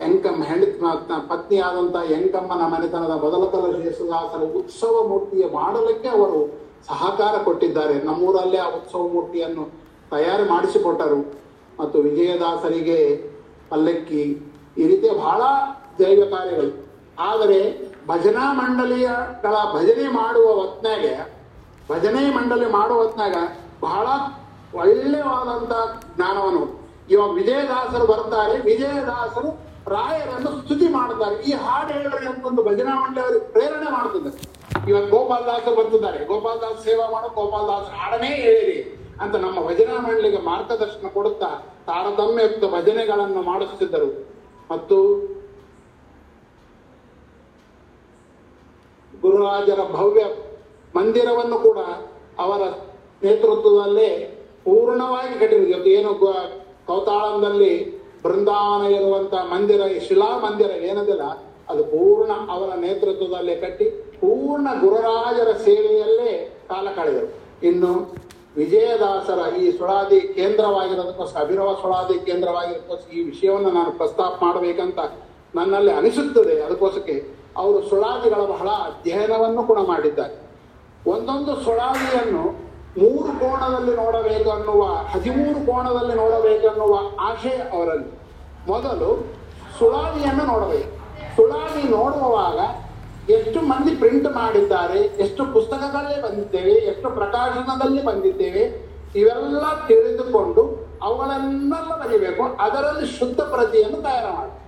ಎಂಕಮ್ಮ 0.00 0.90
ಪತ್ನಿ 1.28 1.58
ಆದಂತ 1.58 2.10
ಎಂಕಮ್ಮನ 2.10 2.66
ಮನೆತನದ 2.66 3.10
ಮೊದಲ 3.10 3.44
ಕಲ 3.50 3.82
ಯೇಸುದಾಸರ 3.82 4.42
ಉತ್ಸವ 4.42 5.08
ಮೂರ್ತಿಯ 5.08 5.46
ಮಾಡಲಿಕ್ಕೆ 5.46 6.08
ಅವರು 6.08 6.58
ಸಹಕಾರ 6.86 7.42
ಕೊಟ್ಟಿದ್ದಾರೆ. 7.42 7.94
ನಮ್ಮೂರಲ್ಲೇ 7.94 8.58
ಆ 8.58 8.66
ಉತ್ಸವ 8.66 9.08
ಮೂರ್ತಿಯನ್ನು 9.08 9.72
ತಯಾರಿ 10.10 10.42
ಮಾಡಿಸಿಕೊಟ್ಟರು. 10.42 11.34
ಮತ್ತು 11.80 11.98
ವಿಜಯದಾಸರಿಗೆ 11.98 13.16
ಪಲ್ಲಕ್ಕಿ 13.70 14.22
ಈ 14.78 14.86
ರೀತಿಯ 14.86 15.10
ಬಹಳ 15.10 15.40
ದೈವ 15.98 16.24
ಕಾರ್ಯಗಳು. 16.36 16.88
ಆದರೆ 17.18 17.88
ಭಜನಾ 18.06 18.52
ಮಂಡಳಿಯಗಳ 18.52 19.54
ಭಜನೆ 19.74 20.08
ಮಾಡುವ 20.08 20.52
ಹೊತ್ನಾಗೆ 20.52 21.38
ಭಜನೆ 21.90 22.34
ಮಂಡಳಿ 22.34 22.72
ಮಾಡುವ 22.72 22.96
ಹೊತ್ನಾಗ 22.96 23.36
ಬಹಳ 23.82 24.06
ಒಳ್ಳೆಯವಾದಂಥ 24.78 25.72
ಜ್ಞಾನವನ್ನು 26.16 26.77
ಇವಾಗ 27.10 27.30
ವಿಜಯದಾಸರು 27.40 28.06
ಬರ್ತಾರೆ, 28.12 28.56
ವಿಜಯದಾಸರು 28.68 29.50
ರಾಯರನ್ನು 29.96 30.50
ಸ್ತುತಿ 30.60 30.88
ಮಾಡುತ್ತಾರೆ. 30.88 31.36
ಈ 31.48 31.52
ಹಾಡು 31.64 31.92
ಹೇಳ್ರಿ 31.98 32.26
ಅಂತ 32.30 32.42
ಒಂದು 32.46 32.62
ಭಜನಾ 32.68 32.94
ಮಂಡಳಿ 33.02 33.20
ಅವರಿಗೆ 33.24 33.46
ಪ್ರೇರಣೆ 33.54 33.90
ಇವಾಗ 34.88 35.04
ಗೋಪಾಲ್ 35.14 35.44
ಗೋಪಾಲದಾಸ 35.44 35.68
ಬರ್ತಿದ್ದಾರೆ. 35.78 36.18
ಗೋಪಾಲದಾಸ್ 36.30 36.80
ಸೇವಾ 36.84 37.06
ಮಾಡೋ, 37.10 37.28
ಗೋಪಾಲದಾಸ್ 37.38 37.88
ಹಾಡನೇ 37.98 38.30
ಹೇಳಿರಿ 38.44 38.78
ಅಂತ 39.22 39.34
ನಮ್ಮ 39.44 39.58
ಭಜನಾ 39.68 39.96
ಮಂಡಳಿಗೆ 40.06 40.40
ಮಾರ್ಗದರ್ಶನ 40.50 41.08
ಕೊಡುತ್ತಾ 41.14 41.50
ತಾರತಮ್ಯಯುಕ್ತ 41.86 42.64
ಭಜನೆಗಳನ್ನು 42.74 43.42
ಮಾಡಿಸುತ್ತಿದ್ದರು. 43.50 44.10
ಮತ್ತು 44.72 44.98
ಗುರುರಾಜರ 49.22 49.80
ಭವ್ಯ 49.96 50.24
ಮಂದಿರವನ್ನು 50.96 51.58
ಕೂಡ 51.58 51.78
ಅವರ 52.44 52.62
ನೇತೃತ್ವದಲ್ಲೇ 53.22 54.10
ಪೂರ್ಣವಾಗಿ 54.64 55.34
ಕಟ್ಟಿರುತ್ತೆ 55.40 55.90
ಏನು 55.90 56.10
ಕೌತಾಳಂದಲ್ಲಿ 56.88 57.72
ಬೃಂದಾವನ 58.24 58.84
ಇರುವಂತ 58.98 59.34
ಮಂದಿರ 59.52 59.82
ಶಿಲಾ 60.06 60.30
ಮಂದಿರ 60.44 60.70
ಏನದಿಲ್ಲ, 60.90 61.24
ಅದು 61.70 61.82
ಪೂರ್ಣ 61.92 62.32
ಅವರ 62.54 62.70
ನೇತೃತ್ವದಲ್ಲೇ 62.84 63.54
ಕಟ್ಟಿ 63.64 63.86
ಪೂರ್ಣ 64.22 64.68
ಗುರುರಾಜರ 64.82 65.50
ಸೇವೆಯಲ್ಲೇ 65.66 66.32
ಕಾಲ 66.70 66.86
ಕಳೆದರು. 66.98 67.28
ಇನ್ನು 67.68 67.92
ವಿಜಯದಾಸರ 68.58 69.40
ಈ 69.62 69.64
ಸುಳಾದಿ 69.78 70.20
ಕೇಂದ್ರವಾಗಿರೋದಕ್ಕೋಸ್ಕರ 70.36 71.40
ಅಭಿರವ 71.46 71.72
ಸುಳಾದಿ 71.82 72.16
ಕೇಂದ್ರವಾಗಿರೋದಕ್ಕೋಸ್ಕರ 72.28 73.10
ಈ 73.18 73.22
ವಿಷಯವನ್ನು 73.30 73.70
ನಾನು 73.78 73.90
ಪ್ರಸ್ತಾಪ 74.00 74.32
ಮಾಡಬೇಕಂತ 74.46 74.98
ನನ್ನಲ್ಲಿ 75.58 75.92
ಅನಿಸುತ್ತದೆ. 75.98 76.56
ಅದಕ್ಕೋಸ್ಕರ 76.66 77.18
ಅವರು 77.60 77.78
ಸುಳಾದಿಗಳ 77.90 78.42
ಬಹಳ 78.54 78.70
ಅಧ್ಯಯನವನ್ನು 78.88 79.62
ಕೂಡ 79.70 79.78
ಮಾಡಿದ್ದಾರೆ. 79.92 80.34
ಒಂದೊಂದು 81.12 81.52
ಸುಳಾದಿಯನ್ನು 81.66 82.44
ಮೂರು 82.98 83.40
ಕೋಣದಲ್ಲಿ 83.40 83.96
ನೋಡಬೇಕು 83.96 84.50
ಅನ್ನುವ, 84.50 84.82
ಹದಿಮೂರು 84.84 85.66
ಕೋಣದಲ್ಲಿ 85.66 86.14
ನೋಡಬೇಕನ್ನುವ 86.14 86.98
ಆಶೆ 87.20 87.48
ಅವರಲ್ಲಿ. 87.48 88.18
ಮೊದಲು 88.66 89.26
ಸುಳಾದಿಯನ್ನು 89.78 90.44
ನೋಡಬೇಕು. 90.44 90.98
ಸುಳಾವಿ 91.36 91.82
ನೋಡುವಾಗ 91.82 92.88
ಎಷ್ಟು 93.30 93.60
ಮಂದಿ 93.60 93.94
ಪ್ರಿಂಟ್ 93.94 94.24
ಮಾಡಿದ್ದಾರೆ, 94.24 94.98
ಎಷ್ಟು 94.98 95.52
ಪುಸ್ತಕಗಳೇ 95.52 96.22
ಬಂದಿದ್ದೇವೆ, 96.22 96.70
ಎಷ್ಟು 96.70 97.10
ಪ್ರಕಾಶನದಲ್ಲಿ 97.10 98.04
ಬಂದಿದ್ದೇವೆ, 98.04 98.88
ಇವೆಲ್ಲ 99.16 99.86
ತಿಳಿದುಕೊಂಡು 99.86 100.88
ಅವುಗಳನ್ನೆಲ್ಲ 101.02 102.04
ಬರೀಬೇಕು, 102.04 102.42
ಅದರಲ್ಲಿ 102.60 103.18
ಶುದ್ಧ 103.18 103.40
ಪ್ರತಿಯನ್ನು 103.40 104.02
ತಯಾರು 104.02 104.36
ಮಾಡಿ. 104.36 104.58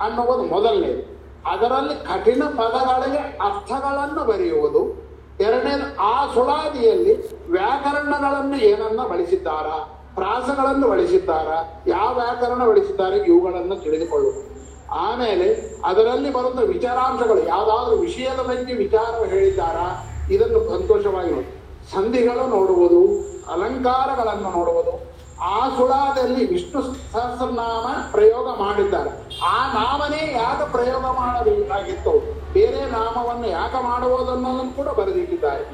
ಅನ್ನುವುದು 0.00 0.42
ಮೊದಲನೇದು. 0.42 1.12
ಅದರಲ್ಲಿ 1.46 1.94
ಕಠಿಣ 1.94 2.42
ಪದಗಳಿಗೆ 2.44 3.18
ಅರ್ಥಗಳನ್ನು 3.18 4.24
ಬರೆಯುವುದು 4.24 5.11
ಎರಡನೇದು, 5.40 6.02
ಆ 6.02 6.34
ಸುಳಾದಿಯಲ್ಲಿ 6.34 7.46
ವ್ಯಾಕರಣಗಳನ್ನು 7.50 8.56
ಏನನ್ನ 8.56 9.00
ಬಳಸಿದ್ದಾರಾ? 9.02 9.98
ಪ್ರಾಸಗಳನ್ನು 10.14 10.88
ಬಳಸಿದ್ದಾರಾ? 10.88 11.82
ಯಾವ 11.86 12.14
ವ್ಯಾಕರಣ 12.14 12.66
ಬಳಸಿದ್ದಾರೆ? 12.66 13.16
ಇವುಗಳನ್ನು 13.16 13.76
ತಿಳಿದುಕೊಳ್ಳುವುದು. 13.76 14.52
ಆಮೇಲೆ 14.90 15.76
ಅದರಲ್ಲಿ 15.84 16.32
ಬರುವ 16.32 16.66
ವಿಚಾರಾಂಶಗಳು, 16.66 17.48
ಯಾವುದಾದ್ರೂ 17.48 17.96
ವಿಷಯದ 17.96 18.40
ಬಗ್ಗೆ 18.40 18.74
ವಿಚಾರ 18.74 19.24
ಹೇಳಿದ್ದಾರಾ? 19.24 20.06
ಇದನ್ನು 20.30 20.70
ಸಂತೋಷವಾಗಿ 20.70 21.58
ಸಂಧಿಗಳು 21.92 22.46
ನೋಡುವುದು, 22.46 23.32
ಅಲಂಕಾರಗಳನ್ನು 23.52 24.50
ನೋಡುವುದು 24.50 25.11
ಆ 25.42 25.68
ಸುಳಾದಲ್ಲಿ 25.68 26.52
ವಿಷ್ಣು 26.52 26.82
ಸಹಸ್ರನಾಮ 26.82 27.86
ಪ್ರಯೋಗ 28.12 28.46
ಮಾಡಿದ್ದಾರೆ. 28.46 29.10
ಆ 29.44 29.72
ನಾಮನೇ 29.74 30.32
ಯಾಕೆ 30.32 30.72
ಪ್ರಯೋಗ 30.72 31.02
ಮಾಡಬೇಕಾಗಿತ್ತು? 31.02 32.42
ಬೇರೆ 32.52 32.90
ನಾಮವನ್ನು 32.90 33.46
ಯಾಕೆ 33.46 33.82
ಮಾಡುವುದನ್ನೋದನ್ನು 33.82 34.76
ಕೂಡ 34.76 34.88
ಬರೆದಿಟ್ಟಿದ್ದಾರೆ. 34.88 35.64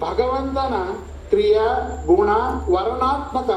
ಭಗವಂತನ 0.00 0.74
ಕ್ರಿಯಾ, 1.28 1.66
ಗುಣ, 2.06 2.30
ವರ್ಣಾತ್ಮಕ 2.74 3.50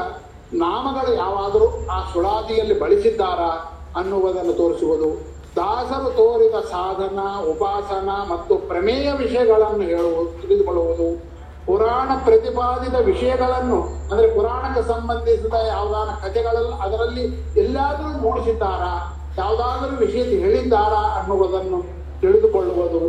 ನಾಮಗಳು 0.54 1.14
ಯಾವಾದರೂ 1.14 1.88
ಆ 1.90 2.12
ಸುಳಾದಿಯಲ್ಲಿ 2.12 2.80
ಬಳಸಿದ್ದಾರಾ 2.80 3.52
ಅನ್ನುವುದನ್ನು 3.96 4.52
ತೋರಿಸುವುದು. 4.52 5.30
ದಾಸರು 5.56 6.10
ತೋರಿದ 6.10 6.54
ಸಾಧನ, 6.54 7.18
ಉಪಾಸನ 7.50 8.08
ಮತ್ತು 8.32 8.56
ಪ್ರಮೇಯ 8.56 9.12
ವಿಷಯಗಳನ್ನು 9.12 9.82
ಹೇಳುವುದು, 9.82 10.42
ತಿಳಿದುಕೊಳ್ಳುವುದು 10.42 11.29
ಪುರಾಣ 11.70 12.10
ಪ್ರತಿಪಾದಿತ 12.24 12.94
ವಿಷಯಗಳನ್ನು, 12.94 13.80
ಅಂದ್ರೆ 14.12 14.28
ಪುರಾಣಕ್ಕೆ 14.34 14.82
ಸಂಬಂಧಿಸಿದ 14.88 15.54
ಯಾವ್ದಾನ 15.68 16.10
ಕಥೆಗಳಲ್ಲಿ, 16.26 16.72
ಅದರಲ್ಲಿ 16.82 17.24
ಎಲ್ಲಾದರೂ 17.60 18.08
ಮೂಡಿಸಿದ್ದಾರಾ? 18.18 18.92
ಯಾವುದಾದರೂ 19.38 19.96
ವಿಷಯ 19.96 20.22
ಹೇಳಿದ್ದಾರಾ 20.22 21.02
ಅನ್ನುವುದನ್ನು 21.18 21.82
ತಿಳಿದುಕೊಳ್ಳುವುದು 22.20 23.02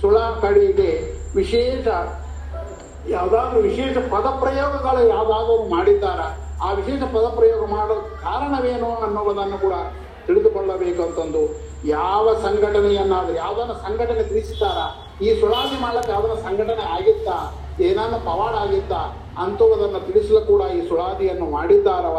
ಸುಳ 0.00 0.18
ಕಡೆಗೆ 0.18 0.90
ವಿಶೇಷ. 1.36 1.86
ಯಾವುದಾದ್ರೂ 3.08 3.60
ವಿಶೇಷ 3.60 3.96
ಪದ 3.96 4.26
ಪ್ರಯೋಗಗಳು 4.40 5.08
ಯಾವುದಾದರೂ 5.08 5.74
ಮಾಡಿದ್ದಾರಾ? 5.74 6.28
ಆ 6.62 6.72
ವಿಶೇಷ 6.72 7.02
ಪದ 7.02 7.26
ಪ್ರಯೋಗ 7.34 7.70
ಮಾಡೋ 7.70 7.94
ಕಾರಣವೇನು 8.22 8.90
ಅನ್ನುವುದನ್ನು 8.96 9.58
ಕೂಡ 9.58 9.72
ತಿಳಿದುಕೊಳ್ಳಬೇಕು 10.26 11.02
ಅಂತಂದು 11.02 11.42
ಯಾವ 11.84 12.34
ಸಂಘಟನೆಯನ್ನಾದ್ರೂ 12.34 13.36
ಯಾವ್ದನ್ನ 13.36 13.72
ಸಂಘಟನೆ 13.72 14.22
ತಿಳಿಸಿದ್ದಾರ? 14.22 14.78
ಈ 15.24 15.40
ಸುಳಾದಿ 15.40 15.82
ಮಾಡಕ್ಕೆ 15.82 16.12
ಯಾವ್ದನ್ನ 16.12 16.40
ಸಂಘಟನೆ 16.48 16.84
ಆಗಿತ್ತಾ? 16.96 17.63
ಏನಾನ 17.80 18.14
ಪವಾಡ 18.16 18.54
ಆಗಿದ್ದ 18.54 18.92
ಅಂಥವುದನ್ನು 19.38 20.00
ತಿಳಿಸಲು 20.00 20.40
ಕೂಡ 20.40 20.62
ಈ 20.62 20.88
ಸುಳಾದಿಯನ್ನು 20.88 21.46
ಮಾಡಿದ್ದಾರವ? 21.50 22.18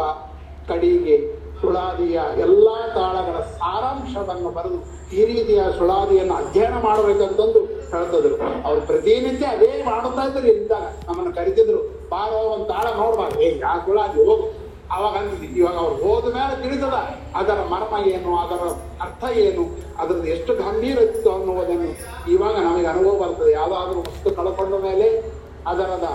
ಕಡಿಗೆ, 0.68 1.16
ಸುಳಾದಿಯ 1.60 2.20
ಎಲ್ಲಾ 2.38 2.88
ತಾಳಗಳ 2.94 3.40
ಸಾರಾಂಶವನ್ನು 3.40 4.50
ಬರೆದು 4.50 4.78
ಈ 5.12 5.24
ರೀತಿಯ 5.24 5.62
ಸುಳಾದಿಯನ್ನು 5.78 6.34
ಅಧ್ಯಯನ 6.34 6.74
ಮಾಡಬೇಕಂತಂದು 6.78 7.60
ಹೇಳ್ತಿದ್ರು. 7.92 8.36
ಅವ್ರು 8.64 8.80
ಪ್ರತಿನಿತ್ಯ 8.80 9.46
ಅದೇ 9.46 9.82
ಮಾಡುತ್ತಾ 9.82 10.22
ಇದ್ರು 10.22 10.48
ಇದ್ದಾಗ 10.52 10.82
ನಮ್ಮನ್ನು 11.08 11.32
ಕರಿತಿದ್ರು. 11.32 11.78
ಬಾರೋ 12.10 12.36
ಒಂದು 12.36 12.64
ತಾಳ 12.64 12.86
ನೋಡ್ಬಾರ್ದು 12.96 13.40
ಏ, 13.40 13.58
ಯಾ 13.60 13.82
ಸುಳಾದಿ, 13.86 14.24
ಹೋಗು. 14.24 14.66
ಅವಾಗ 14.92 15.16
ಅಂತಿದ್ವಿ 15.16 15.60
ಇವಾಗ 15.60 15.74
ಅವ್ರು 15.74 15.96
ಹೋದ 16.04 16.34
ಮೇಲೆ 16.34 16.62
ತಿಳಿತದ. 16.62 16.94
ಅದರ 17.34 17.52
ಮರ್ಮ 17.52 18.06
ಏನು? 18.06 18.36
ಅದರ 18.36 18.68
ಅರ್ಥ 19.00 19.24
ಏನು? 19.36 19.64
ಅದರದ್ದು 19.98 20.24
ಎಷ್ಟು 20.24 20.54
ಗಂಭೀರ 20.54 20.98
ಇತ್ತು 20.98 21.30
ಅನ್ನುವುದನ್ನು 21.32 21.88
ಇವಾಗ 22.30 22.56
ನಮಗೆ 22.56 22.86
ಅನುಭವ 22.86 23.24
ಬರ್ತದೆ. 23.24 23.52
ಯಾವುದಾದ್ರೂ 23.52 24.00
ವಸ್ತು 24.00 24.30
ಕಳ್ಕೊಂಡ 24.30 24.74
ಮೇಲೆ 24.74 25.35
ಅದರದ 25.70 26.08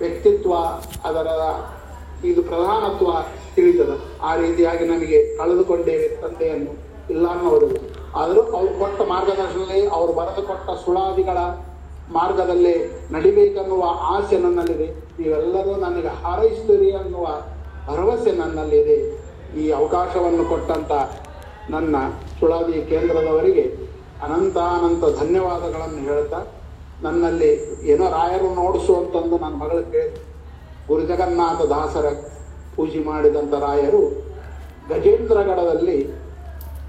ವ್ಯಕ್ತಿತ್ವ, 0.00 0.52
ಅದರ 1.08 1.28
ಇದು 2.24 2.40
ಪ್ರಧಾನತ್ವ 2.42 3.08
ತಿಳಿದದ 3.54 3.92
ಆ 4.22 4.30
ರೀತಿಯಾಗಿ 4.36 4.84
ನಮಗೆ 4.84 5.18
ಕಳೆದುಕೊಂಡೇವೆ 5.38 6.08
ತಂದೆಯನ್ನು 6.22 6.72
ಇಲ್ಲ 7.12 7.24
ಅನ್ನೋರು 7.28 7.68
ಆದರೂ 8.20 8.40
ಅವ್ರು 8.58 8.72
ಕೊಟ್ಟ 8.78 9.00
ಮಾರ್ಗದರ್ಶನದಲ್ಲಿ, 9.12 9.86
ಅವರು 9.96 10.12
ಬರೆದು 10.12 10.42
ಕೊಟ್ಟ 10.42 10.70
ಸುಳಾದಿಗಳ 10.84 11.38
ಮಾರ್ಗದಲ್ಲೇ 12.16 12.74
ನಡಿಬೇಕನ್ನುವ 13.10 13.84
ಆಸೆ 14.14 14.36
ನನ್ನಲ್ಲಿದೆ. 14.38 14.88
ನೀವೆಲ್ಲರೂ 15.18 15.72
ನನಗೆ 15.86 16.12
ಹಾರೈಸ್ತೀರಿ 16.22 16.90
ಅನ್ನುವ 16.92 17.26
ಭರವಸೆ 17.88 18.32
ನನ್ನಲ್ಲಿದೆ. 18.32 18.96
ಈ 19.60 19.64
ಅವಕಾಶವನ್ನು 19.70 20.44
ಕೊಟ್ಟಂತ 20.44 20.92
ನನ್ನ 21.74 21.96
ಸುಳಾದಿ 22.40 22.76
ಕೇಂದ್ರದವರಿಗೆ 22.90 23.64
ಅನಂತಾನಂತ 24.24 25.04
ಧನ್ಯವಾದಗಳನ್ನು 25.20 26.00
ಹೇಳ್ತಾ 26.08 26.38
ನನ್ನಲ್ಲಿ 27.02 27.50
ಏನೋ 27.92 28.06
ರಾಯರು 28.10 28.48
ನೋಡಿಸು 28.54 28.92
ಅಂತಂದು 28.96 29.38
ನನ್ನ 29.38 29.56
ಮಗಳು 29.62 29.82
ಕೇಳಿ, 29.92 30.14
ಗುರು 30.88 31.02
ಜಗನ್ನಾಥ 31.06 31.60
ದಾಸರ 31.62 32.06
ಪೂಜೆ 32.76 33.00
ಮಾಡಿದಂಥ 33.04 33.54
ರಾಯರು 33.54 34.02
ಗಜೇಂದ್ರಗಡದಲ್ಲಿ 34.88 35.98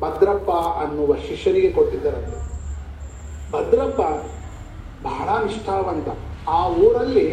ಭದ್ರಪ್ಪ 0.02 0.52
ಅನ್ನುವ 0.84 1.16
ಶಿಷ್ಯನಿಗೆ 1.28 1.72
ಕೊಟ್ಟಿದ್ದರಂತೆ. 1.72 2.38
ಭದ್ರಪ್ಪ 3.52 4.02
ಬಹಳ 5.04 5.30
ನಿಷ್ಠಾವಂತ. 5.46 6.10
ಆ 6.50 6.60
ಊರಲ್ಲಿ 6.68 7.28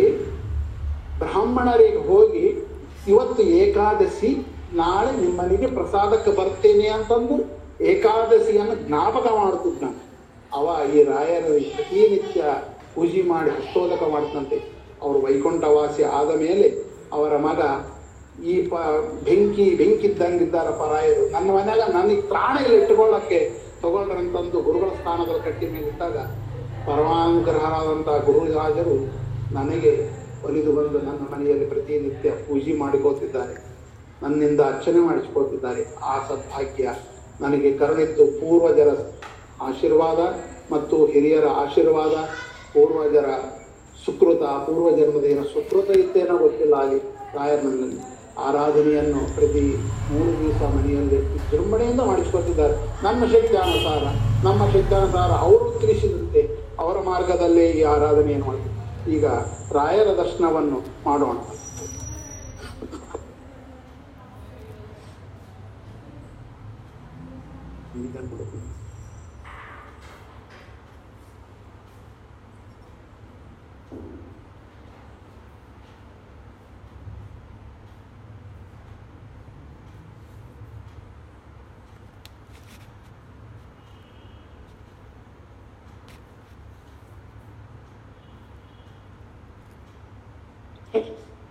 ಬ್ರಾಹ್ಮಣರಿಗೆ 1.18 2.00
ಹೋಗಿ 2.08 2.44
ಇವತ್ತು 3.12 3.42
ಏಕಾದಶಿ, 3.42 4.30
ನಾಳೆ 4.72 5.12
ನಿಮ್ಮನಿಗೆ 5.20 5.66
ಪ್ರಸಾದಕ್ಕೆ 5.66 6.30
ಬರ್ತೇನೆ 6.30 6.88
ಅಂತಂದು 6.88 7.36
ಏಕಾದಶಿಯನ್ನು 7.84 8.76
ಜ್ಞಾಪಕ 8.88 9.26
ಮಾಡುತ್ತಿದ್ದ 9.40 9.84
ಅವ 10.55 10.76
ಈ 10.94 11.03
ರಾಯರು 11.03 11.53
ಪ್ರತಿನಿತ್ಯ 11.76 12.42
ಪೂಜೆ 12.94 13.22
ಮಾಡಿ 13.22 13.51
ಹಸ್ತೋದಕ 13.51 14.03
ಮಾಡ್ತಂತೆ. 14.12 14.57
ಅವರು 15.03 15.18
ವೈಕುಂಠವಾಸಿ 15.20 16.03
ಆದ 16.03 16.30
ಮೇಲೆ 16.40 16.68
ಅವರ 17.12 17.36
ಮಗ 17.36 17.61
ಈ 18.44 18.68
ಪ 18.68 18.74
ಬೆಂಕಿ 19.24 19.74
ಬೆಂಕಿದ್ದಂಗಿದ್ದಾರಪ್ಪ 19.74 20.82
ಪರಾಯರು 20.82 21.30
ನನ್ನ 21.30 21.51
ಮನೆಯಾಗ 21.51 21.90
ನನಗೆ 21.90 22.20
ಪ್ರಾಣ 22.20 22.59
ಇಲ್ಲಿ 22.64 22.78
ಇಟ್ಟುಕೊಳ್ಳಕ್ಕೆ 22.78 23.38
ತಗೊಂಡ್ರಂತಂದು 23.82 24.62
ಗುರುಗಳ 24.62 24.88
ಸ್ಥಾನದಲ್ಲಿ 24.88 25.44
ಕಟ್ಟಿ 25.44 25.66
ಮೇಲೆ 25.66 25.86
ಇಟ್ಟಾಗ 25.86 26.16
ಪರಮಾನುಗ್ರಹರಾದಂಥ 26.86 28.09
ಗುರುರಾಜರು 28.09 28.97
ನನಗೆ 29.53 29.92
ಒಲಿದು 30.44 30.72
ಬಂದು 30.72 30.99
ನನ್ನ 30.99 31.22
ಮನೆಯಲ್ಲಿ 31.32 31.66
ಪ್ರತಿನಿತ್ಯ 31.66 32.30
ಪೂಜೆ 32.30 32.72
ಮಾಡಿಕೊಳ್ತಿದ್ದಾರೆ. 32.72 33.55
ನನ್ನಿಂದ 34.22 34.61
ಅರ್ಚನೆ 34.61 35.01
ಮಾಡಿಸಿಕೊಳ್ತಿದ್ದಾರೆ. 35.01 35.94
ಆ 36.03 36.28
ಸದ್ಭಾಗ್ಯ 36.28 36.94
ನನಗೆ 37.40 37.72
ಕರುಣಿದ್ದು 37.72 38.26
ಪೂರ್ವಜರ 38.26 38.88
ಆಶೀರ್ವಾದ 39.68 40.20
ಮತ್ತು 40.72 40.96
ಹಿರಿಯರ 41.12 41.46
ಆಶೀರ್ವಾದ, 41.62 42.14
ಪೂರ್ವಜರ 42.74 43.28
ಸುಕೃತ 44.04 44.42
ಪೂರ್ವ 44.66 44.88
ಜನ್ಮದ 44.98 45.24
ಏನೋ 45.32 45.44
ಸುಕೃತ 45.54 45.88
ಇತ್ತೇನೋ 46.02 46.34
ಗೊತ್ತಿಲ್ಲ. 46.44 46.74
ಅಲ್ಲಿ 46.84 46.98
ರಾಯರ್ನಲ್ಲಿ 47.36 47.98
ಆರಾಧನೆಯನ್ನು 48.46 49.20
ಪ್ರತಿ 49.36 49.62
ಮೂರು 50.11 50.32
ದಿವಸ 50.40 50.61
ಮನೆಯಲ್ಲಿ 50.74 51.18
ವಿಜೃಂಭಣೆಯಿಂದ 51.32 52.02
ಮಾಡಿಸಿಕೊಟ್ಟಿದ್ದಾರೆ 52.11 52.74
ನನ್ನ 53.04 53.22
ಶಕ್ತಿಯಾನುಸಾರ 53.34 54.04
ನಮ್ಮ 54.46 54.61
ಶಕ್ತಿಯಾನುಸಾರ 54.74 55.30
ಅವರು 55.46 55.66
ತಿಳಿಸಿದಂತೆ 55.80 56.42
ಅವರ 56.82 56.96
ಮಾರ್ಗದಲ್ಲೇ 57.11 57.66
ಈ 57.78 57.82
ಆರಾಧನೆಯನ್ನು 57.94 58.46
ಮಾಡಿ 58.46 58.64
ಈಗ 59.16 59.26
ರಾಯರ 59.78 60.09
ದರ್ಶನವನ್ನು 60.22 60.80
ಮಾಡೋಣ. 61.07 61.36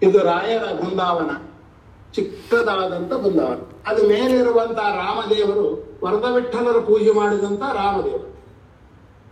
ಇದು 0.02 0.20
ರಾಯರ 0.20 0.64
ಬೃಂದಾವನ, 0.64 1.32
ಚಿಕ್ಕದಾದಂತ 2.14 3.14
ಬೃಂದಾವನ. 3.14 3.62
ಅದು 3.88 4.08
ಮೇಲಿರುವಂತಹ 4.08 4.96
ರಾಮದೇವರು 4.96 6.00
ವರದವಿಠಲರ 6.04 6.80
ಪೂಜೆ 6.80 7.12
ಮಾಡಿದಂತ 7.12 7.62
ರಾಮದೇವರು. 7.62 8.36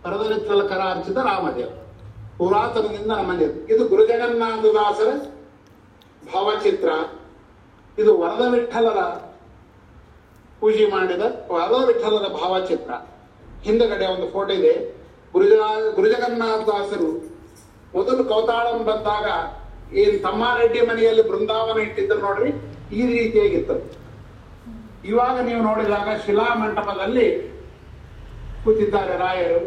ವರದವಿಠಲ 0.06 0.62
ಕರ 0.62 0.74
ಕರಾರ್ಚಿತ 0.74 1.18
ರಾಮದೇವರು. 1.18 1.84
ಪುರಾತನದಿಂದ 2.38 3.12
ನಮ್ಮಲ್ಲಿ 3.12 3.44
ಇದು 3.44 3.88
ಗುರುಜಗನ್ನಾಥದಾಸರ 3.88 5.10
ಭಾವಚಿತ್ರ. 6.34 6.88
ಇದು 7.98 8.20
ವರದ 8.20 8.42
ವಿಠಲರ 8.50 8.98
ಪೂಜೆ 10.60 10.90
ಮಾಡಿದ 10.90 11.22
ವರದ 11.50 11.84
ವಿಠಲರ 11.86 12.28
ಭಾವಚಿತ್ರ. 12.28 12.90
ಹಿಂದಗಡೆ 13.62 14.06
ಒಂದು 14.06 14.32
ಫೋಟೋ 14.32 14.52
ಇದೆ. 14.52 15.04
ಗುರುಜ 15.32 15.52
ಗುರುಜಗನ್ನಾಥದಾಸರು 15.94 17.10
ಮೊದಲು 17.94 18.24
ಕೌತಾಳಂ 18.24 18.84
ಬಂದಾಗ 18.84 19.26
ಏನ್ 20.02 20.16
ತಮ್ಮಾರೆಡ್ಡಿ 20.26 20.80
ಮನೆಯಲ್ಲಿ 20.90 21.24
ಬೃಂದಾವನ 21.30 21.78
ಇಟ್ಟಿದ್ರು 21.86 22.18
ನೋಡ್ರಿ, 22.26 22.50
ಈ 22.98 23.02
ರೀತಿಯಾಗಿತ್ತು. 23.14 23.76
ಇವಾಗ 25.10 25.36
ನೀವು 25.48 25.60
ನೋಡಿದಾಗ 25.68 26.08
ಶಿಲಾ 26.24 26.46
ಮಂಟಪದಲ್ಲಿ 26.60 27.26
ಕೂತಿದ್ದಾರೆ 28.64 29.14
ರಾಯರು. 29.24 29.60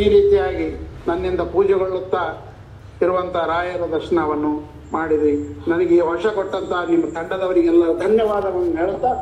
ಈ 0.00 0.04
ರೀತಿಯಾಗಿ 0.14 0.66
ನನ್ನಿಂದ 1.08 1.42
ಪೂಜೆಗೊಳ್ಳುತ್ತಾ 1.54 2.22
ಇರುವಂತ 3.04 3.36
ರಾಯರ 3.52 3.84
ದರ್ಶನವನ್ನು 3.96 4.52
ಮಾಡಿದ್ರಿ 4.94 5.34
ನನಗೆ 5.70 5.92
ಈ 5.98 6.00
ವರ್ಷ 6.10 6.26
ಕೊಟ್ಟಂತ 6.38 6.72
ನಿಮ್ಮ 6.90 7.04
ತಂಡದವರಿಗೆಲ್ಲ 7.16 7.84
ಧನ್ಯವಾದವನ್ನು 8.04 8.74
ಹೇಳುತ್ತಾ 8.80 9.12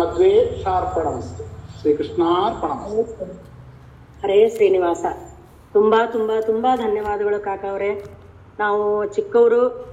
ಮದ್ವೆ 0.00 0.30
ಶಾರ್ಪಣಮಸ್ತು. 0.62 1.44
ಶ್ರೀಕೃಷ್ಣಾರ್ಪಣಮಸ್ತು. 1.78 3.26
ಹರೇ 4.22 4.38
ಶ್ರೀನಿವಾಸ. 4.56 5.04
ತುಂಬಾ 5.72 6.06
ತುಂಬಾ 6.06 6.40
ತುಂಬಾ 6.40 6.76
ಧನ್ಯವಾದಗಳು 6.76 7.44
ಕಾಕ 7.44 7.64
ಅವರೇ. 7.64 8.04
ನಾವು 8.58 9.06
ಚಿಕ್ಕವರು 9.06 9.88